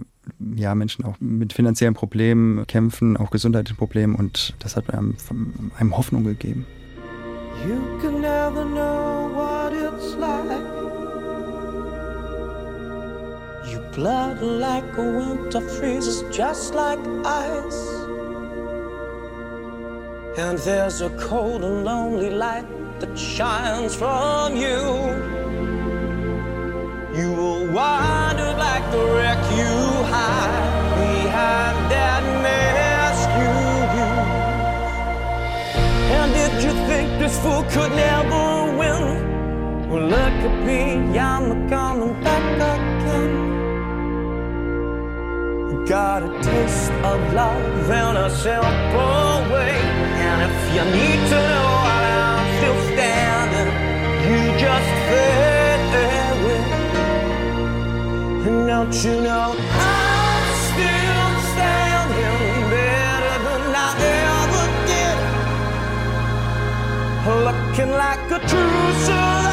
ja, 0.55 0.73
Menschen 0.75 1.05
auch 1.05 1.17
mit 1.19 1.53
finanziellen 1.53 1.95
Problemen 1.95 2.65
kämpfen, 2.67 3.17
auch 3.17 3.29
gesundheitlichen 3.29 3.77
Problemen 3.77 4.15
und 4.15 4.55
das 4.59 4.75
hat 4.75 4.93
einem, 4.93 5.15
einem 5.77 5.97
Hoffnung 5.97 6.23
gegeben. 6.23 6.65
You 7.67 7.99
can 8.01 8.21
never 8.21 8.65
know 8.65 9.29
what 9.33 9.73
it's 9.73 10.15
like 10.15 10.83
Your 13.71 13.81
blood 13.93 14.41
like 14.41 14.97
a 14.97 15.01
winter 15.01 15.61
freezes 15.61 16.23
just 16.31 16.73
like 16.73 16.99
ice. 17.25 18.02
And 20.35 20.57
there's 20.57 21.01
a 21.01 21.11
cold 21.11 21.63
and 21.63 21.85
lonely 21.85 22.31
light 22.31 22.65
that 22.99 23.15
shines 23.15 23.93
from 23.93 24.55
you. 24.55 24.81
You 27.15 27.31
will 27.33 27.67
wander 27.71 28.53
like 28.57 28.83
the 28.91 29.05
wreck 29.13 29.37
you 29.51 30.03
hide 30.09 30.89
behind 30.97 31.91
that 31.91 32.23
mask 32.41 33.29
you 33.41 33.53
use. 34.01 34.33
And 36.17 36.33
did 36.33 36.63
you 36.63 36.73
think 36.87 37.07
this 37.19 37.37
fool 37.39 37.63
could 37.69 37.91
never 37.91 38.75
win? 38.75 39.03
Well, 39.87 40.07
look 40.07 40.37
at 40.49 40.65
me, 40.65 41.19
I'm 41.19 41.69
coming 41.69 42.19
back 42.23 42.43
again. 42.55 43.53
Got 45.85 46.23
a 46.23 46.29
taste 46.41 46.91
of 46.91 47.33
love 47.33 47.89
in 47.91 48.17
a 48.17 48.29
simple 48.31 49.53
way. 49.53 49.92
You 50.73 50.83
need 50.85 51.19
to 51.29 51.39
know 51.49 51.69
I'm 51.85 52.45
still 52.57 52.79
standing, 52.89 53.69
you 54.25 54.39
just 54.57 54.91
fade 55.07 55.93
away. 56.01 56.63
don't 58.67 58.93
you 59.05 59.15
know 59.21 59.47
I'm 59.53 60.45
still 60.69 61.31
standing 61.53 62.69
better 62.73 63.35
than 63.47 63.63
I 63.75 63.89
ever 64.33 64.65
did. 64.89 65.17
Looking 67.47 67.91
like 67.91 68.25
a 68.31 68.39
true 68.49 68.87
survivor, 69.05 69.52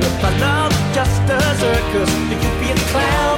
And 0.00 0.08
if 0.08 0.24
I 0.24 0.32
love 0.38 0.72
just 0.94 1.20
a 1.28 1.40
circus, 1.60 2.10
you'd 2.30 2.58
be 2.58 2.70
a 2.72 2.76
clown 2.88 3.29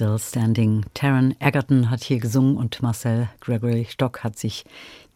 Still 0.00 0.18
Standing. 0.18 0.86
Taron 0.94 1.34
Egerton 1.40 1.90
hat 1.90 2.02
hier 2.02 2.20
gesungen 2.20 2.56
und 2.56 2.80
Marcel 2.80 3.28
Gregory 3.40 3.86
Stock 3.86 4.24
hat 4.24 4.38
sich 4.38 4.64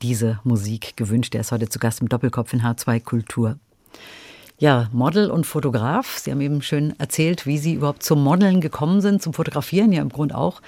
diese 0.03 0.41
Musik 0.45 0.95
gewünscht. 0.99 1.35
Er 1.35 1.41
ist 1.41 1.53
heute 1.53 1.71
zu 1.71 1.79
Gast 1.79 2.03
im 2.03 2.11
Doppelkopf 2.11 2.53
in 2.53 2.61
H2 2.61 3.01
Kultur. 3.03 3.59
Ja, 4.59 4.91
Model 4.93 5.31
und 5.31 5.47
Fotograf. 5.47 6.19
Sie 6.19 6.31
haben 6.31 6.43
eben 6.43 6.61
schön 6.61 6.93
erzählt, 7.01 7.47
wie 7.47 7.57
Sie 7.57 7.73
überhaupt 7.73 8.03
zum 8.03 8.23
Modeln 8.23 8.61
gekommen 8.61 9.01
sind, 9.01 9.23
zum 9.23 9.33
Fotografieren 9.33 9.91
ja 9.91 10.03
im 10.03 10.11
Grunde 10.11 10.37
auch, 10.37 10.61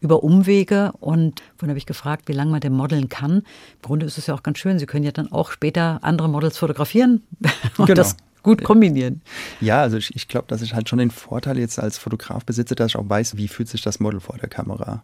über 0.00 0.24
Umwege. 0.24 0.92
Und 0.98 1.42
vorhin 1.58 1.68
habe 1.68 1.78
ich 1.78 1.84
gefragt, 1.84 2.22
wie 2.28 2.32
lange 2.32 2.50
man 2.50 2.60
denn 2.60 2.72
modeln 2.72 3.10
kann. 3.10 3.40
Im 3.40 3.82
Grunde 3.82 4.06
ist 4.06 4.16
es 4.16 4.28
ja 4.28 4.34
auch 4.34 4.42
ganz 4.42 4.56
schön. 4.56 4.78
Sie 4.78 4.86
können 4.86 5.04
ja 5.04 5.12
dann 5.12 5.30
auch 5.30 5.50
später 5.50 5.98
andere 6.00 6.30
Models 6.30 6.56
fotografieren 6.56 7.22
und 7.76 7.84
Genau. 7.84 7.94
das 7.96 8.16
gut 8.42 8.64
kombinieren. 8.64 9.22
Ja, 9.60 9.80
also 9.82 9.96
ich, 9.96 10.14
ich 10.14 10.28
glaube, 10.28 10.46
dass 10.48 10.62
ich 10.62 10.74
halt 10.74 10.88
schon 10.88 10.98
den 10.98 11.10
Vorteil 11.10 11.58
jetzt 11.58 11.78
als 11.78 11.98
Fotograf 11.98 12.44
besitze, 12.44 12.74
dass 12.74 12.92
ich 12.92 12.96
auch 12.96 13.08
weiß, 13.08 13.36
wie 13.36 13.48
fühlt 13.48 13.68
sich 13.68 13.82
das 13.82 14.00
Model 14.00 14.20
vor 14.20 14.36
der 14.38 14.48
Kamera. 14.48 15.02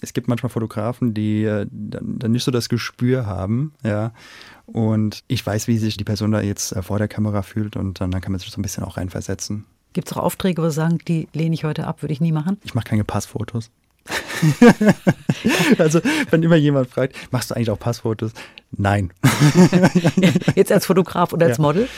Es 0.00 0.12
gibt 0.12 0.28
manchmal 0.28 0.50
Fotografen, 0.50 1.14
die 1.14 1.44
äh, 1.44 1.66
dann, 1.70 2.18
dann 2.18 2.32
nicht 2.32 2.44
so 2.44 2.50
das 2.50 2.68
Gespür 2.68 3.26
haben, 3.26 3.72
ja. 3.84 4.12
Und 4.66 5.24
ich 5.28 5.44
weiß, 5.44 5.66
wie 5.68 5.78
sich 5.78 5.96
die 5.96 6.04
Person 6.04 6.32
da 6.32 6.40
jetzt 6.40 6.72
äh, 6.72 6.82
vor 6.82 6.98
der 6.98 7.08
Kamera 7.08 7.42
fühlt 7.42 7.76
und 7.76 8.00
dann, 8.00 8.10
dann 8.10 8.20
kann 8.20 8.32
man 8.32 8.38
sich 8.38 8.50
so 8.50 8.58
ein 8.60 8.62
bisschen 8.62 8.84
auch 8.84 8.96
reinversetzen. 8.96 9.64
Gibt 9.94 10.10
es 10.10 10.16
auch 10.16 10.22
Aufträge, 10.22 10.62
wo 10.62 10.68
Sie 10.68 10.74
sagen, 10.74 10.98
die 11.08 11.28
lehne 11.32 11.54
ich 11.54 11.64
heute 11.64 11.86
ab, 11.86 12.02
würde 12.02 12.12
ich 12.12 12.20
nie 12.20 12.32
machen? 12.32 12.58
Ich 12.64 12.74
mache 12.74 12.84
keine 12.84 13.04
Passfotos. 13.04 13.70
also, 15.78 16.00
wenn 16.30 16.42
immer 16.42 16.56
jemand 16.56 16.88
fragt, 16.90 17.16
machst 17.30 17.50
du 17.50 17.54
eigentlich 17.54 17.70
auch 17.70 17.78
Passfotos? 17.78 18.32
Nein. 18.70 19.12
Jetzt 20.54 20.72
als 20.72 20.86
Fotograf 20.86 21.32
oder 21.32 21.46
als 21.46 21.58
Ja. 21.58 21.62
Model? 21.62 21.88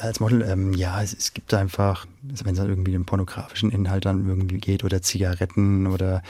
Als 0.00 0.20
Model, 0.20 0.42
ähm, 0.42 0.72
ja, 0.72 1.02
es, 1.02 1.12
es 1.12 1.34
gibt 1.34 1.52
einfach, 1.52 2.06
also 2.30 2.44
wenn 2.44 2.52
es 2.52 2.58
dann 2.58 2.68
irgendwie 2.68 2.92
den 2.92 3.04
pornografischen 3.04 3.70
Inhalt 3.70 4.04
dann 4.06 4.26
irgendwie 4.26 4.58
geht 4.58 4.82
oder 4.84 5.02
Zigaretten 5.02 5.86
oder 5.86 6.22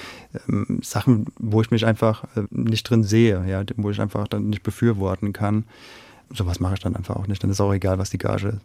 ähm, 0.49 0.81
Sachen, 0.83 1.27
wo 1.39 1.63
ich 1.63 1.71
mich 1.71 1.87
einfach 1.87 2.25
äh, 2.37 2.43
nicht 2.51 2.85
drin 2.85 3.05
sehe, 3.05 3.45
ja, 3.47 3.63
wo 3.77 3.91
ich 3.91 4.01
einfach 4.01 4.27
dann 4.29 4.49
nicht 4.49 4.63
befürworten 4.63 5.33
kann. 5.33 5.65
Sowas 6.33 6.61
mache 6.61 6.75
ich 6.75 6.81
dann 6.81 6.97
einfach 6.97 7.17
auch 7.17 7.27
nicht. 7.27 7.43
Dann 7.43 7.51
ist 7.51 7.61
auch 7.61 7.73
egal, 7.73 7.99
was 7.99 8.11
die 8.11 8.19
Gage 8.19 8.49
ist. 8.49 8.61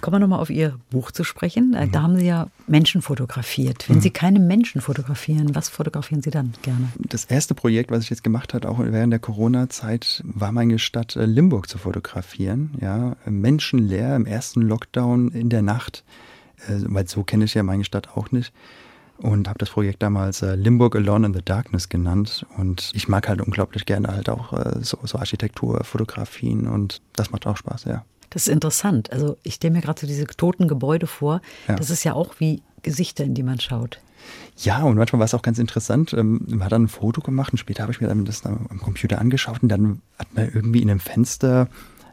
Kommen 0.00 0.16
wir 0.16 0.18
nochmal 0.20 0.40
auf 0.40 0.50
Ihr 0.50 0.78
Buch 0.90 1.10
zu 1.10 1.24
sprechen. 1.24 1.68
Mhm. 1.70 1.74
Äh, 1.74 1.88
Da 1.88 2.02
haben 2.02 2.16
Sie 2.16 2.26
ja 2.26 2.48
Menschen 2.66 3.02
fotografiert. 3.02 3.88
Wenn 3.88 4.00
Sie 4.00 4.10
keine 4.10 4.38
Menschen 4.38 4.80
fotografieren, 4.80 5.54
was 5.54 5.68
fotografieren 5.68 6.22
Sie 6.22 6.30
dann 6.30 6.52
gerne? 6.62 6.88
Das 6.98 7.24
erste 7.24 7.54
Projekt, 7.54 7.90
was 7.90 8.04
ich 8.04 8.10
jetzt 8.10 8.24
gemacht 8.24 8.54
habe, 8.54 8.68
auch 8.68 8.78
während 8.78 9.12
der 9.12 9.20
Corona-Zeit, 9.20 10.22
war 10.24 10.52
meine 10.52 10.78
Stadt 10.78 11.16
äh, 11.16 11.26
Limburg 11.26 11.68
zu 11.68 11.78
fotografieren. 11.78 12.72
Ja, 12.80 13.16
menschenleer 13.24 14.16
im 14.16 14.26
ersten 14.26 14.62
Lockdown 14.62 15.28
in 15.30 15.48
der 15.48 15.62
Nacht, 15.62 16.04
äh, 16.68 16.72
weil 16.86 17.08
so 17.08 17.22
kenne 17.24 17.44
ich 17.44 17.54
ja 17.54 17.62
meine 17.62 17.84
Stadt 17.84 18.16
auch 18.16 18.30
nicht. 18.32 18.52
Und 19.18 19.48
habe 19.48 19.58
das 19.58 19.70
Projekt 19.70 20.02
damals 20.02 20.42
äh, 20.42 20.56
Limburg 20.56 20.94
Alone 20.94 21.28
in 21.28 21.34
the 21.34 21.40
Darkness 21.42 21.88
genannt. 21.88 22.44
Und 22.58 22.90
ich 22.94 23.08
mag 23.08 23.28
halt 23.28 23.40
unglaublich 23.40 23.86
gerne 23.86 24.08
halt 24.08 24.28
auch 24.28 24.52
äh, 24.52 24.82
so, 24.82 24.98
so 25.04 25.18
Architekturfotografien 25.18 26.66
und 26.66 27.00
das 27.14 27.30
macht 27.30 27.46
auch 27.46 27.56
Spaß, 27.56 27.84
ja. 27.84 28.04
Das 28.36 28.48
ist 28.48 28.52
interessant. 28.52 29.10
Also 29.12 29.38
ich 29.44 29.54
stelle 29.54 29.72
mir 29.72 29.80
gerade 29.80 29.98
so 29.98 30.06
diese 30.06 30.26
toten 30.26 30.68
Gebäude 30.68 31.06
vor. 31.06 31.40
Ja. 31.68 31.76
Das 31.76 31.88
ist 31.88 32.04
ja 32.04 32.12
auch 32.12 32.34
wie 32.38 32.60
Gesichter, 32.82 33.24
in 33.24 33.32
die 33.32 33.42
man 33.42 33.60
schaut. 33.60 34.02
Ja, 34.58 34.82
und 34.82 34.98
manchmal 34.98 35.20
war 35.20 35.24
es 35.24 35.32
auch 35.32 35.40
ganz 35.40 35.58
interessant. 35.58 36.12
Ähm, 36.12 36.42
man 36.46 36.62
hat 36.62 36.72
dann 36.72 36.82
ein 36.82 36.88
Foto 36.88 37.22
gemacht 37.22 37.54
und 37.54 37.56
später 37.56 37.84
habe 37.84 37.92
ich 37.92 38.02
mir 38.02 38.08
dann 38.08 38.26
das 38.26 38.42
dann 38.42 38.66
am 38.68 38.78
Computer 38.78 39.22
angeschaut 39.22 39.62
und 39.62 39.70
dann 39.70 40.02
hat 40.18 40.34
man 40.34 40.50
irgendwie 40.52 40.82
in 40.82 40.90
einem 40.90 41.00
Fenster 41.00 41.68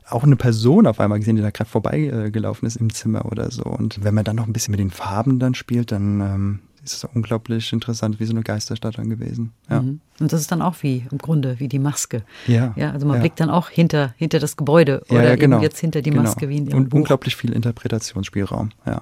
auch 0.08 0.24
eine 0.24 0.38
Person 0.38 0.88
auf 0.88 1.02
einmal 1.02 1.20
gesehen, 1.20 1.36
die 1.36 1.42
da 1.42 1.50
gerade 1.50 1.70
vorbeigelaufen 1.70 2.70
ist 2.70 2.78
im 2.78 2.94
Zimmer 2.94 3.26
oder 3.26 3.52
so. 3.52 3.64
Und 3.64 4.02
wenn 4.02 4.14
man 4.14 4.24
dann 4.24 4.38
noch 4.38 4.48
ein 4.48 4.54
bisschen 4.54 4.72
mit 4.72 4.80
den 4.80 4.92
Farben 4.92 5.40
dann 5.40 5.56
spielt, 5.56 5.92
dann 5.92 6.22
ähm, 6.22 6.60
ist 6.84 6.94
es 6.94 7.04
unglaublich 7.06 7.72
interessant, 7.74 8.20
wie 8.20 8.26
so 8.26 8.34
eine 8.34 8.44
Geisterstadt 8.44 8.98
dann 8.98 9.10
gewesen. 9.10 9.54
Ja. 9.70 9.82
Mhm. 9.82 10.02
Und 10.20 10.32
das 10.34 10.42
ist 10.42 10.52
dann 10.52 10.62
auch 10.62 10.76
wie 10.82 11.06
im 11.12 11.18
Grunde 11.18 11.60
wie 11.60 11.68
die 11.68 11.80
Maske. 11.80 12.24
Ja, 12.48 12.74
Ja, 12.76 12.92
also 12.92 13.06
man 13.06 13.16
ja. 13.16 13.22
blickt 13.22 13.40
dann 13.40 13.50
auch 13.50 13.70
hinter, 13.70 14.14
hinter 14.18 14.40
das 14.40 14.58
Gebäude 14.58 15.04
oder 15.10 15.24
ja, 15.24 15.36
genau. 15.36 15.58
eben 15.58 15.64
jetzt 15.64 15.80
hinter 15.80 16.02
die 16.02 16.10
genau. 16.10 16.24
Maske 16.24 16.50
wie 16.50 16.58
in 16.58 16.68
Ihrem 16.68 16.78
Und 16.78 16.90
Buch. 16.90 16.98
unglaublich 16.98 17.36
viel 17.36 17.54
Interpretationsspielraum. 17.54 18.72
Ja. 18.86 19.02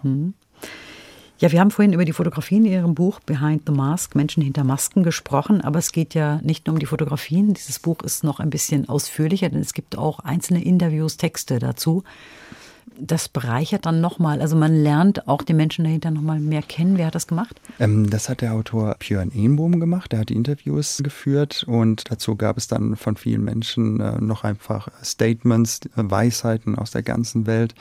Ja, 1.39 1.51
wir 1.51 1.59
haben 1.59 1.71
vorhin 1.71 1.91
über 1.93 2.05
die 2.05 2.13
Fotografien 2.13 2.65
in 2.65 2.71
Ihrem 2.71 2.93
Buch 2.93 3.19
Behind 3.19 3.63
the 3.65 3.73
Mask, 3.73 4.13
Menschen 4.13 4.43
hinter 4.43 4.63
Masken 4.63 5.01
gesprochen, 5.01 5.61
aber 5.61 5.79
es 5.79 5.91
geht 5.91 6.13
ja 6.13 6.39
nicht 6.43 6.67
nur 6.67 6.75
um 6.75 6.79
die 6.79 6.85
Fotografien. 6.85 7.55
Dieses 7.55 7.79
Buch 7.79 8.01
ist 8.03 8.23
noch 8.23 8.39
ein 8.39 8.51
bisschen 8.51 8.87
ausführlicher, 8.87 9.49
denn 9.49 9.59
es 9.61 9.73
gibt 9.73 9.97
auch 9.97 10.19
einzelne 10.19 10.63
Interviews, 10.63 11.17
Texte 11.17 11.57
dazu. 11.57 12.03
Das 12.99 13.29
bereichert 13.29 13.85
dann 13.85 14.01
nochmal. 14.01 14.41
Also 14.41 14.55
man 14.55 14.75
lernt 14.75 15.27
auch 15.27 15.41
die 15.41 15.53
Menschen 15.53 15.85
dahinter 15.85 16.11
nochmal 16.11 16.39
mehr 16.39 16.61
kennen. 16.61 16.97
Wer 16.97 17.07
hat 17.07 17.15
das 17.15 17.27
gemacht? 17.27 17.59
Ähm, 17.79 18.09
das 18.09 18.29
hat 18.29 18.41
der 18.41 18.53
Autor 18.53 18.95
Björn 18.99 19.31
Ehnbohm 19.31 19.79
gemacht. 19.79 20.11
Der 20.11 20.19
hat 20.19 20.29
die 20.29 20.35
Interviews 20.35 21.01
geführt 21.03 21.63
und 21.67 22.11
dazu 22.11 22.35
gab 22.35 22.57
es 22.57 22.67
dann 22.67 22.95
von 22.95 23.15
vielen 23.15 23.43
Menschen 23.43 23.99
äh, 23.99 24.19
noch 24.19 24.43
einfach 24.43 24.89
Statements, 25.03 25.81
äh, 25.85 25.89
Weisheiten 25.95 26.77
aus 26.77 26.91
der 26.91 27.03
ganzen 27.03 27.47
Welt. 27.47 27.75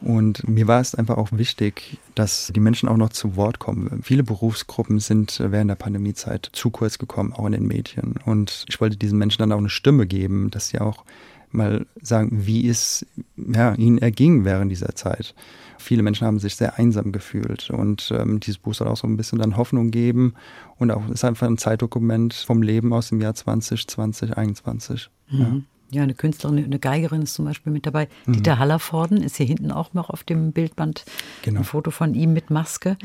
Und 0.00 0.48
mir 0.48 0.66
war 0.66 0.80
es 0.80 0.94
einfach 0.94 1.18
auch 1.18 1.28
wichtig, 1.32 1.98
dass 2.14 2.50
die 2.54 2.60
Menschen 2.60 2.88
auch 2.88 2.96
noch 2.96 3.10
zu 3.10 3.36
Wort 3.36 3.58
kommen. 3.58 4.00
Viele 4.02 4.22
Berufsgruppen 4.22 4.98
sind 4.98 5.38
äh, 5.40 5.52
während 5.52 5.70
der 5.70 5.74
Pandemiezeit 5.76 6.48
zu 6.52 6.70
kurz 6.70 6.98
gekommen, 6.98 7.32
auch 7.32 7.46
in 7.46 7.52
den 7.52 7.66
Medien. 7.66 8.14
Und 8.24 8.64
ich 8.68 8.80
wollte 8.80 8.96
diesen 8.96 9.18
Menschen 9.18 9.40
dann 9.40 9.52
auch 9.52 9.58
eine 9.58 9.68
Stimme 9.68 10.06
geben, 10.06 10.50
dass 10.50 10.68
sie 10.68 10.80
auch 10.80 11.04
mal 11.52 11.86
sagen, 12.00 12.46
wie 12.46 12.68
es 12.68 13.06
ja, 13.36 13.74
ihnen 13.74 13.98
erging 13.98 14.44
während 14.44 14.70
dieser 14.70 14.94
Zeit. 14.94 15.34
Viele 15.78 16.02
Menschen 16.02 16.26
haben 16.26 16.38
sich 16.38 16.56
sehr 16.56 16.78
einsam 16.78 17.10
gefühlt 17.10 17.70
und 17.70 18.12
ähm, 18.14 18.38
dieses 18.40 18.58
Buch 18.58 18.74
soll 18.74 18.88
auch 18.88 18.98
so 18.98 19.06
ein 19.06 19.16
bisschen 19.16 19.38
dann 19.38 19.56
Hoffnung 19.56 19.90
geben 19.90 20.34
und 20.76 20.90
auch 20.90 21.08
ist 21.08 21.24
einfach 21.24 21.46
ein 21.46 21.58
Zeitdokument 21.58 22.34
vom 22.34 22.62
Leben 22.62 22.92
aus 22.92 23.08
dem 23.08 23.20
Jahr 23.20 23.34
2020, 23.34 23.88
2021. 23.88 25.10
Ja. 25.28 25.60
Ja, 25.92 26.02
eine 26.04 26.14
Künstlerin, 26.14 26.64
eine 26.64 26.78
Geigerin 26.78 27.22
ist 27.22 27.34
zum 27.34 27.44
Beispiel 27.44 27.72
mit 27.72 27.84
dabei. 27.84 28.08
Mhm. 28.26 28.34
Dieter 28.34 28.58
Hallervorden 28.58 29.22
ist 29.22 29.36
hier 29.36 29.46
hinten 29.46 29.72
auch 29.72 29.92
noch 29.92 30.10
auf 30.10 30.22
dem 30.22 30.52
Bildband. 30.52 31.04
Genau. 31.42 31.60
Ein 31.60 31.64
Foto 31.64 31.90
von 31.90 32.14
ihm 32.14 32.32
mit 32.32 32.50
Maske. 32.50 32.96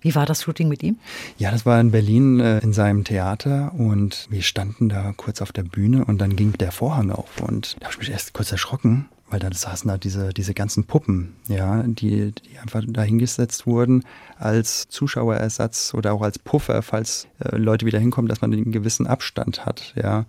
Wie 0.00 0.14
war 0.14 0.26
das 0.26 0.42
Shooting 0.42 0.68
mit 0.68 0.82
ihm? 0.82 0.98
Ja, 1.38 1.50
das 1.50 1.64
war 1.66 1.80
in 1.80 1.92
Berlin 1.92 2.40
äh, 2.40 2.58
in 2.58 2.72
seinem 2.72 3.04
Theater 3.04 3.72
und 3.74 4.26
wir 4.30 4.42
standen 4.42 4.88
da 4.88 5.12
kurz 5.16 5.40
auf 5.40 5.52
der 5.52 5.62
Bühne 5.62 6.04
und 6.04 6.18
dann 6.18 6.34
ging 6.34 6.52
der 6.54 6.72
Vorhang 6.72 7.12
auf 7.12 7.40
und 7.40 7.76
da 7.78 7.86
habe 7.86 7.94
ich 7.94 7.98
mich 8.00 8.10
erst 8.10 8.32
kurz 8.32 8.50
erschrocken, 8.50 9.08
weil 9.30 9.40
da 9.40 9.52
saßen 9.52 9.88
da 9.88 9.96
diese, 9.96 10.32
diese 10.34 10.54
ganzen 10.54 10.84
Puppen, 10.84 11.34
ja, 11.48 11.82
die, 11.84 12.32
die 12.32 12.58
einfach 12.58 12.82
da 12.86 13.02
hingesetzt 13.02 13.66
wurden 13.66 14.04
als 14.36 14.88
Zuschauerersatz 14.88 15.94
oder 15.94 16.12
auch 16.12 16.22
als 16.22 16.38
Puffer, 16.38 16.82
falls 16.82 17.28
äh, 17.38 17.56
Leute 17.56 17.86
wieder 17.86 17.98
hinkommen, 17.98 18.28
dass 18.28 18.40
man 18.40 18.52
einen 18.52 18.72
gewissen 18.72 19.06
Abstand 19.06 19.64
hat, 19.64 19.94
ja. 19.96 20.26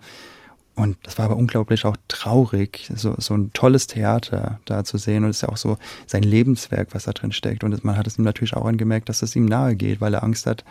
Und 0.75 0.97
das 1.03 1.17
war 1.19 1.25
aber 1.25 1.37
unglaublich 1.37 1.85
auch 1.85 1.95
traurig, 2.07 2.89
so, 2.95 3.13
so 3.19 3.35
ein 3.35 3.53
tolles 3.53 3.85
Theater 3.87 4.59
da 4.65 4.83
zu 4.83 4.97
sehen. 4.97 5.23
Und 5.23 5.29
es 5.29 5.37
ist 5.37 5.41
ja 5.43 5.49
auch 5.49 5.57
so 5.57 5.77
sein 6.07 6.23
Lebenswerk, 6.23 6.89
was 6.91 7.03
da 7.03 7.11
drin 7.11 7.31
steckt. 7.31 7.63
Und 7.63 7.83
man 7.83 7.95
hat 7.95 8.07
es 8.07 8.17
ihm 8.17 8.23
natürlich 8.23 8.55
auch 8.55 8.65
angemerkt, 8.65 9.07
dass 9.07 9.21
es 9.21 9.35
ihm 9.35 9.45
nahe 9.45 9.75
geht, 9.75 10.01
weil 10.01 10.13
er 10.15 10.23
Angst 10.23 10.47
hat, 10.47 10.63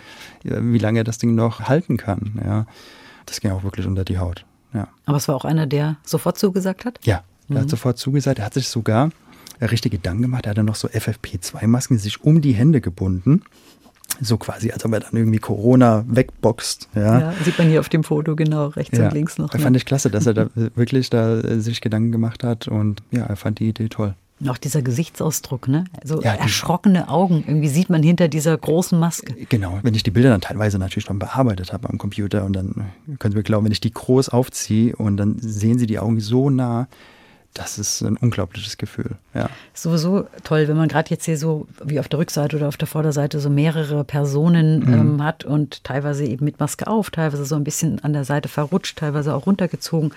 ja, 0.43 0.57
wie 0.61 0.79
lange 0.79 1.01
er 1.01 1.05
das 1.05 1.19
Ding 1.19 1.35
noch 1.35 1.61
halten 1.61 1.97
kann. 1.97 2.41
Ja. 2.45 2.67
Das 3.27 3.41
ging 3.41 3.53
auch 3.53 3.63
wirklich 3.63 3.87
unter 3.87 4.05
die 4.05 4.19
Haut. 4.19 4.45
Ja, 4.75 4.89
Aber 5.05 5.19
es 5.19 5.29
war 5.29 5.37
auch 5.37 5.45
einer, 5.45 5.67
der 5.67 5.97
sofort 6.03 6.39
zugesagt 6.39 6.85
hat. 6.85 6.99
ja 7.05 7.23
er 7.49 7.63
hat 7.63 7.71
sofort 7.71 7.99
zugesagt. 7.99 8.39
Er 8.39 8.47
hat 8.47 8.55
sich 8.55 8.69
sogar 8.69 9.11
äh, 9.61 9.67
richtig 9.67 9.93
Gedanken 9.93 10.23
gemacht. 10.23 10.47
Er 10.47 10.51
hat 10.51 10.59
dann 10.59 10.67
noch 10.67 10.75
so 10.75 10.89
FFP2-Masken 10.89 11.99
sich 11.99 12.23
um 12.23 12.41
die 12.41 12.53
Hände 12.53 12.81
gebunden. 12.81 13.43
So 14.23 14.37
quasi, 14.37 14.71
als 14.71 14.85
ob 14.85 14.93
er 14.93 15.01
dann 15.01 15.15
irgendwie 15.15 15.39
Corona 15.39 16.05
wegboxt. 16.07 16.89
Ja. 16.95 17.21
Ja, 17.21 17.35
sieht 17.45 17.59
man 17.59 17.69
hier 17.69 17.81
auf 17.81 17.89
dem 17.89 18.05
Foto, 18.05 18.37
genau, 18.37 18.69
rechts 18.69 18.99
und 18.99 19.13
links 19.13 19.39
noch. 19.39 19.53
Ne? 19.53 19.61
fand 19.61 19.77
ich 19.77 19.85
klasse, 19.85 20.11
dass 20.11 20.27
er 20.27 20.35
da 20.35 20.47
wirklich 20.75 21.11
da 21.11 21.41
äh, 21.41 21.61
sich 21.61 21.81
Gedanken 21.81 22.13
gemacht 22.13 22.45
hat 22.45 22.69
und 22.69 23.03
ja, 23.11 23.25
er 23.25 23.37
fand 23.37 23.59
die 23.59 23.69
Idee 23.69 23.89
toll. 23.89 24.15
Und 24.41 24.49
auch 24.49 24.59
dieser 24.59 24.83
Gesichtsausdruck, 24.83 25.69
ne? 25.69 25.85
Also 26.01 26.21
Ja, 26.21 26.35
erschrockene 26.35 27.09
Augen, 27.09 27.45
irgendwie 27.47 27.69
sieht 27.69 27.91
man 27.91 28.03
hinter 28.03 28.27
dieser 28.27 28.57
großen 28.59 28.99
Maske. 28.99 29.35
Genau, 29.49 29.79
wenn 29.83 29.95
ich 29.95 30.03
die 30.03 30.11
Bilder 30.11 30.31
dann 30.31 30.41
teilweise 30.41 30.79
natürlich 30.79 31.05
schon 31.05 31.21
bearbeitet 31.21 31.73
habe 31.73 31.89
am 31.89 31.99
Computer 31.99 32.45
und 32.45 32.55
dann 32.55 32.87
können 33.21 33.33
Sie 33.33 33.39
mir 33.39 33.45
glauben, 33.45 33.67
wenn 33.67 33.73
ich 33.73 33.81
die 33.81 33.93
groß 33.93 34.31
aufziehe 34.31 34.97
und 34.97 35.17
dann 35.17 35.37
sehen 35.39 35.79
Sie 35.79 35.87
die 35.87 36.01
Augen 36.01 36.19
so 36.19 36.51
nah, 36.51 36.89
das 37.55 37.79
ist 37.79 38.01
ein 38.03 38.17
unglaubliches 38.17 38.79
Gefühl. 38.79 39.11
Ja. 39.35 39.51
Sowieso 39.75 40.27
toll, 40.43 40.69
wenn 40.69 40.77
man 40.77 40.89
gerade 40.89 41.11
jetzt 41.11 41.25
hier 41.27 41.37
so 41.37 41.67
wie 41.85 42.01
auf 42.01 42.09
der 42.09 42.19
Rückseite 42.19 42.57
oder 42.57 42.69
auf 42.69 42.77
der 42.79 42.89
Vorderseite 42.89 43.41
so 43.41 43.51
mehrere 43.51 44.05
Personen 44.05 44.81
Mhm. 44.81 44.93
ähm, 44.95 45.25
hat 45.25 45.45
und 45.45 45.85
teilweise 45.85 46.25
eben 46.25 46.45
mit 46.45 46.61
Maske 46.61 46.87
auf, 46.87 47.11
teilweise 47.11 47.45
so 47.45 47.55
ein 47.57 47.65
bisschen 47.65 48.03
an 48.03 48.13
der 48.15 48.25
Seite 48.25 48.49
verrutscht, 48.49 48.99
teilweise 48.99 49.35
auch 49.35 49.47
runtergezogen. 49.47 50.13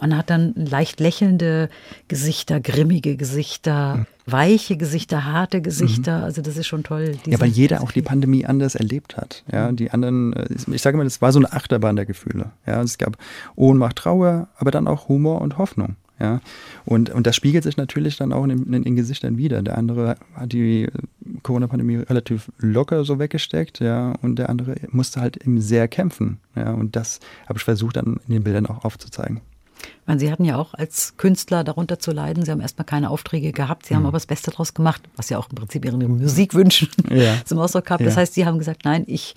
Man 0.00 0.16
hat 0.16 0.30
dann 0.30 0.52
leicht 0.54 1.00
lächelnde 1.00 1.68
Gesichter, 2.06 2.60
grimmige 2.60 3.16
Gesichter, 3.16 4.06
weiche 4.26 4.76
Gesichter, 4.76 5.24
harte 5.24 5.60
Gesichter. 5.60 6.22
Also 6.22 6.40
das 6.40 6.56
ist 6.56 6.68
schon 6.68 6.84
toll. 6.84 7.16
Mhm. 7.26 7.32
Ja, 7.32 7.40
weil 7.40 7.48
jeder 7.48 7.80
auch 7.82 7.90
die 7.90 8.02
Pandemie 8.02 8.46
anders 8.46 8.76
erlebt 8.76 9.16
hat. 9.16 9.42
Ja, 9.50 9.72
die 9.72 9.90
anderen, 9.90 10.34
äh, 10.34 10.46
ich 10.72 10.82
sage 10.82 10.96
mal, 10.96 11.02
das 11.02 11.20
war 11.20 11.32
so 11.32 11.40
eine 11.40 11.52
Achterbahn 11.52 11.96
der 11.96 12.06
Gefühle. 12.06 12.50
Ja, 12.64 12.80
es 12.82 12.98
gab 12.98 13.16
Ohnmacht, 13.56 13.96
Trauer, 13.96 14.46
aber 14.56 14.70
dann 14.70 14.86
auch 14.86 15.08
Humor 15.08 15.40
und 15.40 15.58
Hoffnung. 15.58 15.96
Ja, 16.20 16.40
und, 16.84 17.10
und 17.10 17.26
das 17.28 17.36
spiegelt 17.36 17.62
sich 17.64 17.76
natürlich 17.76 18.16
dann 18.16 18.32
auch 18.32 18.42
in, 18.44 18.50
den- 18.50 18.72
in 18.72 18.82
den 18.82 18.96
Gesichtern 18.96 19.36
wieder. 19.38 19.62
Der 19.62 19.78
andere 19.78 20.16
hat 20.34 20.52
die 20.52 20.84
äh, 20.84 20.90
Corona-Pandemie 21.44 21.96
relativ 21.96 22.50
locker 22.58 23.04
so 23.04 23.18
weggesteckt, 23.18 23.78
ja, 23.80 24.12
und 24.22 24.36
der 24.36 24.48
andere 24.48 24.74
musste 24.90 25.20
halt 25.20 25.36
eben 25.36 25.60
sehr 25.60 25.86
kämpfen. 25.86 26.38
Ja, 26.56 26.72
und 26.72 26.96
das 26.96 27.20
habe 27.48 27.58
ich 27.58 27.64
versucht 27.64 27.96
dann 27.96 28.18
in 28.26 28.34
den 28.34 28.42
Bildern 28.42 28.66
auch 28.66 28.84
aufzuzeigen. 28.84 29.40
Meine, 30.06 30.18
Sie 30.18 30.32
hatten 30.32 30.44
ja 30.44 30.56
auch 30.56 30.74
als 30.74 31.16
Künstler 31.18 31.62
darunter 31.62 32.00
zu 32.00 32.10
leiden. 32.10 32.44
Sie 32.44 32.50
haben 32.50 32.60
erstmal 32.60 32.84
keine 32.84 33.10
Aufträge 33.10 33.52
gehabt. 33.52 33.86
Sie 33.86 33.94
haben 33.94 34.02
Mhm. 34.02 34.06
aber 34.08 34.16
das 34.16 34.26
Beste 34.26 34.50
draus 34.50 34.74
gemacht, 34.74 35.02
was 35.14 35.28
ja 35.30 35.38
auch 35.38 35.48
im 35.50 35.54
Prinzip 35.54 35.84
Ihre 35.84 35.96
Musikwünschen 35.98 36.88
Ja. 37.10 37.36
zum 37.44 37.58
Ausdruck 37.60 37.84
gab. 37.86 38.00
Das 38.02 38.14
Ja. 38.16 38.22
heißt, 38.22 38.34
Sie 38.34 38.44
haben 38.44 38.58
gesagt, 38.58 38.84
nein, 38.84 39.04
ich 39.06 39.36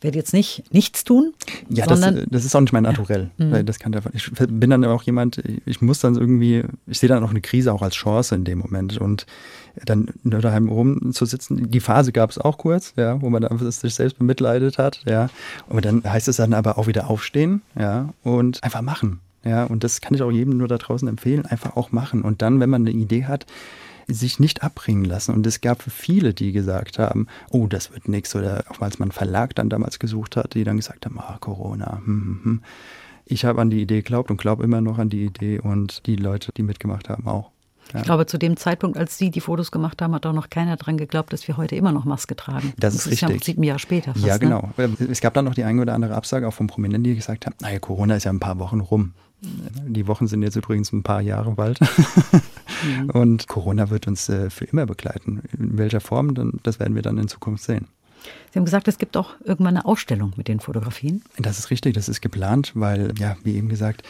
werde 0.00 0.18
jetzt 0.18 0.32
nicht 0.32 0.64
nichts 0.72 1.04
tun, 1.04 1.32
Ja, 1.68 1.86
das, 1.86 2.00
das 2.28 2.44
ist 2.44 2.54
auch 2.54 2.60
nicht 2.60 2.72
mein 2.72 2.82
Naturell. 2.82 3.30
Weil 3.38 3.64
das 3.64 3.78
kann 3.78 3.92
der, 3.92 4.02
ich 4.12 4.30
bin 4.32 4.70
dann 4.70 4.84
auch 4.84 5.02
jemand, 5.02 5.42
ich 5.64 5.80
muss 5.80 6.00
dann 6.00 6.16
irgendwie, 6.16 6.64
ich 6.86 6.98
sehe 6.98 7.08
dann 7.08 7.24
auch 7.24 7.30
eine 7.30 7.40
Krise 7.40 7.72
auch 7.72 7.82
als 7.82 7.94
Chance 7.94 8.34
in 8.34 8.44
dem 8.44 8.58
Moment. 8.58 8.98
Und 8.98 9.26
dann 9.84 10.08
nur 10.22 10.40
daheim 10.40 10.68
rumzusitzen, 10.68 11.70
die 11.70 11.80
Phase 11.80 12.12
gab 12.12 12.30
es 12.30 12.38
auch 12.38 12.58
kurz, 12.58 12.94
ja, 12.96 13.20
wo 13.20 13.30
man 13.30 13.42
dann 13.42 13.52
einfach 13.52 13.70
sich 13.70 13.94
selbst 13.94 14.18
bemitleidet 14.18 14.78
hat, 14.78 15.02
ja. 15.06 15.28
Und 15.68 15.84
dann 15.84 16.02
heißt 16.04 16.28
es 16.28 16.36
dann 16.36 16.54
aber 16.54 16.78
auch 16.78 16.86
wieder 16.86 17.10
aufstehen, 17.10 17.62
ja, 17.78 18.12
und 18.22 18.62
einfach 18.62 18.82
machen. 18.82 19.20
Ja, 19.44 19.64
und 19.64 19.84
das 19.84 20.00
kann 20.00 20.14
ich 20.14 20.22
auch 20.22 20.30
jedem 20.32 20.56
nur 20.56 20.66
da 20.66 20.76
draußen 20.76 21.06
empfehlen, 21.06 21.46
einfach 21.46 21.76
auch 21.76 21.92
machen. 21.92 22.22
Und 22.22 22.42
dann, 22.42 22.58
wenn 22.58 22.68
man 22.68 22.82
eine 22.82 22.90
Idee 22.90 23.26
hat, 23.26 23.46
sich 24.08 24.38
nicht 24.38 24.62
abbringen 24.62 25.04
lassen. 25.04 25.34
Und 25.34 25.46
es 25.46 25.60
gab 25.60 25.82
viele, 25.82 26.32
die 26.34 26.52
gesagt 26.52 26.98
haben, 26.98 27.26
oh, 27.50 27.66
das 27.66 27.92
wird 27.92 28.08
nichts. 28.08 28.34
Oder 28.36 28.64
auch 28.68 28.80
als 28.80 28.98
man 28.98 29.06
einen 29.06 29.12
Verlag 29.12 29.54
dann 29.54 29.68
damals 29.68 29.98
gesucht 29.98 30.36
hat, 30.36 30.54
die 30.54 30.64
dann 30.64 30.76
gesagt 30.76 31.06
haben, 31.06 31.18
ah, 31.18 31.38
Corona. 31.40 31.98
Hm, 32.04 32.04
hm, 32.04 32.40
hm. 32.44 32.62
Ich 33.24 33.44
habe 33.44 33.60
an 33.60 33.70
die 33.70 33.82
Idee 33.82 33.96
geglaubt 33.96 34.30
und 34.30 34.36
glaube 34.36 34.62
immer 34.62 34.80
noch 34.80 34.98
an 34.98 35.08
die 35.10 35.24
Idee 35.24 35.58
und 35.58 36.06
die 36.06 36.14
Leute, 36.16 36.52
die 36.56 36.62
mitgemacht 36.62 37.08
haben, 37.08 37.26
auch. 37.26 37.50
Ja. 37.92 38.00
ich 38.00 38.04
glaube, 38.04 38.26
zu 38.26 38.36
dem 38.38 38.56
Zeitpunkt, 38.56 38.96
als 38.98 39.16
Sie 39.16 39.30
die 39.30 39.40
Fotos 39.40 39.70
gemacht 39.70 40.02
haben, 40.02 40.14
hat 40.14 40.26
auch 40.26 40.32
noch 40.32 40.50
keiner 40.50 40.76
dran 40.76 40.96
geglaubt, 40.96 41.32
dass 41.32 41.46
wir 41.46 41.56
heute 41.56 41.76
immer 41.76 41.92
noch 41.92 42.04
Maske 42.04 42.34
tragen. 42.34 42.72
Das 42.78 42.94
ist 42.94 43.04
ja 43.04 43.10
im 43.10 43.12
richtig. 43.12 43.28
Prinzip 43.28 43.58
ein 43.58 43.62
Jahr 43.62 43.78
später. 43.78 44.12
Fast, 44.12 44.26
ja, 44.26 44.34
Ne? 44.34 44.40
genau. 44.40 44.70
Es 45.08 45.20
gab 45.20 45.34
dann 45.34 45.44
noch 45.44 45.54
die 45.54 45.62
eine 45.64 45.82
oder 45.82 45.94
andere 45.94 46.14
Absage 46.14 46.48
auch 46.48 46.54
von 46.54 46.66
Prominenten, 46.66 47.04
die 47.04 47.14
gesagt 47.14 47.46
haben, 47.46 47.54
naja, 47.60 47.78
Corona 47.78 48.16
ist 48.16 48.24
ja 48.24 48.32
ein 48.32 48.40
paar 48.40 48.58
Wochen 48.58 48.80
rum. 48.80 49.12
Die 49.40 50.06
Wochen 50.06 50.26
sind 50.26 50.42
jetzt 50.42 50.56
übrigens 50.56 50.92
ein 50.92 51.02
paar 51.02 51.20
Jahre 51.20 51.52
bald. 51.52 51.78
Und 53.12 53.48
Corona 53.48 53.90
wird 53.90 54.06
uns 54.06 54.28
äh, 54.28 54.50
für 54.50 54.64
immer 54.64 54.86
begleiten. 54.86 55.42
In 55.58 55.78
welcher 55.78 56.00
Form, 56.00 56.60
das 56.62 56.80
werden 56.80 56.94
wir 56.94 57.02
dann 57.02 57.18
in 57.18 57.28
Zukunft 57.28 57.64
sehen. 57.64 57.88
Sie 58.52 58.58
haben 58.58 58.64
gesagt, 58.64 58.88
es 58.88 58.98
gibt 58.98 59.16
auch 59.16 59.34
irgendwann 59.44 59.76
eine 59.76 59.84
Ausstellung 59.84 60.32
mit 60.36 60.48
den 60.48 60.60
Fotografien. 60.60 61.22
Das 61.38 61.58
ist 61.58 61.70
richtig, 61.70 61.94
das 61.94 62.08
ist 62.08 62.20
geplant, 62.20 62.72
weil, 62.74 63.12
ja, 63.18 63.36
wie 63.44 63.56
eben 63.56 63.68
gesagt, 63.68 64.02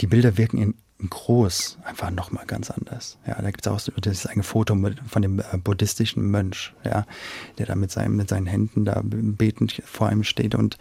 die 0.00 0.06
Bilder 0.06 0.36
wirken 0.38 0.58
in 0.58 0.74
groß 1.10 1.78
einfach 1.84 2.10
nochmal 2.10 2.44
ganz 2.46 2.70
anders. 2.70 3.18
Ja, 3.26 3.40
da 3.40 3.50
gibt 3.50 3.64
es 3.64 3.72
auch 3.72 3.78
so, 3.78 3.92
das 4.00 4.24
ist 4.24 4.26
ein 4.26 4.42
Foto 4.42 4.76
von 5.06 5.22
dem 5.22 5.38
äh, 5.38 5.44
buddhistischen 5.62 6.28
Mönch, 6.30 6.74
ja, 6.84 7.06
der 7.58 7.66
da 7.66 7.76
mit, 7.76 7.90
seinem, 7.90 8.16
mit 8.16 8.28
seinen 8.28 8.46
Händen 8.46 8.84
da 8.84 9.00
betend 9.04 9.80
vor 9.84 10.08
einem 10.08 10.24
steht. 10.24 10.54
Und 10.54 10.74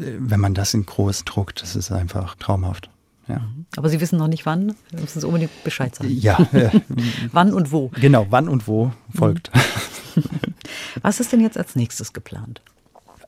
äh, 0.00 0.12
wenn 0.18 0.40
man 0.40 0.54
das 0.54 0.74
in 0.74 0.86
groß 0.86 1.24
druckt, 1.24 1.62
das 1.62 1.76
ist 1.76 1.92
einfach 1.92 2.34
traumhaft. 2.34 2.90
Ja, 3.28 3.40
Aber 3.76 3.88
Sie 3.88 4.00
wissen 4.00 4.18
noch 4.18 4.28
nicht 4.28 4.44
wann. 4.46 4.74
Sie 4.90 4.96
müssen 5.00 5.16
uns 5.18 5.24
unbedingt 5.24 5.64
Bescheid 5.64 5.94
sagen. 5.94 6.10
ja 6.10 6.38
Wann 7.32 7.52
und 7.52 7.72
wo. 7.72 7.88
genau, 8.00 8.26
wann 8.30 8.48
und 8.48 8.68
wo 8.68 8.92
folgt. 9.14 9.50
Was 11.02 11.20
ist 11.20 11.32
denn 11.32 11.40
jetzt 11.40 11.58
als 11.58 11.74
nächstes 11.76 12.12
geplant? 12.12 12.60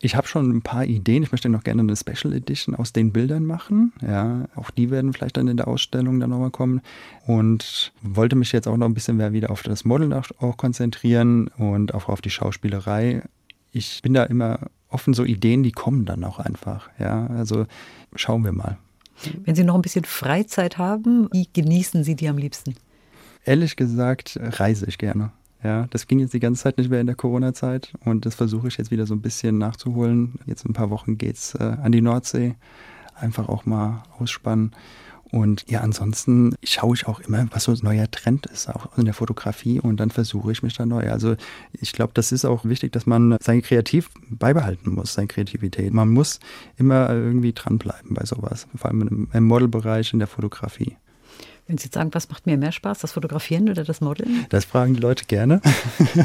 Ich 0.01 0.15
habe 0.15 0.29
schon 0.29 0.51
ein 0.51 0.63
paar 0.63 0.85
Ideen. 0.85 1.23
Ich 1.23 1.33
möchte 1.33 1.49
noch 1.49 1.65
gerne 1.65 1.81
eine 1.81 1.97
Special 1.97 2.35
Edition 2.35 2.75
aus 2.75 2.93
den 2.93 3.13
Bildern 3.13 3.45
machen. 3.47 3.93
Ja, 4.07 4.45
auch 4.55 4.71
die 4.71 4.91
werden 4.91 5.13
vielleicht 5.15 5.39
dann 5.39 5.49
in 5.49 5.57
der 5.57 5.67
Ausstellung 5.69 6.21
dann 6.21 6.31
nochmal 6.31 6.51
kommen. 6.51 6.83
Und 7.27 7.93
wollte 8.03 8.37
mich 8.37 8.53
jetzt 8.53 8.69
auch 8.69 8.77
noch 8.77 8.87
ein 8.87 8.95
bisschen 8.95 9.17
mehr 9.17 9.33
wieder 9.33 9.51
auf 9.51 9.63
das 9.63 9.85
Modeln 9.87 10.13
auch, 10.13 10.27
auch 10.39 10.59
konzentrieren 10.59 11.49
und 11.57 11.95
auch 11.95 12.09
auf 12.09 12.21
die 12.21 12.31
Schauspielerei. 12.31 13.23
ich 13.73 14.03
bin 14.03 14.13
da 14.15 14.25
immer 14.25 14.59
offen, 14.91 15.15
so 15.15 15.25
Ideen, 15.25 15.63
die 15.63 15.73
kommen 15.73 16.05
dann 16.05 16.23
auch 16.25 16.39
einfach. 16.39 16.89
Ja, 16.99 17.27
also 17.29 17.67
schauen 18.15 18.45
wir 18.45 18.53
mal. 18.53 18.77
Wenn 19.45 19.55
Sie 19.55 19.65
noch 19.65 19.75
ein 19.75 19.83
bisschen 19.83 20.05
Freizeit 20.05 20.79
haben, 20.79 21.29
wie 21.33 21.49
genießen 21.53 22.05
Sie 22.05 22.15
die 22.15 22.29
am 22.29 22.39
liebsten? 22.39 22.75
Ehrlich 23.45 23.77
gesagt 23.77 24.39
reise 24.41 24.87
ich 24.87 24.99
gerne. 24.99 25.33
Ja, 25.63 25.87
das 25.91 26.07
ging 26.07 26.21
jetzt 26.21 26.35
die 26.35 26.41
ganze 26.41 26.63
Zeit 26.63 26.79
nicht 26.79 26.91
mehr 26.91 27.01
in 27.01 27.07
der 27.07 27.17
Corona-Zeit 27.17 27.93
und 28.05 28.27
das 28.27 28.35
versuche 28.35 28.69
ich 28.69 28.77
jetzt 28.77 28.91
wieder 28.91 29.07
so 29.07 29.15
ein 29.15 29.23
bisschen 29.23 29.59
nachzuholen. 29.59 30.35
Jetzt 30.47 30.65
in 30.65 30.71
ein 30.71 30.75
paar 30.75 30.91
Wochen 30.91 31.19
geht's 31.19 31.55
äh, 31.55 31.63
an 31.63 31.93
die 31.93 32.03
Nordsee. 32.03 32.57
Einfach 33.15 33.49
auch 33.49 33.65
mal 33.65 34.03
ausspannen. 34.19 34.73
Und 35.33 35.65
ja, 35.69 35.81
ansonsten 35.81 36.55
schaue 36.63 36.95
ich 36.95 37.07
auch 37.07 37.21
immer, 37.21 37.47
was 37.51 37.65
so 37.65 37.73
ein 37.73 37.79
neuer 37.83 38.11
Trend 38.11 38.47
ist, 38.47 38.69
auch 38.69 38.97
in 38.97 39.07
der 39.07 39.15
Fotografie 39.15 39.81
und 39.81 39.99
dann 39.99 40.11
versuche 40.11 40.53
ich 40.53 40.63
mich 40.63 40.75
da 40.75 40.87
neu. 40.87 41.11
Also 41.11 41.37
ich 41.73 41.93
glaube, 41.93 42.13
das 42.15 42.31
ist 42.33 42.45
auch 42.45 42.65
wichtig, 42.65 42.93
dass 42.93 43.07
man 43.07 43.37
sein 43.41 43.63
Kreativ 43.63 44.11
beibehalten 44.31 44.95
muss, 44.95 45.15
seine 45.15 45.29
Kreativität. 45.29 45.93
Man 45.93 46.11
muss 46.11 46.39
immer 46.77 47.11
irgendwie 47.11 47.53
dranbleiben 47.53 48.15
bei 48.15 48.25
sowas, 48.25 48.69
vor 48.77 48.91
allem 48.91 49.29
im, 49.33 49.45
Modelbereich, 49.45 50.13
in 50.13 50.21
der 50.21 50.29
Fotografie. 50.29 50.97
Wenn 51.67 51.79
Sie 51.79 51.87
jetzt 51.87 51.95
sagen, 51.95 52.11
was 52.13 52.29
macht 52.29 52.47
mir 52.47 52.57
mehr 52.57 52.71
Spaß, 52.71 53.01
das 53.01 53.13
Fotografieren 53.13 53.69
oder 53.69 53.83
das 53.83 54.01
Modeln? 54.01 54.47
Das 54.51 54.65
fragen 54.65 54.95
die 54.95 55.01
Leute 55.01 55.25
gerne. 55.25 55.61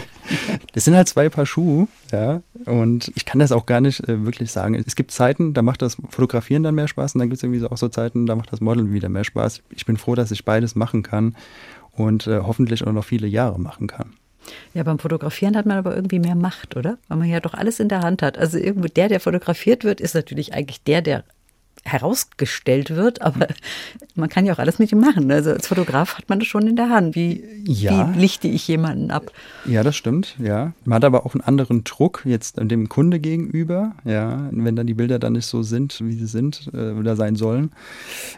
das 0.73 0.85
sind 0.85 0.95
halt 0.95 1.07
zwei 1.07 1.29
Paar 1.29 1.47
Schuhe, 1.47 1.87
ja. 2.11 2.41
Und 2.65 3.11
ich 3.15 3.25
kann 3.25 3.39
das 3.39 3.51
auch 3.51 3.65
gar 3.65 3.81
nicht 3.81 4.07
äh, 4.07 4.23
wirklich 4.23 4.51
sagen. 4.51 4.75
Es 4.75 4.95
gibt 4.95 5.09
Zeiten, 5.09 5.55
da 5.55 5.63
macht 5.63 5.81
das 5.81 5.97
Fotografieren 6.09 6.61
dann 6.61 6.75
mehr 6.75 6.87
Spaß 6.87 7.15
und 7.15 7.19
dann 7.19 7.29
gibt 7.29 7.37
es 7.37 7.43
irgendwie 7.43 7.59
so 7.59 7.71
auch 7.71 7.77
so 7.77 7.89
Zeiten, 7.89 8.27
da 8.27 8.35
macht 8.35 8.53
das 8.53 8.61
Modeln 8.61 8.93
wieder 8.93 9.09
mehr 9.09 9.23
Spaß. 9.23 9.63
Ich 9.71 9.85
bin 9.85 9.97
froh, 9.97 10.13
dass 10.13 10.29
ich 10.29 10.45
beides 10.45 10.75
machen 10.75 11.01
kann 11.01 11.35
und 11.93 12.27
äh, 12.27 12.41
hoffentlich 12.41 12.85
auch 12.85 12.91
noch 12.91 13.05
viele 13.05 13.27
Jahre 13.27 13.59
machen 13.59 13.87
kann. 13.87 14.13
Ja, 14.75 14.83
beim 14.83 14.99
Fotografieren 14.99 15.55
hat 15.57 15.65
man 15.65 15.77
aber 15.77 15.95
irgendwie 15.95 16.19
mehr 16.19 16.35
Macht, 16.35 16.75
oder? 16.75 16.97
Weil 17.07 17.17
man 17.17 17.29
ja 17.29 17.39
doch 17.39 17.53
alles 17.53 17.79
in 17.79 17.89
der 17.89 18.01
Hand 18.01 18.21
hat. 18.21 18.37
Also 18.37 18.57
irgendwo 18.57 18.87
der, 18.87 19.09
der 19.09 19.19
fotografiert 19.19 19.83
wird, 19.83 20.01
ist 20.01 20.13
natürlich 20.13 20.53
eigentlich 20.53 20.83
der, 20.83 21.01
der 21.01 21.23
herausgestellt 21.83 22.91
wird, 22.95 23.21
aber 23.21 23.47
man 24.15 24.29
kann 24.29 24.45
ja 24.45 24.53
auch 24.53 24.59
alles 24.59 24.79
mit 24.79 24.91
ihm 24.91 24.99
machen. 24.99 25.31
Also 25.31 25.51
als 25.51 25.67
Fotograf 25.67 26.17
hat 26.17 26.29
man 26.29 26.39
das 26.39 26.47
schon 26.47 26.67
in 26.67 26.75
der 26.75 26.89
Hand. 26.89 27.15
Wie, 27.15 27.43
Ja. 27.65 28.13
wie 28.13 28.19
lichte 28.19 28.47
ich 28.47 28.67
jemanden 28.67 29.11
ab? 29.11 29.31
Ja, 29.65 29.83
das 29.83 29.95
stimmt, 29.95 30.35
ja. 30.39 30.73
Man 30.85 30.95
hat 30.97 31.05
aber 31.05 31.25
auch 31.25 31.33
einen 31.33 31.41
anderen 31.41 31.83
Druck 31.83 32.21
jetzt 32.25 32.57
dem 32.59 32.89
Kunde 32.89 33.19
gegenüber, 33.19 33.93
ja, 34.05 34.47
wenn 34.51 34.75
dann 34.75 34.87
die 34.87 34.93
Bilder 34.93 35.19
dann 35.19 35.33
nicht 35.33 35.45
so 35.47 35.63
sind, 35.63 35.99
wie 36.03 36.13
sie 36.13 36.27
sind 36.27 36.69
äh, 36.73 36.91
oder 36.91 37.15
sein 37.15 37.35
sollen. 37.35 37.71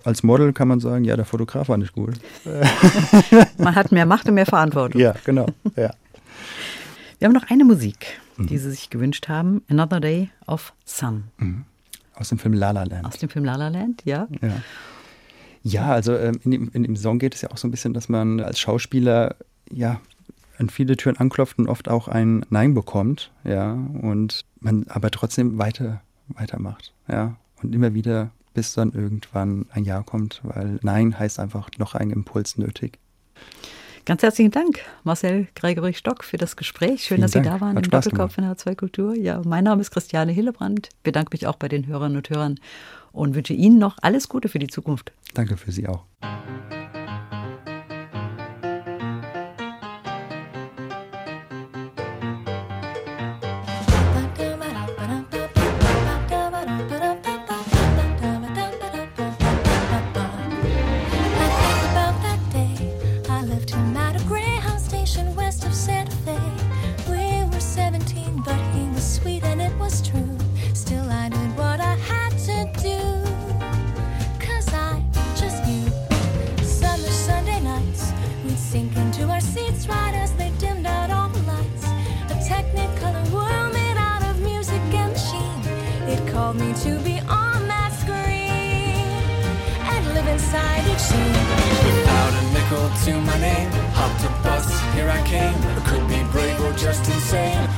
Als 0.03 0.23
Model 0.23 0.53
kann 0.53 0.67
man 0.67 0.79
sagen, 0.79 1.03
ja, 1.03 1.15
der 1.15 1.25
Fotograf 1.25 1.69
war 1.69 1.77
nicht 1.77 1.93
gut. 1.93 2.13
Man 3.57 3.75
hat 3.75 3.91
mehr 3.91 4.05
Macht 4.05 4.27
und 4.27 4.35
mehr 4.35 4.45
Verantwortung. 4.45 4.99
Ja, 5.01 5.15
genau, 5.25 5.47
ja. 5.75 5.91
Wir 7.19 7.27
haben 7.27 7.33
noch 7.33 7.49
eine 7.49 7.63
Musik, 7.65 8.19
die 8.37 8.57
Sie 8.57 8.69
sich 8.71 8.89
gewünscht 8.89 9.27
haben. 9.29 9.61
Another 9.69 9.99
Day 9.99 10.29
of 10.47 10.73
Sun. 10.85 11.25
Aus 12.15 12.29
dem 12.29 12.37
Film 12.37 12.53
La 12.53 12.71
La 12.71 12.83
Land. 12.83 13.05
Aus 13.05 13.17
dem 13.17 13.29
Film 13.29 13.45
La 13.45 13.55
La 13.55 13.69
Land, 13.69 14.03
ja. 14.05 14.27
Ja. 14.41 14.61
Ja, 15.65 15.93
also 15.93 16.17
ähm, 16.17 16.39
in, 16.43 16.51
dem, 16.51 16.71
in 16.73 16.83
dem 16.83 16.95
Song 16.95 17.19
geht 17.19 17.35
es 17.35 17.41
ja 17.41 17.49
auch 17.49 17.57
so 17.57 17.67
ein 17.67 17.71
bisschen, 17.71 17.93
dass 17.93 18.09
man 18.09 18.41
als 18.41 18.59
Schauspieler 18.59 19.35
ja 19.71 20.01
an 20.57 20.69
viele 20.69 20.97
Türen 20.97 21.17
anklopft 21.17 21.57
und 21.57 21.67
oft 21.67 21.87
auch 21.89 22.07
ein 22.07 22.45
Nein 22.49 22.73
bekommt, 22.73 23.31
ja, 23.43 23.71
und 23.73 24.45
man 24.59 24.85
aber 24.89 25.09
trotzdem 25.09 25.57
weiter 25.57 26.01
weitermacht, 26.27 26.93
ja, 27.07 27.37
und 27.61 27.73
immer 27.73 27.93
wieder 27.93 28.31
bis 28.53 28.73
dann 28.73 28.91
irgendwann 28.91 29.65
ein 29.71 29.83
Ja 29.83 30.03
kommt, 30.03 30.41
weil 30.43 30.79
Nein 30.83 31.17
heißt 31.17 31.39
einfach 31.39 31.69
noch 31.77 31.95
ein 31.95 32.11
Impuls 32.11 32.57
nötig. 32.57 32.99
Ganz 34.05 34.21
herzlichen 34.21 34.51
Dank, 34.51 34.79
Marcel 35.05 35.47
Gregory 35.55 35.93
Stock, 35.93 36.25
für 36.25 36.35
das 36.35 36.57
Gespräch. 36.57 37.03
Schön, 37.03 37.15
Vielen 37.15 37.21
dass 37.21 37.31
Sie 37.31 37.41
Dank. 37.41 37.59
da 37.59 37.61
waren 37.61 37.77
Hat 37.77 37.85
im 37.85 37.89
Spaß 37.89 38.05
Doppelkopf 38.05 38.37
in 38.37 38.43
der 38.43 38.57
H2 38.57 38.75
Kultur. 38.75 39.15
Ja, 39.15 39.41
mein 39.45 39.63
Name 39.63 39.79
ist 39.79 39.91
Christiane 39.91 40.33
Hillebrand. 40.33 40.89
Bedanke 41.03 41.29
mich 41.33 41.47
auch 41.47 41.55
bei 41.55 41.69
den 41.69 41.87
Hörerinnen 41.87 42.17
und 42.17 42.29
Hörern 42.29 42.59
und 43.13 43.33
wünsche 43.33 43.53
Ihnen 43.53 43.79
noch 43.79 43.97
alles 44.01 44.27
Gute 44.27 44.49
für 44.49 44.59
die 44.59 44.67
Zukunft. 44.67 45.13
Danke 45.33 45.55
für 45.55 45.71
Sie 45.71 45.87
auch. 45.87 46.03
Called 86.53 86.67
me 86.67 86.73
to 86.83 86.99
be 86.99 87.19
on 87.21 87.67
that 87.67 87.91
screen 87.99 89.09
and 89.89 90.13
live 90.13 90.27
inside 90.27 90.85
each 90.85 90.99
scene. 90.99 91.33
Without 91.83 92.33
a 92.33 92.43
nickel 92.53 92.89
to 93.05 93.21
my 93.21 93.39
name, 93.39 93.71
hopped 93.93 94.23
a 94.23 94.29
bus, 94.43 94.69
here 94.93 95.09
I 95.09 95.21
came. 95.25 95.55
I 95.55 95.81
could 95.89 96.07
be 96.07 96.21
brave 96.31 96.61
or 96.61 96.73
just 96.73 97.09
insane. 97.09 97.72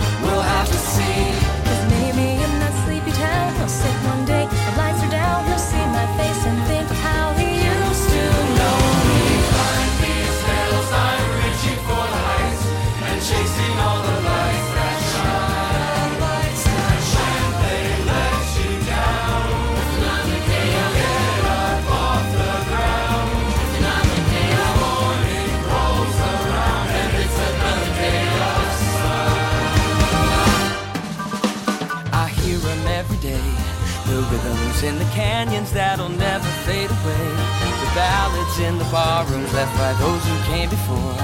In 34.84 34.98
the 35.00 35.06
canyons 35.16 35.72
that'll 35.72 36.10
never 36.10 36.50
fade 36.66 36.90
away. 36.90 37.28
The 37.80 37.90
ballads 37.96 38.60
in 38.60 38.78
the 38.78 38.84
barrooms 38.92 39.54
left 39.54 39.72
by 39.78 39.94
those 40.04 40.24
who 40.28 40.36
came 40.52 40.70
before. 40.70 41.16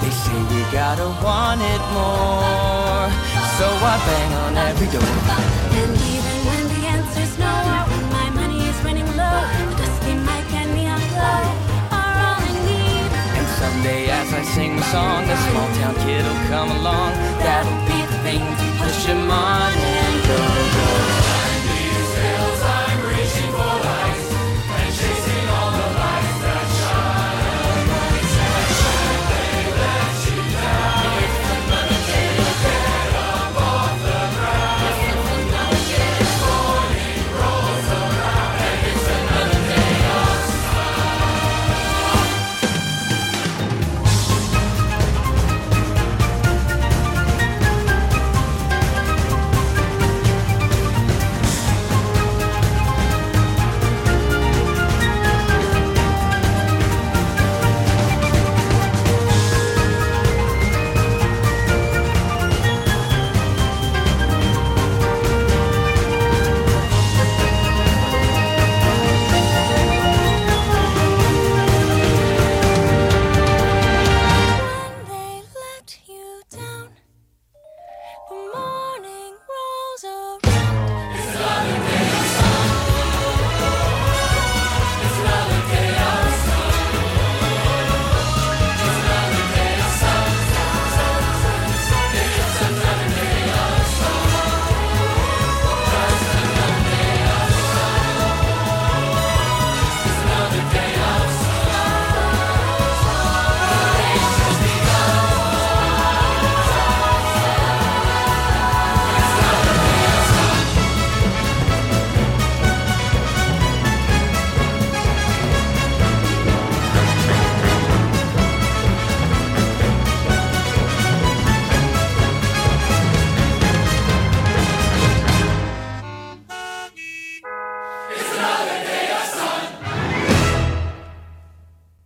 They 0.00 0.10
say 0.10 0.38
we 0.54 0.62
gotta 0.70 1.08
want 1.24 1.60
it 1.60 1.82
more. 1.90 3.10
So 3.58 3.66
I 3.66 3.94
bang 4.06 4.32
on 4.44 4.52
every 4.56 4.86
door. 4.94 5.02
And 5.02 5.92
even 6.14 6.36
when 6.46 6.62
the 6.70 6.80
answer's 6.86 7.34
no, 7.38 7.50
or 7.50 7.82
when 7.90 8.04
my 8.14 8.28
money 8.30 8.60
is 8.68 8.78
running 8.86 9.10
low, 9.18 9.38
a 9.42 9.74
dusty 9.80 10.14
mic 10.14 10.46
and 10.54 10.70
neon 10.76 11.02
glow 11.10 11.42
are 11.90 12.14
all 12.22 12.40
I 12.46 12.52
need. 12.68 13.10
And 13.38 13.48
someday 13.58 14.02
as 14.10 14.32
I 14.32 14.42
sing 14.54 14.76
the 14.76 14.86
song, 14.94 15.24
a 15.24 15.36
small 15.50 15.68
town 15.82 15.94
kid'll 16.06 16.40
come 16.46 16.70
along. 16.78 17.10
That'll 17.42 17.80
be 17.90 17.98
the 18.06 18.18
thing 18.22 18.44
to 18.44 18.66
push 18.78 19.04
him 19.04 19.30
on 19.30 19.72
and 19.74 20.16
go. 20.28 21.39